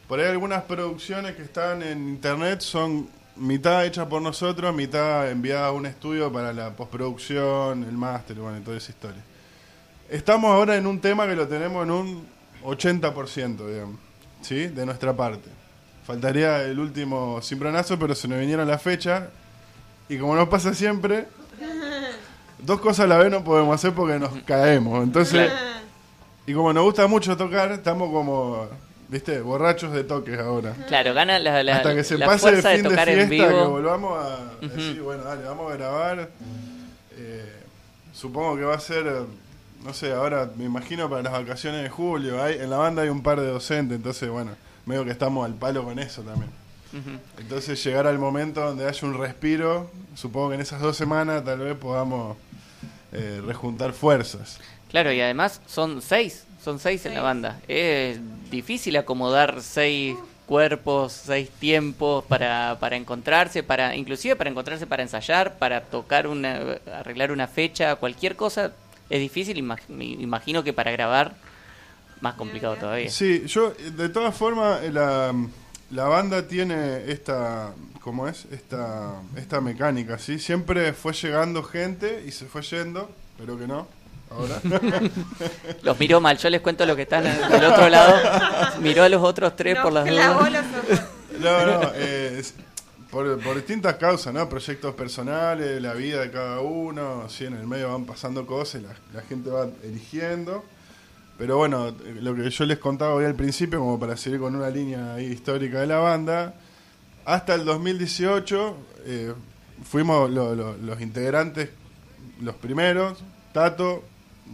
[0.07, 5.69] por ahí algunas producciones que están en internet son mitad hechas por nosotros, mitad enviadas
[5.69, 9.23] a un estudio para la postproducción, el máster, bueno, y toda esa historia.
[10.09, 12.27] Estamos ahora en un tema que lo tenemos en un
[12.63, 13.99] 80%, digamos,
[14.41, 14.67] ¿sí?
[14.67, 15.49] De nuestra parte.
[16.05, 19.29] Faltaría el último cimbronazo, pero se nos vinieron la fecha.
[20.09, 21.27] Y como nos pasa siempre,
[22.59, 25.01] dos cosas a la vez no podemos hacer porque nos caemos.
[25.01, 25.51] Entonces,
[26.45, 28.67] y como nos gusta mucho tocar, estamos como,
[29.13, 30.73] viste, borrachos de toques ahora.
[30.87, 33.29] Claro, gana la, la, Hasta que se la pase el de fin de, tocar en
[33.29, 33.69] fiesta, que vivo.
[33.69, 36.29] volvamos a decir, bueno, dale, vamos a grabar.
[37.15, 37.53] Eh,
[38.11, 39.21] supongo que va a ser, eh,
[39.85, 42.43] no sé, ahora me imagino para las vacaciones de julio.
[42.43, 44.51] Hay, en la banda hay un par de docentes, entonces, bueno,
[44.85, 46.51] medio que estamos al palo con eso también.
[47.39, 51.57] Entonces llegar al momento donde haya un respiro, supongo que en esas dos semanas tal
[51.57, 52.37] vez podamos
[53.11, 54.59] eh, rejuntar fuerzas.
[54.89, 57.59] Claro, y además son seis, son seis en la banda.
[57.67, 58.19] Es
[58.53, 60.15] difícil acomodar seis
[60.45, 66.79] cuerpos, seis tiempos para, para encontrarse, para inclusive para encontrarse para ensayar, para tocar una,
[66.93, 68.71] arreglar una fecha, cualquier cosa.
[69.09, 71.35] Es difícil, imagino que para grabar
[72.21, 73.09] más complicado todavía.
[73.09, 75.33] Sí, yo, de todas formas, la,
[75.91, 78.45] la banda tiene esta, ¿cómo es?
[78.51, 80.39] Esta, esta mecánica, ¿sí?
[80.39, 83.87] Siempre fue llegando gente y se fue yendo, pero que no,
[84.33, 84.61] ahora.
[85.83, 88.15] Los miró mal, yo les cuento lo que están del otro lado.
[88.81, 90.65] Miró a los otros tres por las dudas.
[91.39, 92.41] No, no, eh,
[93.09, 94.47] por, por distintas causas, ¿no?
[94.49, 98.83] Proyectos personales, la vida de cada uno, sí, en el medio van pasando cosas y
[98.85, 100.63] la, la gente va eligiendo.
[101.37, 104.69] Pero bueno, lo que yo les contaba hoy al principio, como para seguir con una
[104.69, 106.53] línea ahí histórica de la banda,
[107.25, 109.33] hasta el 2018 eh,
[109.83, 111.69] fuimos lo- lo- los integrantes,
[112.41, 114.03] los primeros, Tato,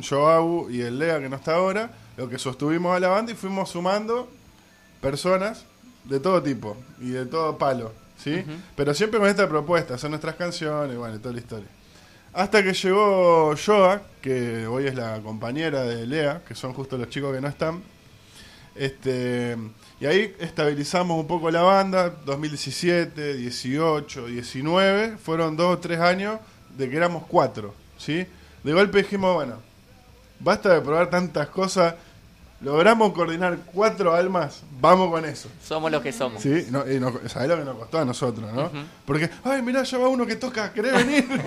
[0.08, 3.36] Joau y el Lea que no está ahora, lo que sostuvimos a la banda y
[3.36, 4.30] fuimos sumando
[5.02, 5.66] personas
[6.04, 8.44] de todo tipo y de todo palo, ¿sí?
[8.76, 11.68] Pero siempre con esta propuesta, son nuestras canciones, bueno, toda la historia.
[12.34, 17.10] Hasta que llegó Joa, que hoy es la compañera de Lea, que son justo los
[17.10, 17.82] chicos que no están.
[18.76, 19.58] Este,
[20.00, 26.40] y ahí estabilizamos un poco la banda, 2017, 18, 19, fueron dos o tres años
[26.78, 28.26] de que éramos cuatro, ¿sí?
[28.64, 29.56] De golpe dijimos, bueno,
[30.40, 31.96] basta de probar tantas cosas,
[32.62, 35.50] logramos coordinar cuatro almas, vamos con eso.
[35.64, 36.42] Somos los que somos.
[36.42, 37.00] Sí, no, y
[37.30, 38.72] ¿sabés lo que nos costó a nosotros, no?
[39.06, 41.28] Porque, ay, mirá, ya va uno que toca, ¿querés venir?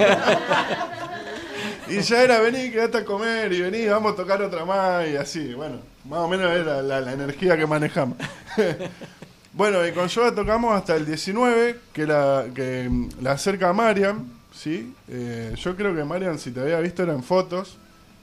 [1.89, 5.17] Y ya era, vení, quedate a comer y vení, vamos a tocar otra más y
[5.17, 5.53] así.
[5.53, 5.79] Bueno,
[6.09, 8.17] más o menos era la, la energía que manejamos.
[9.53, 14.27] bueno, y con Yoda tocamos hasta el 19, que la, que mm, la acerca Mariam,
[14.55, 14.95] ¿sí?
[15.09, 17.77] Eh, yo creo que Mariam, si te había visto, eran fotos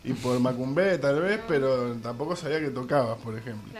[0.10, 3.72] y por Macumbe tal vez, pero tampoco sabía que tocabas, por ejemplo.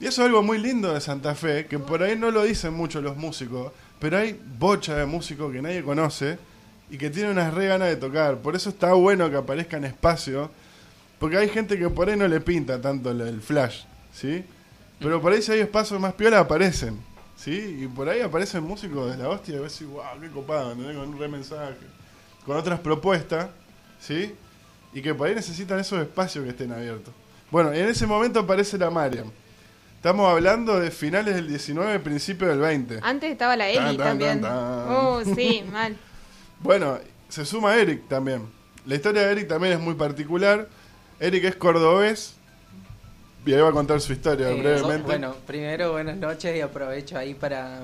[0.00, 2.72] Y eso es algo muy lindo de Santa Fe, que por ahí no lo dicen
[2.72, 6.38] mucho los músicos, pero hay bocha de músicos que nadie conoce
[6.90, 8.38] y que tienen unas re ganas de tocar.
[8.38, 10.50] Por eso está bueno que aparezca en espacio,
[11.18, 13.82] porque hay gente que por ahí no le pinta tanto el, flash,
[14.12, 14.42] ¿sí?
[14.98, 16.98] Pero por ahí si hay espacios más piola aparecen,
[17.36, 17.82] ¿sí?
[17.82, 20.74] Y por ahí aparecen músicos de la hostia y decís, wow, qué copado.
[20.74, 21.76] Con un re mensaje,
[22.46, 23.48] con otras propuestas,
[24.00, 24.34] ¿sí?
[24.94, 27.12] Y que por ahí necesitan esos espacios que estén abiertos.
[27.50, 29.30] Bueno, y en ese momento aparece la Mariam.
[29.96, 33.00] Estamos hablando de finales del 19, principio del 20.
[33.02, 34.40] Antes estaba la Eli Tan, tan, también.
[34.40, 34.88] tan, tan.
[34.88, 35.96] Oh, sí, mal.
[36.60, 36.98] Bueno,
[37.28, 38.42] se suma Eric también.
[38.86, 40.68] La historia de Eric también es muy particular.
[41.20, 42.34] Eric es cordobés.
[43.46, 45.02] Y ahí va a contar su historia Eh, brevemente.
[45.06, 47.80] Bueno, primero buenas noches y aprovecho ahí para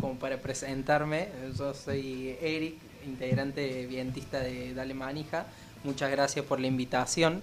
[0.00, 1.28] como para presentarme.
[1.56, 2.74] Yo soy Eric,
[3.06, 5.46] integrante vientista de Dale Manija.
[5.84, 7.42] Muchas gracias por la invitación.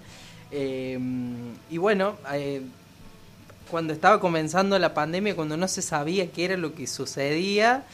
[0.50, 0.98] Eh,
[1.70, 2.62] y bueno, eh,
[3.70, 7.84] cuando estaba comenzando la pandemia, cuando no se sabía qué era lo que sucedía,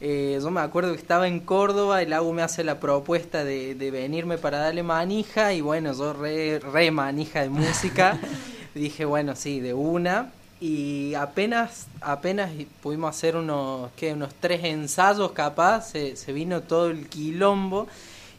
[0.00, 3.74] eh, yo me acuerdo que estaba en Córdoba, el AU me hace la propuesta de,
[3.74, 8.18] de venirme para darle manija y bueno, yo re, re manija de música,
[8.74, 10.32] dije bueno, sí, de una.
[10.60, 12.50] Y apenas, apenas
[12.82, 14.12] pudimos hacer unos, ¿qué?
[14.12, 17.86] unos tres ensayos capaz, se, se vino todo el quilombo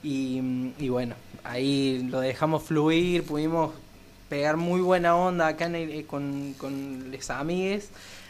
[0.03, 0.41] y,
[0.79, 3.71] y bueno, ahí lo dejamos fluir, pudimos
[4.29, 7.89] pegar muy buena onda acá en el- eh, con, con los amigues.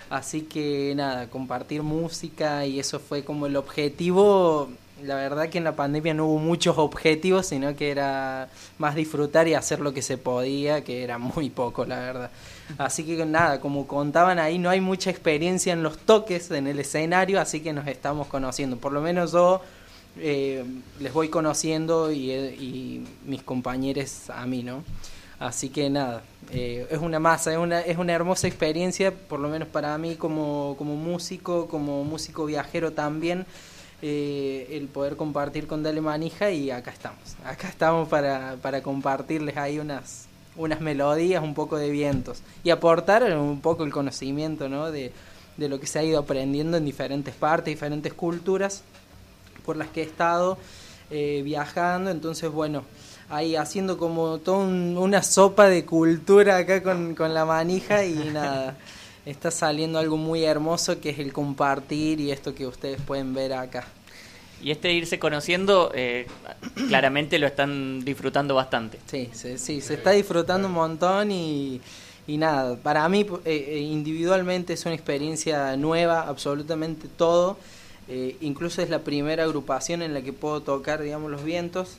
[0.09, 4.69] Así que nada, compartir música y eso fue como el objetivo.
[5.03, 8.49] La verdad que en la pandemia no hubo muchos objetivos, sino que era
[8.79, 12.31] más disfrutar y hacer lo que se podía, que era muy poco, la verdad.
[12.77, 16.79] Así que nada, como contaban ahí, no hay mucha experiencia en los toques, en el
[16.79, 18.77] escenario, así que nos estamos conociendo.
[18.77, 19.61] Por lo menos yo
[20.17, 20.65] eh,
[20.99, 24.83] les voy conociendo y, eh, y mis compañeros a mí, ¿no?
[25.39, 29.47] Así que nada, eh, es una masa, es una, es una hermosa experiencia, por lo
[29.47, 33.45] menos para mí como, como músico, como músico viajero también,
[34.01, 39.77] el poder compartir con Dale Manija y acá estamos, acá estamos para, para compartirles ahí
[39.77, 44.89] unas, unas melodías, un poco de vientos y aportar un poco el conocimiento ¿no?
[44.89, 45.11] de,
[45.57, 48.83] de lo que se ha ido aprendiendo en diferentes partes, diferentes culturas
[49.65, 50.57] por las que he estado
[51.11, 52.83] eh, viajando, entonces bueno,
[53.29, 58.13] ahí haciendo como toda un- una sopa de cultura acá con, con la manija y
[58.33, 58.77] nada,
[59.25, 63.53] está saliendo algo muy hermoso que es el compartir y esto que ustedes pueden ver
[63.53, 63.87] acá.
[64.61, 66.27] Y este irse conociendo, eh,
[66.89, 68.99] claramente lo están disfrutando bastante.
[69.09, 71.79] Sí, sí, sí, se está disfrutando un montón y,
[72.27, 77.57] y nada, para mí eh, eh, individualmente es una experiencia nueva, absolutamente todo.
[78.09, 81.97] Eh, incluso es la primera agrupación en la que puedo tocar, digamos, los vientos.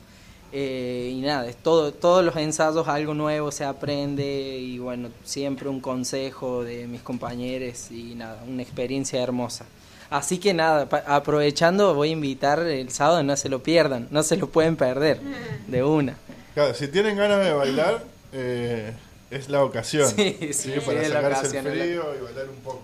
[0.53, 5.69] Eh, y nada, es todo, todos los ensayos algo nuevo se aprende y bueno, siempre
[5.69, 9.65] un consejo de mis compañeros y nada, una experiencia hermosa.
[10.09, 14.35] Así que nada, aprovechando voy a invitar el sábado, no se lo pierdan, no se
[14.35, 15.21] lo pueden perder,
[15.67, 16.17] de una.
[16.53, 18.93] Claro, si tienen ganas de bailar, eh,
[19.29, 20.11] es la ocasión.
[20.15, 22.83] Sí, sí, para sacarse ocasión, el frío y bailar un poco.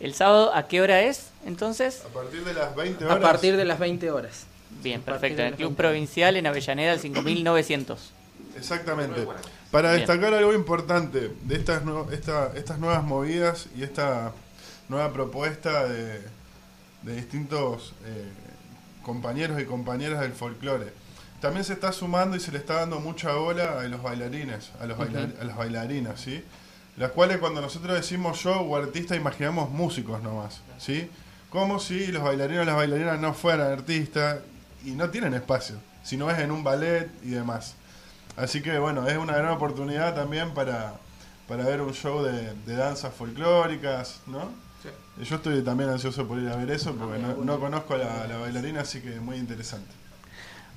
[0.00, 2.02] ¿El sábado a qué hora es entonces?
[2.04, 3.16] A partir de las 20 horas.
[3.16, 4.44] A partir de las 20 horas.
[4.82, 5.40] Bien, perfecto.
[5.42, 5.82] En el Club 20.
[5.82, 8.12] Provincial en Avellaneda, el 5900.
[8.56, 9.26] Exactamente.
[9.70, 10.06] Para Bien.
[10.06, 14.32] destacar algo importante de estas, nue- esta- estas nuevas movidas y esta
[14.88, 16.20] nueva propuesta de,
[17.02, 18.28] de distintos eh,
[19.02, 20.92] compañeros y compañeras del folclore.
[21.40, 24.86] También se está sumando y se le está dando mucha bola a los bailarines, a,
[24.86, 26.42] los bailar- a las bailarinas, ¿sí?
[26.98, 31.08] Las cuales cuando nosotros decimos show o artista imaginamos músicos nomás, ¿sí?
[31.48, 34.40] Como si los bailarines o las bailarinas no fueran artistas
[34.84, 37.74] y no tienen espacio, si no es en un ballet y demás.
[38.36, 40.94] Así que bueno, es una gran oportunidad también para,
[41.46, 44.50] para ver un show de, de danzas folclóricas, ¿no?
[45.22, 48.26] Yo estoy también ansioso por ir a ver eso porque no, no conozco a la,
[48.26, 49.90] la bailarina, así que muy interesante.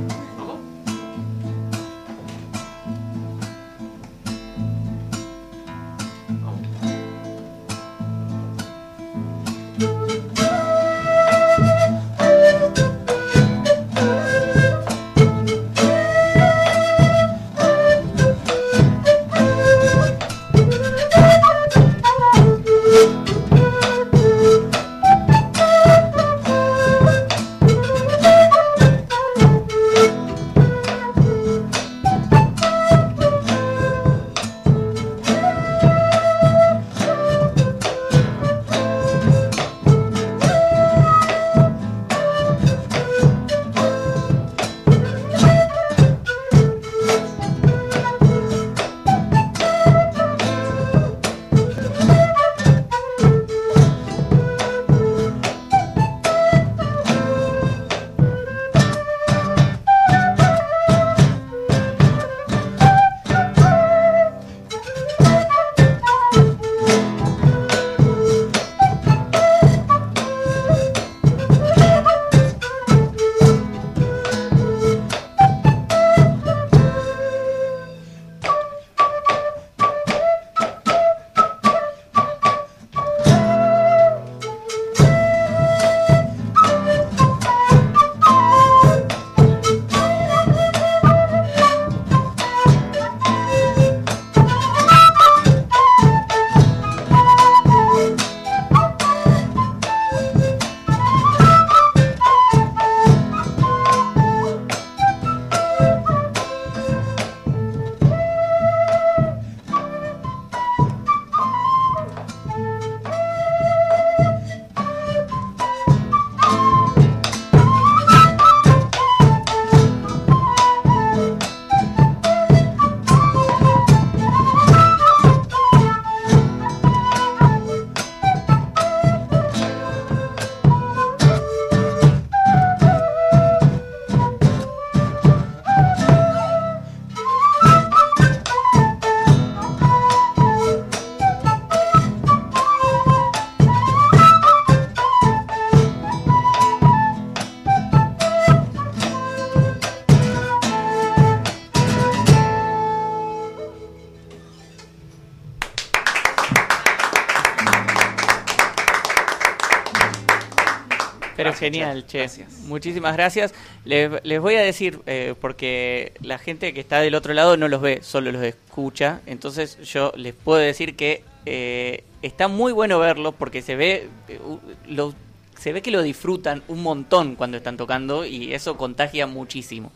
[161.73, 162.07] Genial, Che.
[162.13, 162.19] che.
[162.19, 162.53] Gracias.
[162.67, 163.55] Muchísimas gracias.
[163.85, 167.69] Les, les voy a decir, eh, porque la gente que está del otro lado no
[167.69, 169.21] los ve, solo los escucha.
[169.27, 174.41] Entonces yo les puedo decir que eh, está muy bueno verlo porque se ve, eh,
[174.89, 175.15] lo-
[175.59, 179.91] se ve que lo disfrutan un montón cuando están tocando y eso contagia muchísimo.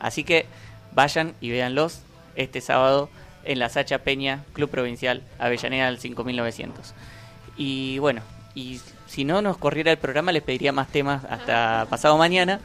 [0.00, 0.46] Así que
[0.92, 2.00] vayan y véanlos
[2.36, 3.08] este sábado
[3.44, 6.94] en la Sacha Peña, Club Provincial, Avellaneda al 5900.
[7.56, 8.20] Y bueno,
[8.54, 12.60] y si no nos corriera el programa les pediría más temas hasta pasado mañana,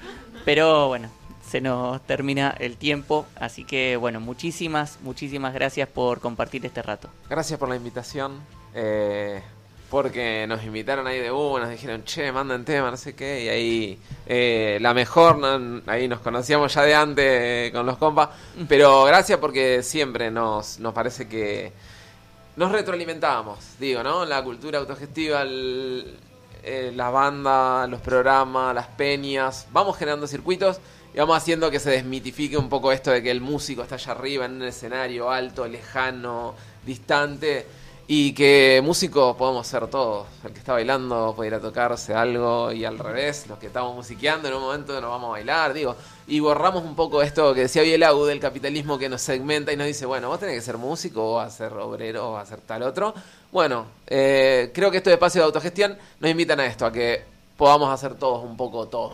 [0.45, 1.10] pero bueno,
[1.49, 7.10] se nos termina el tiempo, así que bueno, muchísimas, muchísimas gracias por compartir este rato.
[7.30, 8.40] Gracias por la invitación.
[8.76, 9.41] eh,
[9.90, 13.44] porque nos invitaron ahí de una, nos dijeron, che, manden tema, no sé qué.
[13.44, 15.84] Y ahí, eh, la mejor, ¿no?
[15.86, 18.30] ahí nos conocíamos ya de antes eh, con los compas.
[18.68, 21.72] Pero gracias porque siempre nos, nos parece que
[22.56, 24.26] nos retroalimentábamos, digo, ¿no?
[24.26, 26.18] La cultura autogestiva, el-
[26.64, 29.68] eh, la banda, los programas, las peñas.
[29.72, 30.80] Vamos generando circuitos
[31.14, 34.14] y vamos haciendo que se desmitifique un poco esto de que el músico está allá
[34.14, 37.68] arriba en un escenario alto, lejano, distante.
[38.07, 40.27] Y que músicos podemos ser todos.
[40.44, 43.45] El que está bailando puede ir a tocarse algo y al revés.
[43.48, 45.95] Los que estamos musiqueando en un momento nos vamos a bailar, digo.
[46.27, 49.87] Y borramos un poco esto que decía Bielau del capitalismo que nos segmenta y nos
[49.87, 53.13] dice, bueno, vos tenés que ser músico, o ser obrero, o ser tal otro.
[53.51, 57.23] Bueno, eh, creo que estos espacios de autogestión nos invitan a esto, a que
[57.57, 59.13] podamos hacer todos un poco todo.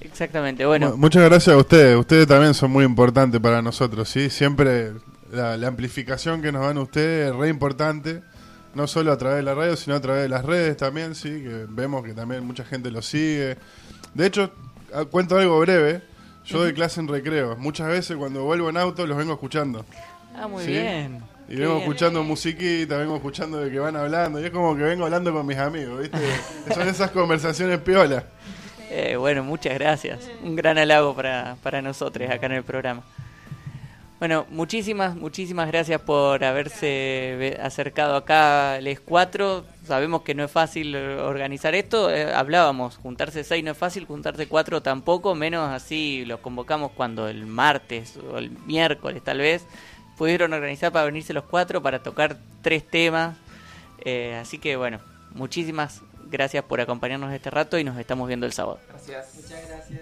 [0.00, 0.90] Exactamente, bueno.
[0.90, 1.96] Mu- Muchas gracias a ustedes.
[1.96, 4.30] Ustedes también son muy importantes para nosotros, ¿sí?
[4.30, 4.92] Siempre
[5.32, 8.22] la, la amplificación que nos dan ustedes es re importante.
[8.74, 11.28] No solo a través de la radio, sino a través de las redes también, sí.
[11.28, 13.56] Que vemos que también mucha gente lo sigue.
[14.14, 14.50] De hecho,
[14.94, 16.02] ah, cuento algo breve.
[16.44, 17.56] Yo doy clase en recreo.
[17.56, 19.84] Muchas veces cuando vuelvo en auto los vengo escuchando.
[20.34, 20.72] Ah, muy ¿sí?
[20.72, 21.22] bien.
[21.48, 21.82] Y vengo bien.
[21.82, 24.40] escuchando musiquita, vengo escuchando de que van hablando.
[24.40, 26.18] Y es como que vengo hablando con mis amigos, ¿viste?
[26.74, 28.24] Son esas conversaciones piola.
[28.90, 30.28] Eh, bueno, muchas gracias.
[30.42, 33.02] Un gran halago para, para nosotros acá en el programa.
[34.20, 39.64] Bueno, muchísimas, muchísimas gracias por haberse ve- acercado acá, les cuatro.
[39.86, 42.10] Sabemos que no es fácil eh, organizar esto.
[42.14, 47.28] eh, hablábamos, juntarse seis no es fácil, juntarse cuatro tampoco, menos así los convocamos cuando
[47.28, 49.64] el martes o el miércoles tal vez
[50.18, 53.38] pudieron organizar para venirse los cuatro para tocar tres temas.
[54.04, 58.52] Eh, así que bueno, muchísimas gracias por acompañarnos este rato y nos estamos viendo el
[58.52, 58.80] sábado.
[58.86, 59.34] Gracias.
[59.34, 60.00] Muchas gracias.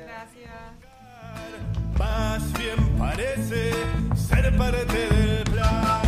[1.99, 3.73] Más bien parece
[4.15, 6.08] ser parte del plan.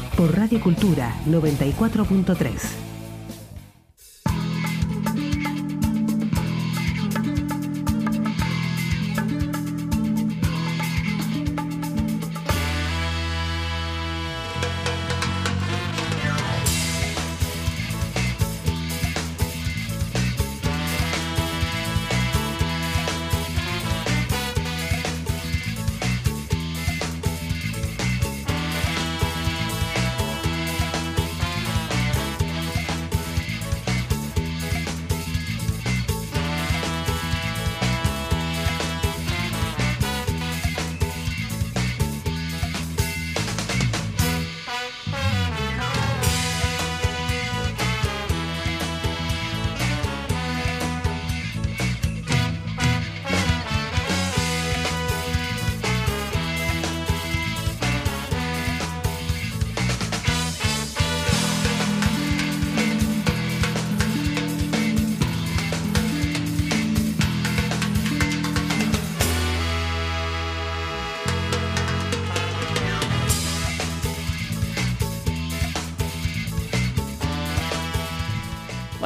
[0.21, 2.90] por Radio Cultura 94.3.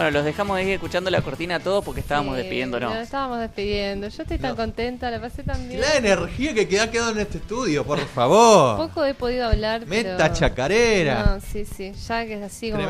[0.05, 2.93] Bueno, los dejamos ahí escuchando la cortina a todos porque estábamos Sí, despidiéndonos.
[2.93, 4.07] Nos estábamos despidiendo.
[4.07, 5.81] Yo estoy tan contenta, la pasé tan bien.
[5.81, 8.77] La energía que queda quedado en este estudio, por favor.
[8.87, 9.87] Poco he podido hablar.
[9.87, 11.23] Meta pero- chacarera.
[11.25, 11.91] No, sí, sí.
[12.07, 12.85] Ya que es así como.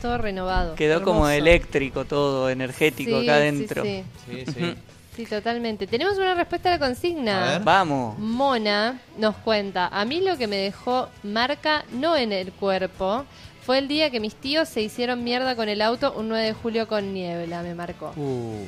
[0.00, 0.74] Todo renovado.
[0.74, 3.82] Quedó como eléctrico todo, energético Sí, acá sí, adentro.
[3.82, 4.04] sí.
[4.26, 4.74] Sí, sí.
[5.16, 5.86] Sí, totalmente.
[5.86, 7.46] Tenemos una respuesta a la consigna.
[7.46, 7.62] A ver.
[7.62, 8.18] Vamos.
[8.18, 13.26] Mona nos cuenta, a mí lo que me dejó marca no en el cuerpo,
[13.64, 16.52] fue el día que mis tíos se hicieron mierda con el auto un 9 de
[16.52, 18.12] julio con niebla, me marcó.
[18.16, 18.66] Uh.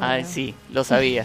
[0.00, 1.24] Ah, sí, lo sabía.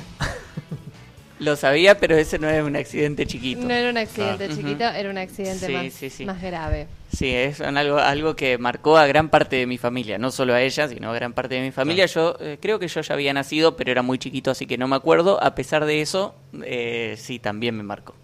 [1.40, 3.61] lo sabía, pero ese no es un accidente chiquito.
[3.68, 4.56] No era un accidente Ah.
[4.56, 6.26] chiquito, era un accidente Sí, más, sí, sí.
[6.26, 6.88] más grave.
[7.11, 10.61] Sí, es algo, algo que marcó a gran parte de mi familia, no solo a
[10.61, 12.06] ella, sino a gran parte de mi familia.
[12.06, 14.88] Yo eh, creo que yo ya había nacido, pero era muy chiquito, así que no
[14.88, 15.44] me acuerdo.
[15.44, 16.34] A pesar de eso,
[16.64, 18.15] eh, sí, también me marcó.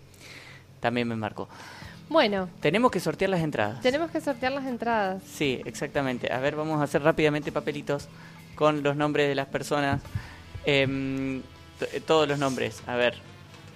[0.80, 1.49] También me marcó.
[2.10, 3.81] Bueno, Tenemos que sortear las entradas.
[3.81, 5.22] tenemos que sortear las entradas.
[5.31, 6.31] Sí, exactamente.
[6.34, 8.07] A ver, vamos a hacer rápidamente papelitos
[8.56, 10.02] con los nombres de las personas.
[10.65, 11.41] Em,
[11.80, 12.81] t- todos los nombres.
[12.88, 13.14] A ver.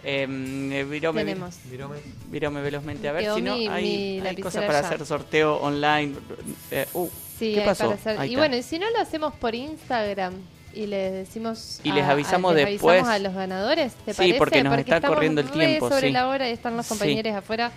[0.04, 1.56] Em, eh, Virome, Tenemos.
[1.70, 1.98] Virome.
[2.30, 3.08] Virome velozmente.
[3.08, 4.88] A ver Quedó si no mi- hay, mi hay lapicera cosas para ya.
[4.88, 6.14] hacer sorteo online.
[6.72, 7.08] Eh, uh,
[7.40, 7.84] Sí, ¿Qué hay pasó?
[7.86, 8.42] para hacer- Ahí Y está.
[8.42, 10.34] bueno, y si no lo hacemos por Instagram
[10.74, 12.96] y les decimos Y les a- a- avisamos les después.
[13.02, 14.38] avisamos a los ganadores, ¿te Sí, parece?
[14.40, 16.14] porque nos está estamos corriendo el re tiempo, sobre sí.
[16.14, 16.90] la hora y están los Sí.
[16.90, 17.72] compañeros afuera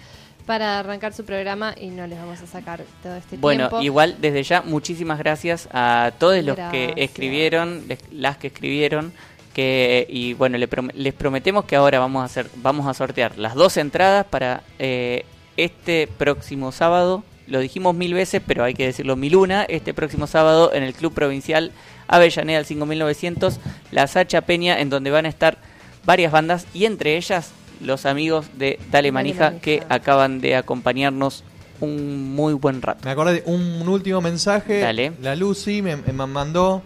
[0.46, 3.82] para arrancar su programa y no les vamos a sacar todo este Bueno, tiempo.
[3.84, 9.12] igual desde ya muchísimas gracias a todos los que escribieron, les- las que escribieron,
[9.54, 13.36] que y bueno le prom- les prometemos que ahora vamos a hacer, vamos a sortear
[13.38, 15.24] las dos entradas para eh,
[15.56, 17.24] este próximo sábado.
[17.46, 19.62] Lo dijimos mil veces, pero hay que decirlo mil una.
[19.64, 21.72] Este próximo sábado en el Club Provincial
[22.08, 23.58] Avellaneda al 5900,
[23.92, 25.56] la Sacha Peña, en donde van a estar
[26.04, 29.60] varias bandas y entre ellas los amigos de Dale Manija Manija.
[29.62, 31.44] que acaban de acompañarnos
[31.80, 33.00] un muy buen rato.
[33.04, 34.80] Me acordé de un último mensaje.
[34.80, 35.12] Dale.
[35.20, 36.82] La Lucy me, me mandó.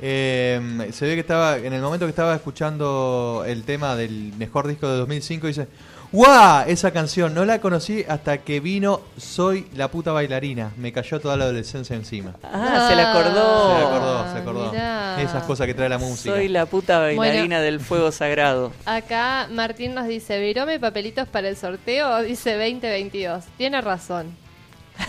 [0.00, 4.66] eh, se ve que estaba, en el momento que estaba escuchando el tema del mejor
[4.68, 5.68] disco de 2005, dice:
[6.12, 6.64] ¡Guau!
[6.66, 10.72] Esa canción no la conocí hasta que vino Soy la puta bailarina.
[10.76, 12.34] Me cayó toda la adolescencia encima.
[12.42, 13.74] Ah, se le acordó.
[13.74, 14.72] Se le acordó, se acordó.
[14.72, 15.22] mirá.
[15.22, 16.34] Esas cosas que trae la música.
[16.34, 18.72] Soy la puta bailarina del fuego sagrado.
[18.86, 23.44] Acá Martín nos dice, virome papelitos para el sorteo, dice 2022.
[23.56, 24.34] Tiene razón.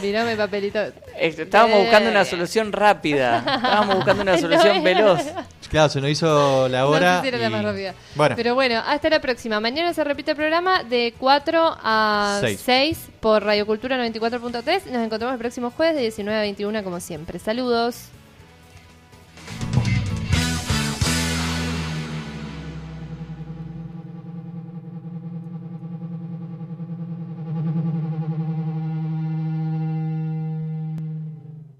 [0.01, 0.89] Virome papelitos.
[1.17, 3.37] Eh, Estábamos buscando una solución rápida.
[3.39, 5.21] Estábamos buscando una solución veloz.
[5.69, 7.15] Claro, se nos hizo la hora.
[7.15, 7.93] No sé si era la y- más rápida.
[8.15, 9.59] Bueno, Pero bueno, hasta la próxima.
[9.59, 12.61] Mañana se repite el programa de 4 a Seis.
[12.65, 14.85] 6 por Radio Cultura 94.3.
[14.87, 17.39] Nos encontramos el próximo jueves de 19 a 21 como siempre.
[17.39, 18.09] Saludos.